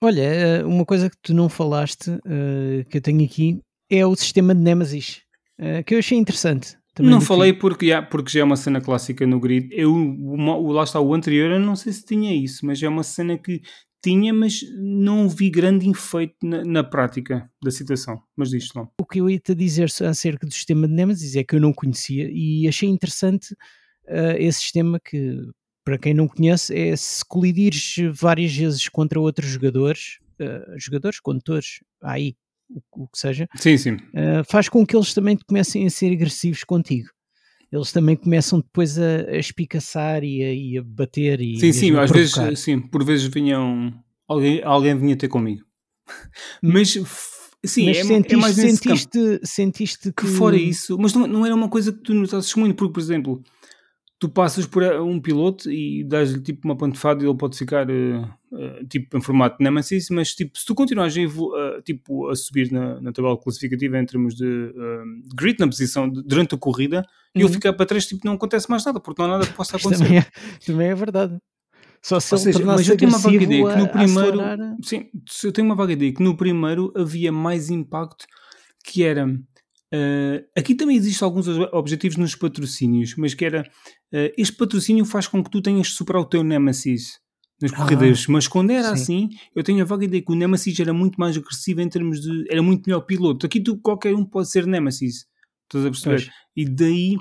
Olha, 0.00 0.22
eh, 0.22 0.64
uma 0.64 0.84
coisa 0.84 1.10
que 1.10 1.16
tu 1.20 1.34
não 1.34 1.48
falaste, 1.48 2.08
uh, 2.10 2.84
que 2.88 2.98
eu 2.98 3.00
tenho 3.00 3.24
aqui, 3.24 3.60
é 3.90 4.06
o 4.06 4.14
sistema 4.14 4.54
de 4.54 4.60
Nemesis, 4.60 5.22
uh, 5.58 5.82
que 5.84 5.94
eu 5.94 5.98
achei 5.98 6.16
interessante. 6.16 6.76
não 7.00 7.20
falei 7.20 7.52
porque, 7.52 7.86
yeah, 7.86 8.06
porque 8.06 8.30
já 8.30 8.40
é 8.40 8.44
uma 8.44 8.56
cena 8.56 8.80
clássica 8.80 9.26
no 9.26 9.40
grid. 9.40 9.68
Eu, 9.72 9.92
o, 9.92 10.70
lá 10.70 10.84
está 10.84 11.00
o 11.00 11.12
anterior, 11.12 11.50
eu 11.50 11.58
não 11.58 11.74
sei 11.74 11.92
se 11.92 12.04
tinha 12.04 12.32
isso, 12.32 12.64
mas 12.64 12.80
é 12.80 12.88
uma 12.88 13.02
cena 13.02 13.36
que 13.36 13.60
tinha, 14.08 14.32
mas 14.32 14.60
não 14.74 15.28
vi 15.28 15.50
grande 15.50 15.88
efeito 15.88 16.34
na, 16.42 16.64
na 16.64 16.84
prática 16.84 17.50
da 17.62 17.70
situação. 17.70 18.22
Mas 18.34 18.50
diz 18.50 18.68
não. 18.74 18.88
O 19.00 19.04
que 19.04 19.20
eu 19.20 19.28
ia-te 19.28 19.54
dizer 19.54 19.90
acerca 20.08 20.46
do 20.46 20.52
sistema 20.52 20.88
de 20.88 20.94
Nemesis 20.94 21.36
é 21.36 21.44
que 21.44 21.54
eu 21.54 21.60
não 21.60 21.72
conhecia 21.72 22.28
e 22.32 22.66
achei 22.66 22.88
interessante 22.88 23.52
uh, 23.52 24.36
esse 24.38 24.60
sistema 24.60 24.98
que, 24.98 25.36
para 25.84 25.98
quem 25.98 26.14
não 26.14 26.26
conhece, 26.26 26.74
é 26.74 26.96
se 26.96 27.22
colidires 27.24 27.96
várias 28.12 28.54
vezes 28.54 28.88
contra 28.88 29.20
outros 29.20 29.48
jogadores, 29.48 30.18
uh, 30.40 30.78
jogadores, 30.78 31.20
condutores, 31.20 31.80
aí, 32.02 32.34
o, 32.70 32.80
o, 33.04 33.08
que 33.08 33.18
seja, 33.18 33.46
sim, 33.56 33.76
sim. 33.76 33.94
Uh, 33.94 34.44
faz 34.48 34.68
com 34.68 34.86
que 34.86 34.96
eles 34.96 35.12
também 35.12 35.38
comecem 35.46 35.86
a 35.86 35.90
ser 35.90 36.12
agressivos 36.12 36.64
contigo 36.64 37.08
eles 37.70 37.92
também 37.92 38.16
começam 38.16 38.60
depois 38.60 38.98
a, 38.98 39.30
a 39.30 39.36
espicaçar 39.36 40.24
e 40.24 40.42
a, 40.42 40.52
e 40.52 40.78
a 40.78 40.82
bater 40.82 41.40
e 41.40 41.58
Sim, 41.58 41.72
sim, 41.72 41.96
às 41.96 42.10
vezes, 42.10 42.60
sim, 42.60 42.80
por 42.80 43.04
vezes 43.04 43.26
vinham 43.26 43.92
alguém, 44.26 44.62
alguém 44.62 44.96
vinha 44.96 45.16
ter 45.16 45.28
comigo. 45.28 45.62
Mas 46.62 46.98
Sim, 47.64 47.86
Mas 47.86 47.96
é, 47.96 48.04
sentiste, 48.04 48.34
é 48.34 48.36
mais 48.36 48.54
sentiste, 48.54 49.40
sentiste 49.42 50.12
que... 50.12 50.24
que 50.24 50.26
fora 50.28 50.56
isso, 50.56 50.96
mas 50.96 51.12
não, 51.12 51.26
não 51.26 51.44
era 51.44 51.54
uma 51.54 51.68
coisa 51.68 51.92
que 51.92 51.98
tu 51.98 52.14
notasses 52.14 52.54
muito, 52.54 52.76
porque, 52.76 52.92
por 52.92 53.00
exemplo, 53.00 53.42
tu 54.18 54.28
passas 54.28 54.66
por 54.66 54.82
um 54.82 55.20
piloto 55.20 55.70
e 55.70 56.02
dás-lhe 56.04 56.40
tipo 56.40 56.66
uma 56.66 56.76
pantofada 56.76 57.22
e 57.22 57.26
ele 57.28 57.36
pode 57.36 57.56
ficar 57.56 57.88
uh, 57.88 58.22
uh, 58.50 58.84
tipo 58.88 59.16
em 59.16 59.20
formato 59.20 59.62
Nemesis, 59.62 60.08
mas 60.10 60.34
tipo, 60.34 60.58
se 60.58 60.66
tu 60.66 60.74
continuas 60.74 61.14
a, 61.16 61.20
uh, 61.20 61.82
tipo, 61.84 62.28
a 62.28 62.34
subir 62.34 62.72
na, 62.72 63.00
na 63.00 63.12
tabela 63.12 63.38
classificativa 63.40 63.96
em 63.98 64.04
termos 64.04 64.34
de, 64.34 64.44
de 64.72 65.36
grid 65.36 65.60
na 65.60 65.66
posição 65.68 66.08
de, 66.10 66.22
durante 66.24 66.54
a 66.54 66.58
corrida, 66.58 67.04
e 67.34 67.38
ele 67.38 67.46
Uhum. 67.46 67.52
ficar 67.52 67.72
para 67.74 67.86
trás, 67.86 68.06
tipo, 68.06 68.22
não 68.26 68.32
acontece 68.32 68.68
mais 68.68 68.84
nada, 68.84 68.98
porque 68.98 69.22
não 69.22 69.28
há 69.28 69.32
nada 69.38 69.46
que 69.46 69.54
possa 69.56 69.76
acontecer. 69.76 70.02
também 70.02 70.18
é, 70.18 70.26
também 70.66 70.88
é 70.88 70.94
verdade. 70.94 71.38
Só 72.02 72.18
se 72.20 72.32
Ou 72.32 72.38
seja, 72.38 72.64
mas 72.64 72.88
eu 72.88 72.96
tenho 72.96 73.10
uma 73.10 73.18
vaga 73.18 73.36
ideia 73.42 73.68
que 73.68 73.76
no 73.76 73.88
primeiro. 73.88 74.40
acelerar- 74.40 74.76
Sim, 74.82 75.06
eu 75.44 75.52
tenho 75.52 75.66
uma 75.66 75.74
vaga 75.74 75.92
ideia 75.92 76.12
que 76.14 76.22
no 76.22 76.36
primeiro 76.36 76.92
havia 76.96 77.30
mais 77.32 77.70
impacto, 77.70 78.24
que 78.84 79.02
era. 79.04 79.26
eh, 79.92 80.44
aqui 80.56 80.74
também 80.74 80.96
existem 80.96 81.24
alguns 81.26 81.48
ob- 81.48 81.68
objetivos 81.72 82.16
nos 82.16 82.34
patrocínios, 82.34 83.14
mas 83.16 83.34
que 83.34 83.44
era. 83.44 83.64
Eh, 84.12 84.32
este 84.36 84.56
patrocínio 84.56 85.04
faz 85.04 85.26
com 85.26 85.42
que 85.42 85.50
tu 85.50 85.60
tenhas 85.60 85.88
de 85.88 85.92
superar 85.94 86.22
o 86.22 86.24
teu 86.26 86.42
Nemesis 86.44 87.18
nas 87.60 87.72
Ah, 87.72 87.76
corridas, 87.76 88.26
mas 88.28 88.46
quando 88.46 88.70
era 88.70 88.94
sim. 88.96 89.26
assim, 89.26 89.28
eu 89.54 89.62
tenho 89.64 89.82
a 89.82 89.84
vaga 89.84 90.04
ideia 90.04 90.22
que 90.22 90.30
o 90.32 90.34
Nemesis 90.36 90.78
era 90.78 90.92
muito 90.92 91.16
mais 91.18 91.36
agressivo 91.36 91.80
em 91.80 91.88
termos 91.88 92.20
de. 92.20 92.44
era 92.50 92.62
muito 92.62 92.86
melhor 92.86 93.00
piloto. 93.00 93.46
Aqui 93.46 93.60
tu, 93.60 93.76
qualquer 93.78 94.14
um 94.14 94.24
pode 94.24 94.50
ser 94.50 94.66
Nemesis, 94.66 95.26
estás 95.64 95.84
a 95.86 95.90
perceber? 95.90 96.16
Pois. 96.24 96.30
E 96.56 96.64
daí 96.68 97.16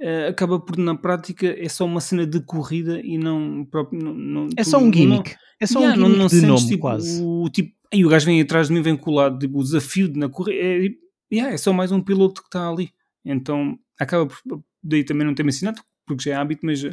eh, 0.00 0.28
acaba 0.28 0.58
por, 0.58 0.76
na 0.78 0.94
prática, 0.96 1.46
é 1.46 1.68
só 1.68 1.84
uma 1.84 2.00
cena 2.00 2.26
de 2.26 2.40
corrida 2.40 3.00
e 3.04 3.18
não. 3.18 3.64
próprio- 3.70 4.02
não, 4.02 4.14
não- 4.14 4.48
É 4.56 4.62
tu 4.64 4.70
só 4.70 4.78
um 4.78 4.86
não- 4.86 4.92
gimmick. 4.92 5.34
É 5.60 5.66
só 5.66 5.78
Yeah, 5.78 5.96
um 6.02 6.06
gimmick 6.06 6.24
de 6.24 6.30
sentes, 6.30 6.48
nome, 6.48 6.66
tipo, 6.68 6.80
quase. 6.80 7.22
O, 7.22 7.48
tipo, 7.48 7.72
aí 7.92 8.04
o 8.04 8.08
gajo 8.08 8.26
vem 8.26 8.40
atrás 8.40 8.66
de 8.66 8.74
mim, 8.74 8.82
vem 8.82 8.96
colado, 8.96 9.38
tipo, 9.38 9.60
o 9.60 9.62
desafio 9.62 10.08
de 10.08 10.18
na 10.18 10.28
corrida. 10.28 10.58
É, 10.60 10.88
yeah, 11.32 11.52
é 11.54 11.56
só 11.56 11.72
mais 11.72 11.92
um 11.92 12.00
piloto 12.00 12.40
que 12.42 12.48
está 12.48 12.68
ali. 12.68 12.90
Então 13.24 13.78
acaba 14.00 14.26
por. 14.26 14.36
Daí 14.82 15.04
também 15.04 15.24
não 15.24 15.34
ter 15.34 15.44
mencionado, 15.44 15.80
porque 16.06 16.24
já 16.28 16.32
é 16.32 16.34
hábito, 16.36 16.64
mas 16.66 16.82
eh, 16.84 16.90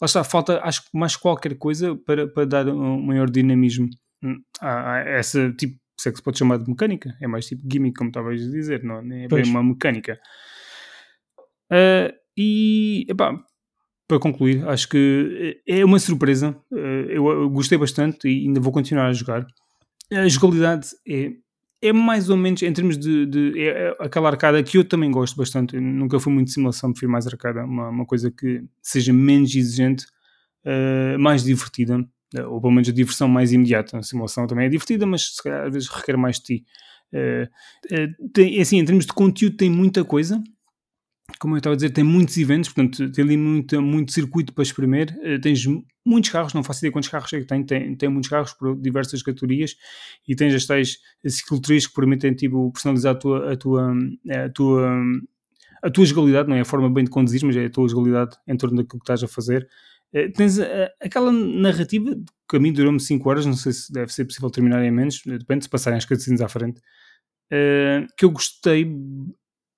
lá 0.00 0.06
está, 0.06 0.22
falta, 0.24 0.60
acho 0.62 0.82
que 0.84 0.90
mais 0.98 1.16
qualquer 1.16 1.56
coisa 1.56 1.96
para, 1.96 2.26
para 2.28 2.46
dar 2.46 2.68
um 2.68 3.00
maior 3.02 3.28
dinamismo 3.30 3.88
hum, 4.22 4.40
a, 4.60 4.92
a 4.94 4.98
essa 5.00 5.52
tipo. 5.52 5.78
Se 5.98 6.08
é 6.08 6.12
que 6.12 6.16
se 6.16 6.22
pode 6.22 6.38
chamar 6.38 6.56
de 6.58 6.66
mecânica, 6.66 7.14
é 7.20 7.26
mais 7.26 7.44
tipo 7.46 7.62
gimmick, 7.70 7.94
como 7.98 8.08
estavas 8.08 8.40
a 8.40 8.50
dizer, 8.50 8.82
não 8.82 9.00
é 9.00 9.28
Pois. 9.28 9.42
bem 9.42 9.50
uma 9.50 9.62
mecânica. 9.62 10.18
Ah, 11.70 12.12
e 12.36 13.04
epá, 13.08 13.38
para 14.08 14.18
concluir, 14.18 14.66
acho 14.66 14.88
que 14.88 15.60
é 15.66 15.84
uma 15.84 15.98
surpresa. 15.98 16.56
Eh, 16.72 17.06
Eu, 17.16 17.28
eu 17.28 17.50
gostei 17.50 17.76
bastante 17.78 18.28
e 18.28 18.46
ainda 18.46 18.60
vou 18.60 18.72
continuar 18.72 19.08
a 19.08 19.12
jogar. 19.12 19.46
A 20.12 20.26
jogabilidade 20.26 20.88
é, 21.06 21.32
é 21.82 21.92
mais 21.92 22.28
ou 22.30 22.36
menos 22.36 22.62
em 22.62 22.72
termos 22.72 22.98
de, 22.98 23.26
de- 23.26 23.58
é, 23.60 23.88
é 23.88 23.96
aquela 24.00 24.28
arcada 24.28 24.62
que 24.62 24.76
eu 24.78 24.84
também 24.84 25.10
gosto 25.10 25.36
bastante. 25.36 25.76
Eu 25.76 25.82
nunca 25.82 26.20
fui 26.20 26.32
muito 26.32 26.48
de 26.48 26.54
simulação, 26.54 26.92
prefiro 26.92 27.12
mais 27.12 27.26
arcada, 27.26 27.64
uma, 27.64 27.88
uma 27.88 28.06
coisa 28.06 28.30
que 28.30 28.62
seja 28.82 29.12
menos 29.12 29.54
exigente, 29.54 30.06
eh, 30.64 31.16
mais 31.18 31.42
divertida, 31.44 32.04
eh, 32.36 32.44
ou 32.46 32.60
pelo 32.60 32.72
menos 32.72 32.88
a 32.88 32.92
diversão 32.92 33.28
mais 33.28 33.52
imediata. 33.52 33.98
A 33.98 34.02
simulação 34.02 34.46
também 34.46 34.66
é 34.66 34.68
divertida, 34.68 35.06
mas 35.06 35.36
se 35.36 35.42
calhar 35.42 35.66
às 35.66 35.72
vezes 35.72 35.88
requer 35.88 36.16
mais 36.16 36.36
de 36.38 36.42
ti. 36.44 36.64
Eh, 37.12 37.48
tem, 38.32 38.60
assim, 38.60 38.78
em 38.78 38.84
termos 38.84 39.06
de 39.06 39.12
conteúdo, 39.12 39.56
tem 39.56 39.70
muita 39.70 40.04
coisa 40.04 40.42
como 41.38 41.54
eu 41.54 41.58
estava 41.58 41.74
a 41.74 41.76
dizer, 41.76 41.90
tem 41.90 42.04
muitos 42.04 42.36
eventos, 42.36 42.70
portanto, 42.70 43.10
tem 43.12 43.24
ali 43.24 43.36
muito, 43.36 43.80
muito 43.80 44.12
circuito 44.12 44.52
para 44.52 44.62
espremer. 44.62 45.16
Eh, 45.22 45.38
tens 45.38 45.64
muitos 46.04 46.30
carros, 46.30 46.54
não 46.54 46.62
faço 46.62 46.80
ideia 46.80 46.92
quantos 46.92 47.08
carros 47.08 47.32
é 47.32 47.40
que 47.40 47.46
tem, 47.46 47.64
tem, 47.64 47.94
tem 47.96 48.08
muitos 48.08 48.28
carros 48.28 48.52
por 48.52 48.76
diversas 48.80 49.22
categorias 49.22 49.76
e 50.26 50.34
tens 50.34 50.54
as 50.54 50.66
tais 50.66 50.98
ciclotrias 51.26 51.86
que 51.86 51.94
permitem 51.94 52.34
tipo, 52.34 52.72
personalizar 52.72 53.14
a 53.14 53.18
tua, 53.18 53.52
a, 53.52 53.56
tua, 53.56 53.92
a, 54.30 54.48
tua, 54.48 55.02
a 55.82 55.90
tua 55.90 56.04
jogabilidade, 56.04 56.48
não 56.48 56.56
é 56.56 56.60
a 56.60 56.64
forma 56.64 56.90
bem 56.90 57.04
de 57.04 57.10
conduzir, 57.10 57.44
mas 57.44 57.56
é 57.56 57.66
a 57.66 57.70
tua 57.70 57.88
jogabilidade 57.88 58.36
em 58.46 58.56
torno 58.56 58.76
daquilo 58.76 59.00
que 59.00 59.04
estás 59.04 59.22
a 59.22 59.28
fazer. 59.28 59.68
Eh, 60.12 60.28
tens 60.28 60.58
aquela 61.00 61.30
narrativa 61.30 62.16
que 62.48 62.56
a 62.56 62.60
mim 62.60 62.72
durou-me 62.72 63.00
5 63.00 63.28
horas, 63.28 63.46
não 63.46 63.54
sei 63.54 63.72
se 63.72 63.92
deve 63.92 64.12
ser 64.12 64.24
possível 64.24 64.50
terminar 64.50 64.84
em 64.84 64.90
menos, 64.90 65.22
depende 65.24 65.64
se 65.64 65.70
passarem 65.70 65.98
as 65.98 66.04
cutscenes 66.04 66.40
à 66.40 66.48
frente, 66.48 66.80
eh, 67.50 68.06
que 68.16 68.24
eu 68.24 68.30
gostei 68.30 68.84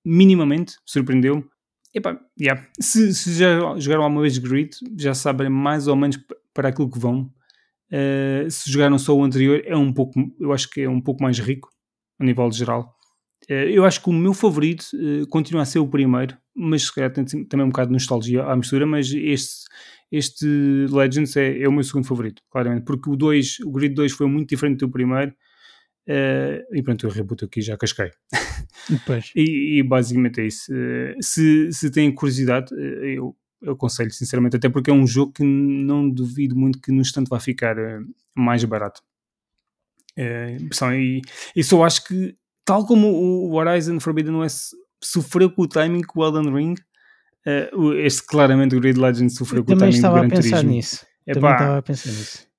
minimamente, 0.05 0.75
surpreendeu-me. 0.85 1.45
Epá, 1.93 2.19
yeah. 2.39 2.65
se, 2.79 3.13
se 3.13 3.33
já 3.33 3.77
jogaram 3.77 4.03
alguma 4.03 4.21
vez 4.21 4.37
Grid, 4.37 4.75
já 4.97 5.13
sabem 5.13 5.47
mais 5.47 5.87
ou 5.87 5.95
menos 5.95 6.17
para 6.53 6.69
aquilo 6.69 6.89
que 6.89 6.99
vão. 6.99 7.31
Uh, 7.91 8.49
se 8.49 8.71
jogaram 8.71 8.97
só 8.97 9.15
o 9.15 9.23
anterior, 9.23 9.61
é 9.65 9.77
um 9.77 9.93
pouco, 9.93 10.19
eu 10.39 10.51
acho 10.51 10.67
que 10.69 10.81
é 10.81 10.89
um 10.89 10.99
pouco 10.99 11.21
mais 11.21 11.37
rico 11.37 11.69
a 12.19 12.25
nível 12.25 12.51
geral. 12.51 12.95
Uh, 13.47 13.69
eu 13.69 13.85
acho 13.85 14.01
que 14.01 14.09
o 14.09 14.13
meu 14.13 14.33
favorito 14.33 14.85
uh, 14.95 15.27
continua 15.27 15.61
a 15.61 15.65
ser 15.65 15.77
o 15.77 15.87
primeiro, 15.87 16.35
mas 16.55 16.83
se 16.83 16.95
calhar 16.95 17.11
tem 17.13 17.23
também 17.45 17.65
um 17.65 17.69
bocado 17.69 17.89
de 17.89 17.93
nostalgia 17.93 18.43
à 18.43 18.55
mistura. 18.55 18.87
Mas 18.87 19.11
este, 19.13 19.65
este 20.11 20.47
Legends 20.89 21.35
é, 21.35 21.61
é 21.61 21.69
o 21.69 21.71
meu 21.71 21.83
segundo 21.83 22.07
favorito, 22.07 22.41
claramente, 22.49 22.85
porque 22.85 23.09
o 23.09 23.15
2, 23.15 23.59
o 23.59 23.71
Grid 23.71 23.93
2 23.93 24.11
foi 24.13 24.27
muito 24.27 24.49
diferente 24.49 24.79
do 24.79 24.89
primeiro. 24.89 25.31
E 26.07 26.81
pronto, 26.83 27.05
eu 27.05 27.11
rebuto 27.11 27.45
aqui 27.45 27.61
já 27.61 27.77
casquei. 27.77 28.11
E, 29.35 29.79
e 29.79 29.83
basicamente 29.83 30.41
é 30.41 30.47
isso. 30.47 30.71
Uh, 30.73 31.15
se, 31.21 31.71
se 31.71 31.89
têm 31.91 32.13
curiosidade, 32.13 32.73
uh, 32.73 32.77
eu, 32.77 33.35
eu 33.61 33.73
aconselho 33.73 34.11
sinceramente, 34.11 34.55
até 34.55 34.69
porque 34.69 34.91
é 34.91 34.93
um 34.93 35.07
jogo 35.07 35.33
que 35.33 35.43
não 35.43 36.09
duvido 36.09 36.55
muito 36.55 36.79
que 36.79 36.91
no 36.91 37.01
instante 37.01 37.29
vai 37.29 37.39
ficar 37.39 37.77
uh, 37.77 38.05
mais 38.35 38.63
barato. 38.63 39.01
Uh, 40.17 40.91
e, 40.93 41.21
e 41.55 41.63
só 41.63 41.83
acho 41.83 42.03
que, 42.05 42.35
tal 42.65 42.85
como 42.85 43.07
o 43.07 43.53
Horizon 43.55 43.99
Forbidden 43.99 44.35
West 44.35 44.71
sofreu 45.01 45.49
com 45.49 45.63
o 45.63 45.67
timing 45.67 46.01
com 46.01 46.19
o 46.19 46.25
Elden 46.25 46.53
Ring, 46.53 46.75
este 47.97 48.25
claramente 48.25 48.73
o 48.73 48.79
Grid 48.79 48.97
Legends 48.97 49.35
sofreu 49.35 49.61
Eu 49.61 49.65
com 49.65 49.73
o 49.73 49.77
timing 49.77 49.91
estava 49.91 50.19
do 50.19 50.25
a 50.25 50.27
Gran 50.27 50.29
pensar 50.29 50.49
Turismo. 50.57 50.71
nisso. 50.71 51.05
Epá, 51.27 51.33
Também 51.33 51.51
estava 51.51 51.77
a 51.77 51.81
pensar 51.81 52.09
nisso. 52.09 52.52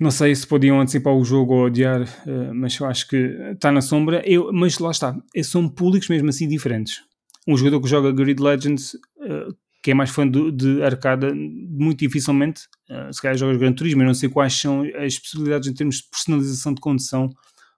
Não 0.00 0.10
sei 0.10 0.34
se 0.34 0.46
podiam 0.46 0.80
antecipar 0.80 1.14
o 1.14 1.24
jogo 1.24 1.54
ou 1.54 1.66
adiar, 1.66 2.02
uh, 2.02 2.54
mas 2.54 2.78
eu 2.78 2.86
acho 2.86 3.08
que 3.08 3.16
está 3.52 3.70
na 3.70 3.80
sombra. 3.80 4.22
Eu, 4.26 4.52
mas 4.52 4.78
lá 4.78 4.90
está, 4.90 5.16
são 5.44 5.68
públicos 5.68 6.08
mesmo 6.08 6.28
assim 6.28 6.48
diferentes. 6.48 7.02
Um 7.46 7.56
jogador 7.56 7.80
que 7.80 7.88
joga 7.88 8.12
Grid 8.12 8.40
Legends, 8.40 8.94
uh, 8.94 9.54
que 9.82 9.90
é 9.90 9.94
mais 9.94 10.10
fã 10.10 10.28
de, 10.28 10.50
de 10.52 10.82
arcada, 10.82 11.34
muito 11.34 11.98
dificilmente, 11.98 12.68
se 13.10 13.20
calhar 13.20 13.36
joga 13.36 13.58
Gran 13.58 13.72
Turismo, 13.72 14.02
eu 14.02 14.06
não 14.06 14.14
sei 14.14 14.28
quais 14.28 14.52
são 14.52 14.84
as 15.04 15.18
possibilidades 15.18 15.68
em 15.68 15.74
termos 15.74 15.96
de 15.96 16.04
personalização 16.08 16.72
de 16.72 16.80
condução 16.80 17.28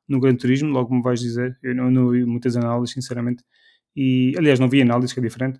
no 0.06 0.20
Gran 0.20 0.36
Turismo, 0.36 0.68
logo 0.68 0.94
me 0.94 1.00
vais 1.02 1.20
dizer. 1.20 1.56
Eu 1.62 1.74
não, 1.74 1.90
não 1.90 2.10
vi 2.10 2.26
muitas 2.26 2.58
análises, 2.58 2.92
sinceramente. 2.92 3.42
E, 3.96 4.34
aliás, 4.36 4.60
não 4.60 4.68
vi 4.68 4.82
análises, 4.82 5.14
que 5.14 5.20
é 5.20 5.22
diferente, 5.22 5.58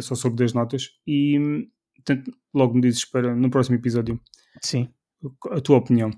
só 0.00 0.14
soube 0.14 0.36
das 0.36 0.52
notas. 0.52 0.90
E, 1.04 1.66
portanto, 1.96 2.30
logo 2.54 2.74
me 2.74 2.82
dizes 2.82 3.04
para 3.04 3.34
no 3.34 3.50
próximo 3.50 3.74
episódio 3.74 4.20
Sim. 4.62 4.88
A 5.50 5.60
tua 5.60 5.78
opinião. 5.78 6.10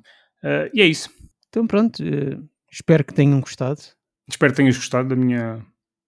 Uh, 0.42 0.70
e 0.72 0.80
é 0.80 0.86
isso. 0.86 1.10
Então 1.48 1.66
pronto, 1.66 2.02
uh, 2.02 2.48
espero 2.70 3.04
que 3.04 3.14
tenham 3.14 3.40
gostado. 3.40 3.80
Espero 4.28 4.52
que 4.52 4.56
tenhas 4.56 4.76
gostado 4.76 5.08
da 5.08 5.16
minha 5.16 5.56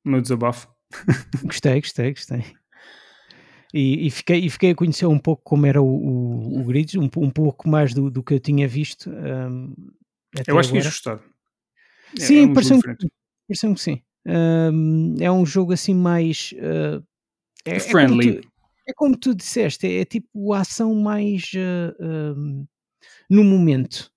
do 0.05 0.11
meu 0.11 0.21
desabafo. 0.21 0.69
gostei, 1.45 1.81
gostei, 1.81 2.11
gostei. 2.13 2.45
E, 3.73 4.07
e, 4.07 4.11
fiquei, 4.11 4.39
e 4.39 4.49
fiquei 4.49 4.71
a 4.71 4.75
conhecer 4.75 5.07
um 5.07 5.19
pouco 5.19 5.43
como 5.43 5.67
era 5.67 5.83
o, 5.83 5.87
o, 5.87 6.61
o 6.61 6.65
Grids, 6.65 6.95
um, 6.95 7.11
um 7.17 7.31
pouco 7.31 7.69
mais 7.69 7.93
do, 7.93 8.09
do 8.09 8.23
que 8.23 8.35
eu 8.35 8.39
tinha 8.39 8.69
visto. 8.69 9.11
Um, 9.11 9.75
eu 10.47 10.59
acho 10.59 10.69
agora. 10.69 10.69
que 10.69 10.75
ias 10.75 10.85
gostar. 10.87 11.21
É, 12.17 12.21
sim, 12.21 12.39
é 12.39 12.43
um 12.45 12.55
pareceu, 12.55 12.81
pareceu 13.49 13.75
que 13.75 13.81
sim. 13.81 14.03
Um, 14.27 15.17
é 15.21 15.31
um 15.31 15.45
jogo 15.45 15.73
assim 15.73 15.95
mais. 15.95 16.53
Uh, 16.53 17.05
é, 17.65 17.81
friendly. 17.81 18.29
É 18.29 18.33
como, 18.33 18.43
tu, 18.43 18.49
é 18.87 18.93
como 18.95 19.19
tu 19.19 19.35
disseste, 19.35 19.87
é, 19.87 20.01
é 20.01 20.05
tipo 20.05 20.53
a 20.53 20.61
ação 20.61 20.95
mais 20.95 21.51
uh, 21.55 22.05
um, 22.39 22.67
no 23.29 23.45
momento. 23.45 24.11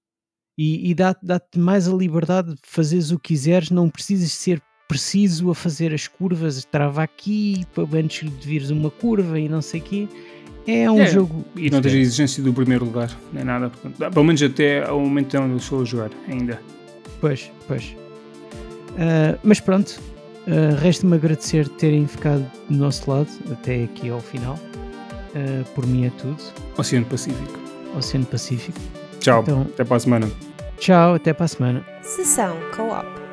E, 0.57 0.89
e 0.89 0.93
dá-te 0.95 1.23
dá 1.23 1.39
mais 1.55 1.87
a 1.87 1.93
liberdade 1.93 2.55
de 2.55 2.61
fazeres 2.63 3.11
o 3.11 3.19
que 3.19 3.29
quiseres, 3.29 3.69
não 3.69 3.89
precisas 3.89 4.31
ser 4.31 4.61
preciso 4.87 5.51
a 5.51 5.55
fazer 5.55 5.93
as 5.93 6.07
curvas, 6.07 6.63
trava 6.65 7.03
aqui, 7.03 7.65
antes 7.93 8.29
de 8.29 8.47
vires 8.47 8.69
uma 8.69 8.89
curva 8.89 9.39
e 9.39 9.49
não 9.49 9.61
sei 9.61 9.81
o 9.81 9.83
quê. 9.83 10.07
É 10.65 10.89
um 10.89 10.99
é, 10.99 11.07
jogo. 11.07 11.45
E 11.55 11.69
não 11.69 11.81
tens 11.81 11.93
a 11.93 11.97
exigência 11.97 12.43
do 12.43 12.53
primeiro 12.53 12.85
lugar, 12.85 13.15
nem 13.31 13.43
nada. 13.43 13.69
Portanto, 13.69 14.13
pelo 14.13 14.25
menos 14.25 14.41
até 14.43 14.85
ao 14.85 14.99
momento 14.99 15.37
onde 15.37 15.51
eu 15.51 15.57
estou 15.57 15.81
a 15.81 15.85
jogar, 15.85 16.09
ainda. 16.27 16.61
Pois, 17.21 17.51
pois. 17.67 17.95
Uh, 18.91 19.39
mas 19.43 19.59
pronto, 19.59 19.99
uh, 20.47 20.75
resta-me 20.81 21.15
agradecer 21.15 21.69
terem 21.69 22.05
ficado 22.05 22.45
do 22.69 22.77
nosso 22.77 23.09
lado 23.09 23.29
até 23.51 23.83
aqui 23.83 24.09
ao 24.09 24.19
final. 24.19 24.55
Uh, 24.55 25.63
por 25.73 25.85
mim 25.85 26.05
é 26.05 26.09
tudo. 26.11 26.37
Oceano 26.77 27.05
Pacífico. 27.05 27.59
Oceano 27.95 28.25
Pacífico. 28.25 28.79
Tchau, 29.19 29.41
então, 29.41 29.61
até 29.61 29.83
para 29.83 29.97
a 29.97 29.99
semana. 29.99 30.31
Tchau, 30.77 31.15
até 31.15 31.33
para 31.33 31.45
a 31.45 31.47
semana. 31.47 31.85
Sessão 32.01 32.55
Co-op. 32.75 33.26